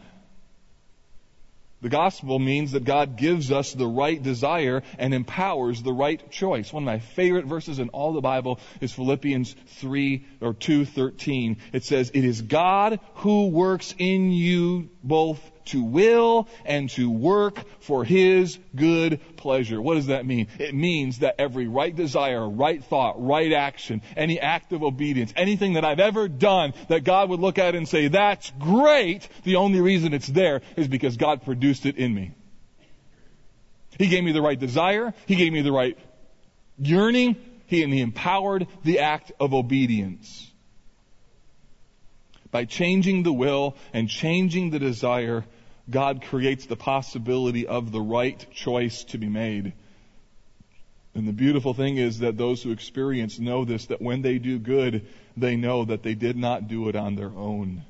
The 1.82 1.89
gospel 1.89 2.39
means 2.39 2.71
that 2.71 2.84
God 2.84 3.17
gives 3.17 3.51
us 3.51 3.73
the 3.73 3.88
right 3.88 4.21
desire 4.21 4.82
and 4.97 5.13
empowers 5.13 5.84
the 5.84 5.93
right 5.93 6.32
choice. 6.32 6.71
One 6.71 6.84
of 6.84 6.88
my 6.88 6.99
favorite 6.99 7.45
verses 7.45 7.80
in 7.80 7.89
all 7.89 8.13
the 8.13 8.21
Bible 8.21 8.59
is 8.82 8.93
Philippians 8.93 9.55
3 9.67 10.26
or 10.41 10.53
2:13. 10.53 11.57
It 11.73 11.84
says, 11.84 12.11
"It 12.13 12.23
is 12.23 12.41
God 12.41 12.99
who 13.15 13.47
works 13.47 13.93
in 13.97 14.32
you 14.32 14.89
both 15.03 15.51
to 15.66 15.84
will 15.84 16.47
and 16.66 16.89
to 16.91 17.09
work 17.09 17.59
for 17.80 18.03
His 18.03 18.57
good 18.76 19.20
pleasure. 19.38 19.82
What 19.82 19.95
does 19.95 20.07
that 20.07 20.26
mean? 20.26 20.47
It 20.59 20.74
means 20.74 21.20
that 21.20 21.36
every 21.39 21.68
right 21.68 21.95
desire, 21.95 22.47
right 22.47 22.84
thought, 22.84 23.24
right 23.24 23.51
action, 23.53 24.01
any 24.16 24.39
act 24.39 24.74
of 24.74 24.84
obedience, 24.84 25.34
anything 25.36 25.74
that 25.74 25.86
I've 25.86 25.99
ever 25.99 26.28
done 26.28 26.74
that 26.89 27.03
God 27.03 27.30
would 27.30 27.39
look 27.39 27.57
at 27.57 27.76
and 27.76 27.88
say, 27.88 28.07
that's 28.07 28.51
great, 28.59 29.28
the 29.43 29.57
only 29.57 29.82
reason 29.82 30.13
it's 30.13 30.28
there 30.28 30.61
is 30.76 30.88
because 30.88 31.18
God 31.18 31.43
produced 31.43 31.86
it 31.86 31.97
in 31.97 32.13
me. 32.13 32.34
He 33.97 34.07
gave 34.07 34.24
me 34.24 34.32
the 34.32 34.41
right 34.41 34.59
desire. 34.59 35.13
He 35.26 35.36
gave 35.36 35.53
me 35.53 35.61
the 35.61 35.72
right 35.72 35.97
yearning. 36.78 37.36
He, 37.68 37.84
and 37.84 37.93
he 37.93 38.01
empowered 38.01 38.68
the 38.84 38.99
act 38.99 39.32
of 39.39 39.53
obedience. 39.53 40.51
By 42.51 42.66
changing 42.66 43.24
the 43.24 43.34
will 43.34 43.76
and 43.91 44.07
changing 44.07 44.70
the 44.70 44.80
desire, 44.80 45.45
God 45.89 46.23
creates 46.23 46.65
the 46.65 46.75
possibility 46.75 47.67
of 47.67 47.91
the 47.91 48.01
right 48.01 48.45
choice 48.51 49.03
to 49.05 49.17
be 49.17 49.29
made. 49.29 49.73
And 51.13 51.27
the 51.27 51.33
beautiful 51.33 51.73
thing 51.73 51.97
is 51.97 52.19
that 52.19 52.38
those 52.38 52.61
who 52.61 52.71
experience 52.71 53.39
know 53.39 53.63
this, 53.63 53.86
that 53.86 54.01
when 54.01 54.21
they 54.21 54.38
do 54.38 54.59
good, 54.59 55.07
they 55.38 55.55
know 55.55 55.86
that 55.86 56.03
they 56.03 56.15
did 56.15 56.36
not 56.36 56.67
do 56.67 56.89
it 56.89 56.95
on 56.95 57.15
their 57.15 57.29
own. 57.29 57.83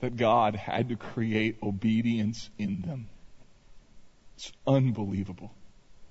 That 0.00 0.16
God 0.16 0.54
had 0.54 0.88
to 0.88 0.96
create 0.96 1.58
obedience 1.62 2.48
in 2.58 2.80
them. 2.80 3.08
It's 4.36 4.52
unbelievable. 4.66 5.52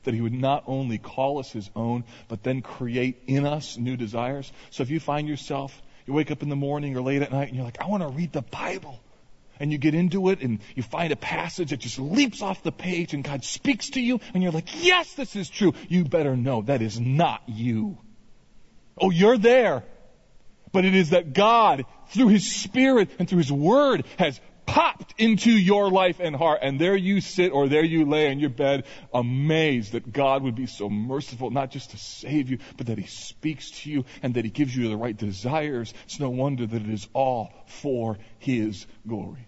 That 0.04 0.14
He 0.14 0.22
would 0.22 0.34
not 0.34 0.66
only 0.68 0.98
call 0.98 1.40
us 1.40 1.52
His 1.52 1.70
own, 1.76 2.04
but 2.28 2.44
then 2.44 2.62
create 2.62 3.24
in 3.26 3.46
us 3.46 3.78
new 3.78 3.96
desires. 3.98 4.52
So 4.70 4.84
if 4.84 4.90
you 4.90 5.00
find 5.00 5.28
yourself, 5.28 5.82
you 6.06 6.14
wake 6.14 6.30
up 6.30 6.44
in 6.44 6.50
the 6.50 6.56
morning 6.56 6.96
or 6.96 7.02
late 7.02 7.22
at 7.22 7.32
night 7.32 7.48
and 7.48 7.56
you're 7.56 7.66
like, 7.66 7.82
I 7.82 7.88
want 7.88 8.04
to 8.04 8.10
read 8.10 8.34
the 8.34 8.42
Bible 8.42 9.00
and 9.60 9.72
you 9.72 9.78
get 9.78 9.94
into 9.94 10.30
it 10.30 10.42
and 10.42 10.60
you 10.76 10.84
find 10.84 11.12
a 11.14 11.16
passage 11.16 11.70
that 11.70 11.78
just 11.78 12.00
leaps 12.00 12.42
off 12.42 12.64
the 12.64 12.72
page 12.72 13.14
and 13.14 13.24
God 13.24 13.44
speaks 13.44 13.92
to 13.92 14.02
you 14.02 14.20
and 14.34 14.44
you're 14.44 14.52
like, 14.52 14.84
yes, 14.84 15.14
this 15.14 15.36
is 15.36 15.50
true. 15.50 15.74
You 15.90 16.06
better 16.06 16.36
know 16.36 16.62
that 16.64 16.82
is 16.82 17.00
not 17.00 17.42
you. 17.48 17.98
Oh, 18.98 19.10
you're 19.10 19.38
there. 19.38 19.84
But 20.72 20.86
it 20.86 20.96
is 20.96 21.12
that 21.12 21.34
God, 21.34 21.86
through 22.10 22.30
His 22.30 22.52
Spirit 22.52 23.12
and 23.20 23.30
through 23.30 23.38
His 23.38 23.52
Word, 23.52 24.06
has 24.18 24.40
popped 24.66 25.14
into 25.18 25.52
your 25.52 25.90
life 25.90 26.20
and 26.20 26.36
heart. 26.36 26.60
And 26.62 26.80
there 26.80 26.96
you 26.96 27.22
sit 27.22 27.52
or 27.52 27.68
there 27.68 27.84
you 27.84 28.06
lay 28.06 28.32
in 28.32 28.40
your 28.40 28.50
bed 28.50 28.86
amazed 29.14 29.94
that 29.94 30.12
God 30.12 30.44
would 30.44 30.56
be 30.56 30.68
so 30.68 30.90
merciful, 30.90 31.52
not 31.52 31.72
just 31.72 31.92
to 31.92 31.98
save 31.98 32.50
you, 32.50 32.60
but 32.78 32.88
that 32.88 32.98
He 32.98 33.08
speaks 33.08 33.72
to 33.82 33.90
you 33.90 34.06
and 34.22 34.36
that 34.36 34.46
He 34.46 34.52
gives 34.52 34.76
you 34.76 34.90
the 34.90 34.98
right 34.98 35.16
desires. 35.16 35.94
It's 36.06 36.20
no 36.20 36.30
wonder 36.30 36.66
that 36.66 36.82
it 36.82 36.90
is 36.90 37.08
all 37.14 37.52
for 37.68 38.18
His 38.40 38.86
glory. 39.08 39.48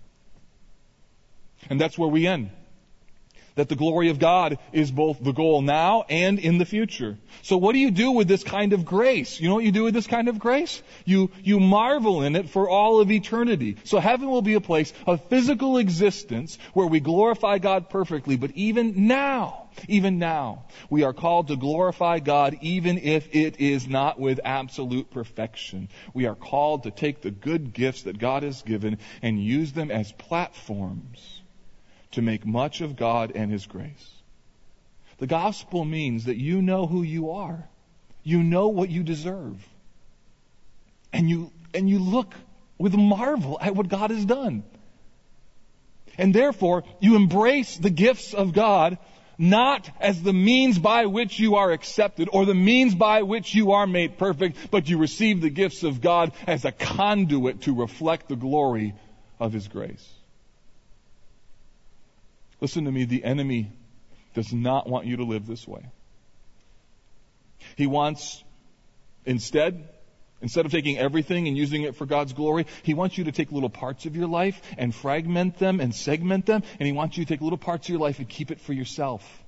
And 1.70 1.80
that's 1.80 1.97
where 1.97 2.09
we 2.09 2.28
end 2.28 2.51
that 3.56 3.70
the 3.70 3.76
glory 3.76 4.10
of 4.10 4.20
God 4.20 4.60
is 4.72 4.91
both 4.91 5.24
the 5.24 5.32
goal 5.32 5.62
now 5.62 6.06
and 6.10 6.39
in 6.39 6.58
the 6.58 6.66
future. 6.66 7.18
So 7.41 7.58
what 7.58 7.74
do 7.74 7.80
you 7.80 7.91
do 7.91 8.12
with 8.12 8.28
this 8.28 8.43
kind 8.43 8.74
of 8.74 8.86
grace? 8.86 9.39
You 9.39 9.49
know 9.49 9.56
what 9.56 9.64
you 9.64 9.72
do 9.72 9.84
with 9.84 9.93
this 9.93 10.08
kind 10.08 10.28
of 10.28 10.39
grace? 10.39 10.82
You, 11.06 11.32
you 11.43 11.60
marvel 11.60 12.22
in 12.22 12.36
it 12.36 12.49
for 12.49 12.70
all 12.70 12.99
of 12.99 13.12
eternity. 13.12 13.78
So 13.84 13.99
heaven 13.99 14.30
will 14.30 14.41
be 14.41 14.56
a 14.56 14.62
place 14.62 14.93
of 15.08 15.28
physical 15.30 15.78
existence 15.78 16.58
where 16.74 16.88
we 16.88 16.99
glorify 16.99 17.58
God 17.58 17.89
perfectly, 17.89 18.36
but 18.36 18.51
even 18.51 19.08
now, 19.08 19.70
even 19.88 20.20
now, 20.20 20.66
we 20.89 21.03
are 21.03 21.14
called 21.14 21.47
to 21.47 21.56
glorify 21.56 22.20
God 22.20 22.58
even 22.62 22.97
if 22.97 23.34
it 23.36 23.60
is 23.60 23.88
not 23.88 24.20
with 24.20 24.39
absolute 24.43 25.12
perfection. 25.12 25.89
We 26.14 26.26
are 26.28 26.36
called 26.36 26.84
to 26.84 26.91
take 26.91 27.22
the 27.22 27.32
good 27.32 27.74
gifts 27.74 28.03
that 28.03 28.18
God 28.18 28.43
has 28.43 28.62
given 28.62 28.99
and 29.22 29.41
use 29.41 29.72
them 29.72 29.91
as 29.91 30.12
platforms 30.12 31.41
to 32.16 32.22
make 32.22 32.45
much 32.45 32.82
of 32.82 32.95
God 32.95 33.32
and 33.36 33.51
His 33.51 33.66
grace. 33.66 34.09
The 35.18 35.28
gospel 35.28 35.86
means 35.86 36.26
that 36.26 36.38
you 36.38 36.61
know 36.61 36.88
who 36.88 37.03
you 37.03 37.32
are. 37.32 37.68
You 38.24 38.43
know 38.43 38.70
what 38.70 38.89
you 38.89 39.03
deserve. 39.03 39.66
And 41.13 41.30
you, 41.30 41.51
and 41.74 41.89
you 41.89 41.99
look 41.99 42.34
with 42.78 42.93
marvel 42.93 43.57
at 43.61 43.76
what 43.76 43.88
God 43.88 44.11
has 44.11 44.26
done. 44.26 44.63
And 46.18 46.34
therefore, 46.34 46.84
you 46.99 47.16
embrace 47.16 47.78
the 47.78 47.89
gifts 47.89 48.34
of 48.34 48.53
God 48.53 48.97
not 49.38 49.89
as 49.99 50.22
the 50.22 50.34
means 50.34 50.80
by 50.80 51.07
which 51.07 51.39
you 51.39 51.55
are 51.55 51.72
accepted 51.72 52.30
or 52.32 52.45
the 52.45 52.55
means 52.55 52.95
by 52.95 53.24
which 53.24 53.53
you 53.53 53.74
are 53.74 53.86
made 53.86 54.18
perfect, 54.18 54.72
but 54.72 54.88
you 54.89 54.97
receive 54.97 55.41
the 55.41 55.49
gifts 55.49 55.84
of 55.84 55.99
God 55.99 56.32
as 56.47 56.63
a 56.63 56.72
conduit 56.72 57.61
to 57.63 57.76
reflect 57.76 58.30
the 58.30 58.38
glory 58.38 58.93
of 59.39 59.51
His 59.51 59.68
grace. 59.68 60.07
Listen 62.66 62.86
to 62.86 62.91
me, 62.91 63.05
the 63.05 63.24
enemy 63.24 63.72
does 64.34 64.51
not 64.51 64.89
want 64.89 65.05
you 65.05 65.18
to 65.18 65.24
live 65.24 65.45
this 65.45 65.68
way. 65.68 65.86
He 67.76 67.86
wants, 67.86 68.43
instead, 69.24 69.88
instead 70.41 70.66
of 70.66 70.72
taking 70.72 70.97
everything 70.97 71.47
and 71.47 71.55
using 71.55 71.84
it 71.84 71.95
for 71.95 72.07
God's 72.07 72.34
glory, 72.34 72.66
He 72.82 72.95
wants 72.95 73.20
you 73.20 73.26
to 73.26 73.32
take 73.32 73.51
little 73.51 73.70
parts 73.70 74.07
of 74.07 74.16
your 74.16 74.26
life 74.26 74.59
and 74.80 74.95
fragment 74.95 75.59
them 75.59 75.80
and 75.80 75.93
segment 75.93 76.47
them, 76.47 76.63
and 76.80 76.88
He 76.88 76.91
wants 76.91 77.20
you 77.20 77.26
to 77.26 77.32
take 77.32 77.41
little 77.41 77.59
parts 77.59 77.86
of 77.86 77.91
your 77.91 77.99
life 77.99 78.18
and 78.18 78.28
keep 78.28 78.49
it 78.49 78.59
for 78.59 78.74
yourself. 78.74 79.44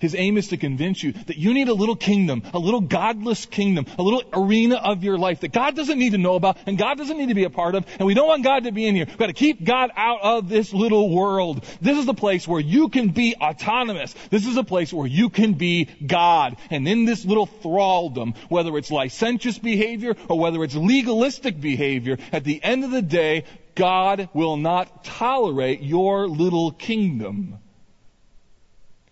His 0.00 0.14
aim 0.14 0.36
is 0.36 0.48
to 0.48 0.56
convince 0.56 1.02
you 1.02 1.12
that 1.12 1.36
you 1.36 1.54
need 1.54 1.68
a 1.68 1.74
little 1.74 1.96
kingdom, 1.96 2.42
a 2.52 2.58
little 2.58 2.80
godless 2.80 3.46
kingdom, 3.46 3.86
a 3.98 4.02
little 4.02 4.22
arena 4.32 4.76
of 4.76 5.02
your 5.02 5.18
life 5.18 5.40
that 5.40 5.52
God 5.52 5.76
doesn't 5.76 5.98
need 5.98 6.10
to 6.10 6.18
know 6.18 6.34
about 6.34 6.58
and 6.66 6.76
God 6.76 6.98
doesn't 6.98 7.16
need 7.16 7.28
to 7.28 7.34
be 7.34 7.44
a 7.44 7.50
part 7.50 7.74
of, 7.74 7.86
and 7.98 8.06
we 8.06 8.14
don't 8.14 8.28
want 8.28 8.44
God 8.44 8.64
to 8.64 8.72
be 8.72 8.86
in 8.86 8.94
here. 8.94 9.06
We've 9.06 9.16
got 9.16 9.26
to 9.26 9.32
keep 9.32 9.64
God 9.64 9.90
out 9.96 10.20
of 10.22 10.48
this 10.48 10.72
little 10.72 11.14
world. 11.14 11.64
This 11.80 11.98
is 11.98 12.06
the 12.06 12.14
place 12.14 12.46
where 12.46 12.60
you 12.60 12.88
can 12.88 13.10
be 13.10 13.36
autonomous. 13.36 14.14
This 14.30 14.46
is 14.46 14.56
a 14.56 14.64
place 14.64 14.92
where 14.92 15.06
you 15.06 15.30
can 15.30 15.54
be 15.54 15.84
God. 15.84 16.56
And 16.70 16.86
in 16.86 17.04
this 17.04 17.24
little 17.24 17.46
thraldom, 17.46 18.36
whether 18.48 18.76
it's 18.76 18.90
licentious 18.90 19.58
behavior 19.58 20.14
or 20.28 20.38
whether 20.38 20.62
it's 20.62 20.74
legalistic 20.74 21.60
behavior, 21.60 22.18
at 22.32 22.44
the 22.44 22.62
end 22.62 22.84
of 22.84 22.90
the 22.90 23.02
day, 23.02 23.44
God 23.74 24.30
will 24.32 24.56
not 24.56 25.04
tolerate 25.04 25.82
your 25.82 26.28
little 26.28 26.72
kingdom. 26.72 27.58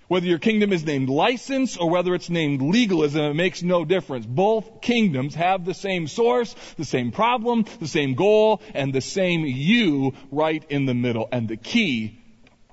Whether 0.07 0.27
your 0.27 0.39
kingdom 0.39 0.73
is 0.73 0.85
named 0.85 1.09
license 1.09 1.77
or 1.79 1.89
whether 1.89 2.15
it's 2.15 2.29
named 2.29 2.61
legalism, 2.61 3.23
it 3.23 3.35
makes 3.35 3.63
no 3.63 3.85
difference. 3.85 4.27
Both 4.27 4.83
kingdoms 4.83 5.35
have 5.35 5.65
the 5.65 5.73
same 5.73 6.07
source, 6.07 6.55
the 6.77 6.85
same 6.85 7.11
problem, 7.11 7.65
the 7.81 7.89
same 7.89 8.15
goal, 8.15 8.61
and 8.75 8.93
the 8.93 9.01
same 9.01 9.47
you 9.47 10.13
right 10.31 10.63
in 10.69 10.85
the 10.85 10.95
middle. 10.95 11.29
And 11.33 11.49
the 11.49 11.57
key 11.57 12.21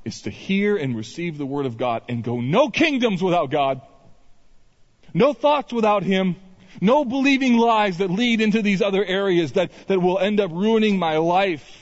is 0.03 0.23
to 0.23 0.29
hear 0.29 0.75
and 0.75 0.95
receive 0.95 1.37
the 1.37 1.45
word 1.45 1.65
of 1.65 1.77
God 1.77 2.03
and 2.09 2.23
go 2.23 2.41
no 2.41 2.69
kingdoms 2.69 3.23
without 3.23 3.49
God. 3.49 3.81
No 5.13 5.33
thoughts 5.33 5.71
without 5.71 6.03
Him. 6.03 6.35
No 6.79 7.05
believing 7.05 7.57
lies 7.57 7.97
that 7.97 8.09
lead 8.09 8.41
into 8.41 8.61
these 8.61 8.81
other 8.81 9.03
areas 9.03 9.53
that, 9.53 9.71
that 9.87 10.01
will 10.01 10.19
end 10.19 10.39
up 10.39 10.51
ruining 10.51 10.97
my 10.97 11.17
life. 11.17 11.80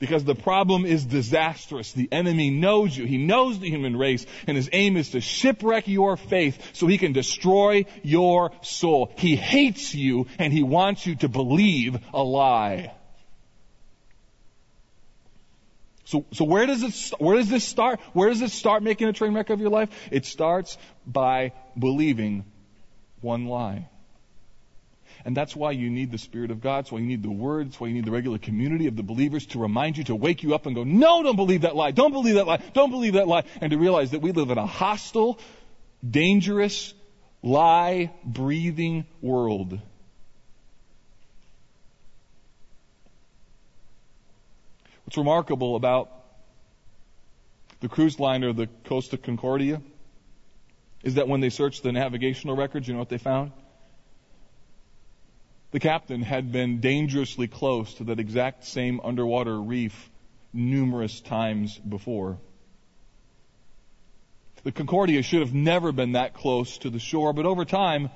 Because 0.00 0.24
the 0.24 0.34
problem 0.34 0.86
is 0.86 1.04
disastrous. 1.04 1.92
The 1.92 2.08
enemy 2.10 2.48
knows 2.48 2.96
you. 2.96 3.04
He 3.04 3.18
knows 3.18 3.60
the 3.60 3.68
human 3.68 3.96
race, 3.96 4.24
and 4.46 4.56
his 4.56 4.70
aim 4.72 4.96
is 4.96 5.10
to 5.10 5.20
shipwreck 5.20 5.86
your 5.86 6.16
faith 6.16 6.70
so 6.72 6.86
he 6.86 6.96
can 6.96 7.12
destroy 7.12 7.84
your 8.02 8.50
soul. 8.62 9.12
He 9.16 9.36
hates 9.36 9.94
you, 9.94 10.26
and 10.38 10.54
he 10.54 10.62
wants 10.62 11.06
you 11.06 11.16
to 11.16 11.28
believe 11.28 11.98
a 12.14 12.22
lie. 12.22 12.94
So, 16.06 16.24
so 16.32 16.44
where 16.46 16.64
does 16.64 16.82
it, 16.82 17.20
where 17.20 17.36
does 17.36 17.50
this 17.50 17.62
start? 17.62 18.00
Where 18.14 18.30
does 18.30 18.40
it 18.40 18.50
start 18.52 18.82
making 18.82 19.06
a 19.08 19.12
train 19.12 19.34
wreck 19.34 19.50
of 19.50 19.60
your 19.60 19.70
life? 19.70 19.90
It 20.10 20.24
starts 20.24 20.78
by 21.06 21.52
believing 21.78 22.46
one 23.20 23.44
lie. 23.44 23.90
And 25.24 25.36
that's 25.36 25.54
why 25.54 25.72
you 25.72 25.90
need 25.90 26.10
the 26.10 26.18
Spirit 26.18 26.50
of 26.50 26.60
God. 26.60 26.84
That's 26.84 26.92
why 26.92 26.98
you 27.00 27.06
need 27.06 27.22
the 27.22 27.30
Word. 27.30 27.68
That's 27.68 27.80
why 27.80 27.88
you 27.88 27.94
need 27.94 28.04
the 28.04 28.10
regular 28.10 28.38
community 28.38 28.86
of 28.86 28.96
the 28.96 29.02
believers 29.02 29.46
to 29.46 29.58
remind 29.58 29.98
you, 29.98 30.04
to 30.04 30.16
wake 30.16 30.42
you 30.42 30.54
up 30.54 30.66
and 30.66 30.74
go, 30.74 30.84
no, 30.84 31.22
don't 31.22 31.36
believe 31.36 31.62
that 31.62 31.76
lie. 31.76 31.90
Don't 31.90 32.12
believe 32.12 32.36
that 32.36 32.46
lie. 32.46 32.62
Don't 32.72 32.90
believe 32.90 33.14
that 33.14 33.28
lie. 33.28 33.44
And 33.60 33.70
to 33.70 33.78
realize 33.78 34.12
that 34.12 34.20
we 34.20 34.32
live 34.32 34.50
in 34.50 34.58
a 34.58 34.66
hostile, 34.66 35.38
dangerous, 36.08 36.94
lie 37.42 38.12
breathing 38.24 39.06
world. 39.20 39.78
What's 45.04 45.18
remarkable 45.18 45.76
about 45.76 46.10
the 47.80 47.88
cruise 47.88 48.20
liner, 48.20 48.52
the 48.52 48.68
Costa 48.84 49.16
Concordia, 49.16 49.82
is 51.02 51.14
that 51.14 51.26
when 51.28 51.40
they 51.40 51.50
searched 51.50 51.82
the 51.82 51.92
navigational 51.92 52.56
records, 52.56 52.86
you 52.86 52.94
know 52.94 53.00
what 53.00 53.08
they 53.08 53.18
found? 53.18 53.52
The 55.72 55.80
captain 55.80 56.22
had 56.22 56.50
been 56.50 56.80
dangerously 56.80 57.46
close 57.46 57.94
to 57.94 58.04
that 58.04 58.18
exact 58.18 58.64
same 58.64 59.00
underwater 59.04 59.60
reef 59.60 60.10
numerous 60.52 61.20
times 61.20 61.78
before. 61.78 62.38
The 64.64 64.72
Concordia 64.72 65.22
should 65.22 65.40
have 65.40 65.54
never 65.54 65.92
been 65.92 66.12
that 66.12 66.34
close 66.34 66.78
to 66.78 66.90
the 66.90 66.98
shore, 66.98 67.32
but 67.32 67.46
over 67.46 67.64
time, 67.64 68.10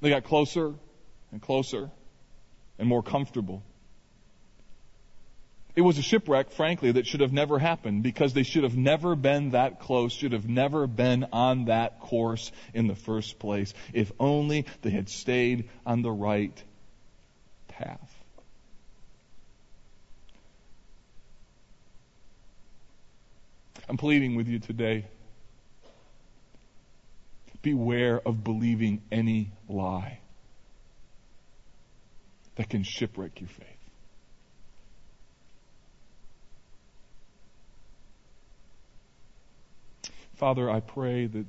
they 0.00 0.10
got 0.10 0.24
closer 0.24 0.74
and 1.32 1.40
closer 1.40 1.90
and 2.78 2.86
more 2.86 3.02
comfortable. 3.02 3.62
It 5.78 5.82
was 5.82 5.96
a 5.96 6.02
shipwreck, 6.02 6.50
frankly, 6.50 6.90
that 6.90 7.06
should 7.06 7.20
have 7.20 7.32
never 7.32 7.56
happened 7.56 8.02
because 8.02 8.32
they 8.32 8.42
should 8.42 8.64
have 8.64 8.76
never 8.76 9.14
been 9.14 9.50
that 9.50 9.78
close, 9.78 10.12
should 10.12 10.32
have 10.32 10.48
never 10.48 10.88
been 10.88 11.28
on 11.32 11.66
that 11.66 12.00
course 12.00 12.50
in 12.74 12.88
the 12.88 12.96
first 12.96 13.38
place. 13.38 13.72
If 13.92 14.10
only 14.18 14.66
they 14.82 14.90
had 14.90 15.08
stayed 15.08 15.68
on 15.86 16.02
the 16.02 16.10
right 16.10 16.60
path. 17.68 18.12
I'm 23.88 23.98
pleading 23.98 24.34
with 24.34 24.48
you 24.48 24.58
today. 24.58 25.04
Beware 27.62 28.20
of 28.26 28.42
believing 28.42 29.00
any 29.12 29.52
lie 29.68 30.18
that 32.56 32.68
can 32.68 32.82
shipwreck 32.82 33.40
your 33.40 33.48
faith. 33.48 33.77
Father, 40.38 40.70
I 40.70 40.78
pray 40.78 41.26
that 41.26 41.46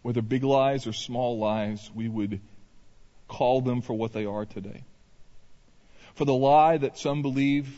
whether 0.00 0.22
big 0.22 0.44
lies 0.44 0.86
or 0.86 0.94
small 0.94 1.38
lies, 1.38 1.90
we 1.94 2.08
would 2.08 2.40
call 3.28 3.60
them 3.60 3.82
for 3.82 3.92
what 3.92 4.14
they 4.14 4.24
are 4.24 4.46
today. 4.46 4.82
For 6.14 6.24
the 6.24 6.32
lie 6.32 6.78
that 6.78 6.96
some 6.96 7.20
believe 7.20 7.68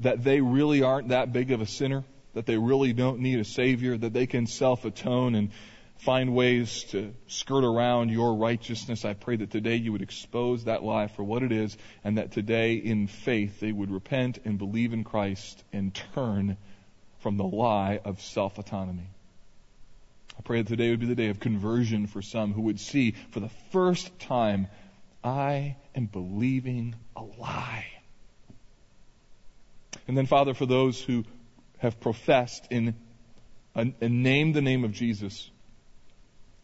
that 0.00 0.22
they 0.22 0.42
really 0.42 0.82
aren't 0.82 1.08
that 1.08 1.32
big 1.32 1.50
of 1.50 1.62
a 1.62 1.66
sinner, 1.66 2.04
that 2.34 2.44
they 2.44 2.58
really 2.58 2.92
don't 2.92 3.20
need 3.20 3.40
a 3.40 3.44
Savior, 3.44 3.96
that 3.96 4.12
they 4.12 4.26
can 4.26 4.46
self 4.46 4.84
atone 4.84 5.34
and 5.34 5.50
find 5.96 6.34
ways 6.34 6.84
to 6.90 7.14
skirt 7.28 7.64
around 7.64 8.10
your 8.10 8.34
righteousness. 8.34 9.06
I 9.06 9.14
pray 9.14 9.36
that 9.36 9.50
today 9.50 9.76
you 9.76 9.92
would 9.92 10.02
expose 10.02 10.64
that 10.64 10.82
lie 10.82 11.06
for 11.06 11.24
what 11.24 11.42
it 11.42 11.52
is, 11.52 11.74
and 12.04 12.18
that 12.18 12.32
today 12.32 12.74
in 12.74 13.06
faith 13.06 13.60
they 13.60 13.72
would 13.72 13.90
repent 13.90 14.40
and 14.44 14.58
believe 14.58 14.92
in 14.92 15.04
Christ 15.04 15.64
and 15.72 15.94
turn 16.12 16.58
from 17.20 17.36
the 17.36 17.44
lie 17.44 18.00
of 18.04 18.20
self 18.20 18.58
autonomy. 18.58 19.10
I 20.38 20.42
pray 20.42 20.62
that 20.62 20.68
today 20.68 20.90
would 20.90 21.00
be 21.00 21.06
the 21.06 21.14
day 21.14 21.28
of 21.28 21.40
conversion 21.40 22.06
for 22.06 22.20
some 22.22 22.52
who 22.52 22.62
would 22.62 22.80
see 22.80 23.14
for 23.30 23.40
the 23.40 23.50
first 23.72 24.18
time, 24.20 24.68
I 25.24 25.76
am 25.94 26.06
believing 26.06 26.94
a 27.16 27.22
lie. 27.22 27.86
And 30.06 30.16
then, 30.16 30.26
Father, 30.26 30.54
for 30.54 30.66
those 30.66 31.00
who 31.00 31.24
have 31.78 31.98
professed 32.00 32.66
in 32.70 32.94
and 33.74 33.94
named 34.00 34.54
the 34.54 34.62
name 34.62 34.84
of 34.84 34.92
Jesus, 34.92 35.50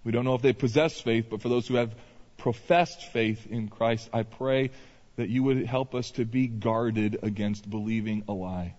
we 0.02 0.12
don't 0.12 0.24
know 0.24 0.34
if 0.34 0.42
they 0.42 0.54
possess 0.54 0.98
faith, 1.00 1.26
but 1.28 1.42
for 1.42 1.50
those 1.50 1.66
who 1.66 1.74
have 1.74 1.94
professed 2.38 3.12
faith 3.12 3.46
in 3.50 3.68
Christ, 3.68 4.08
I 4.12 4.22
pray 4.22 4.70
that 5.16 5.28
you 5.28 5.42
would 5.42 5.66
help 5.66 5.94
us 5.94 6.10
to 6.12 6.24
be 6.24 6.46
guarded 6.46 7.18
against 7.22 7.68
believing 7.68 8.24
a 8.28 8.32
lie 8.32 8.74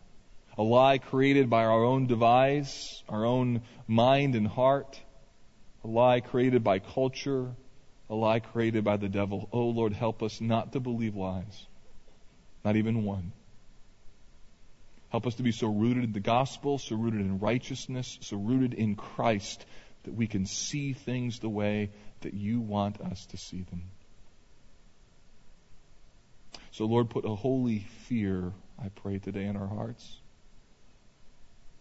a 0.58 0.64
lie 0.64 0.99
created 0.99 1.49
by 1.49 1.66
our 1.66 1.84
own 1.84 2.08
device, 2.08 3.04
our 3.10 3.26
own 3.26 3.62
mind 3.88 4.36
and 4.36 4.47
heart, 4.47 4.99
a 5.84 5.88
lie 5.88 6.20
created 6.20 6.64
by 6.64 6.80
culture, 6.80 7.51
a 8.10 8.16
lie 8.16 8.39
created 8.39 8.84
by 8.84 8.97
the 8.97 9.10
devil. 9.10 9.49
Oh 9.51 9.68
Lord, 9.70 9.93
help 9.93 10.22
us 10.22 10.39
not 10.39 10.74
to 10.74 10.80
believe 10.80 11.16
lies, 11.16 11.66
not 12.64 12.76
even 12.76 13.04
one. 13.04 13.32
Help 15.10 15.28
us 15.28 15.36
to 15.36 15.43
be 15.43 15.51
so 15.51 15.68
rooted 15.68 16.04
in 16.04 16.12
the 16.12 16.20
gospel, 16.20 16.78
so 16.78 16.95
rooted 16.95 17.22
in 17.22 17.39
righteousness, 17.39 18.18
so 18.22 18.38
rooted 18.38 18.74
in 18.74 18.95
Christ 18.95 19.66
that 20.04 20.14
we 20.14 20.28
can 20.28 20.45
see 20.45 20.93
things 20.93 21.39
the 21.39 21.49
way 21.49 21.91
that 22.22 22.34
you 22.34 22.60
want 22.60 22.99
us 22.99 23.26
to 23.28 23.38
see 23.38 23.62
them. 23.70 23.84
So, 26.72 26.86
Lord, 26.86 27.12
put 27.12 27.26
a 27.26 27.36
holy 27.36 27.86
fear, 28.08 28.51
I 28.84 28.89
pray, 28.89 29.20
today 29.20 29.45
in 29.45 29.56
our 29.56 29.68
hearts 29.68 30.20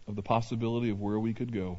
of 0.07 0.15
the 0.15 0.21
possibility 0.21 0.89
of 0.89 0.99
where 0.99 1.19
we 1.19 1.33
could 1.33 1.53
go, 1.53 1.77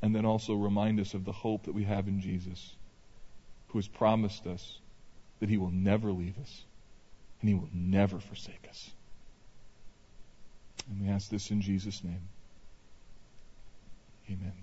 and 0.00 0.14
then 0.14 0.24
also 0.24 0.54
remind 0.54 1.00
us 1.00 1.14
of 1.14 1.24
the 1.24 1.32
hope 1.32 1.64
that 1.64 1.74
we 1.74 1.84
have 1.84 2.08
in 2.08 2.20
Jesus, 2.20 2.76
who 3.68 3.78
has 3.78 3.88
promised 3.88 4.46
us 4.46 4.78
that 5.40 5.48
he 5.48 5.56
will 5.56 5.70
never 5.70 6.12
leave 6.12 6.38
us 6.38 6.64
and 7.40 7.48
he 7.48 7.54
will 7.54 7.68
never 7.72 8.20
forsake 8.20 8.66
us. 8.68 8.90
And 10.88 11.00
we 11.00 11.08
ask 11.08 11.30
this 11.30 11.50
in 11.50 11.60
Jesus' 11.60 12.02
name. 12.04 12.28
Amen. 14.30 14.61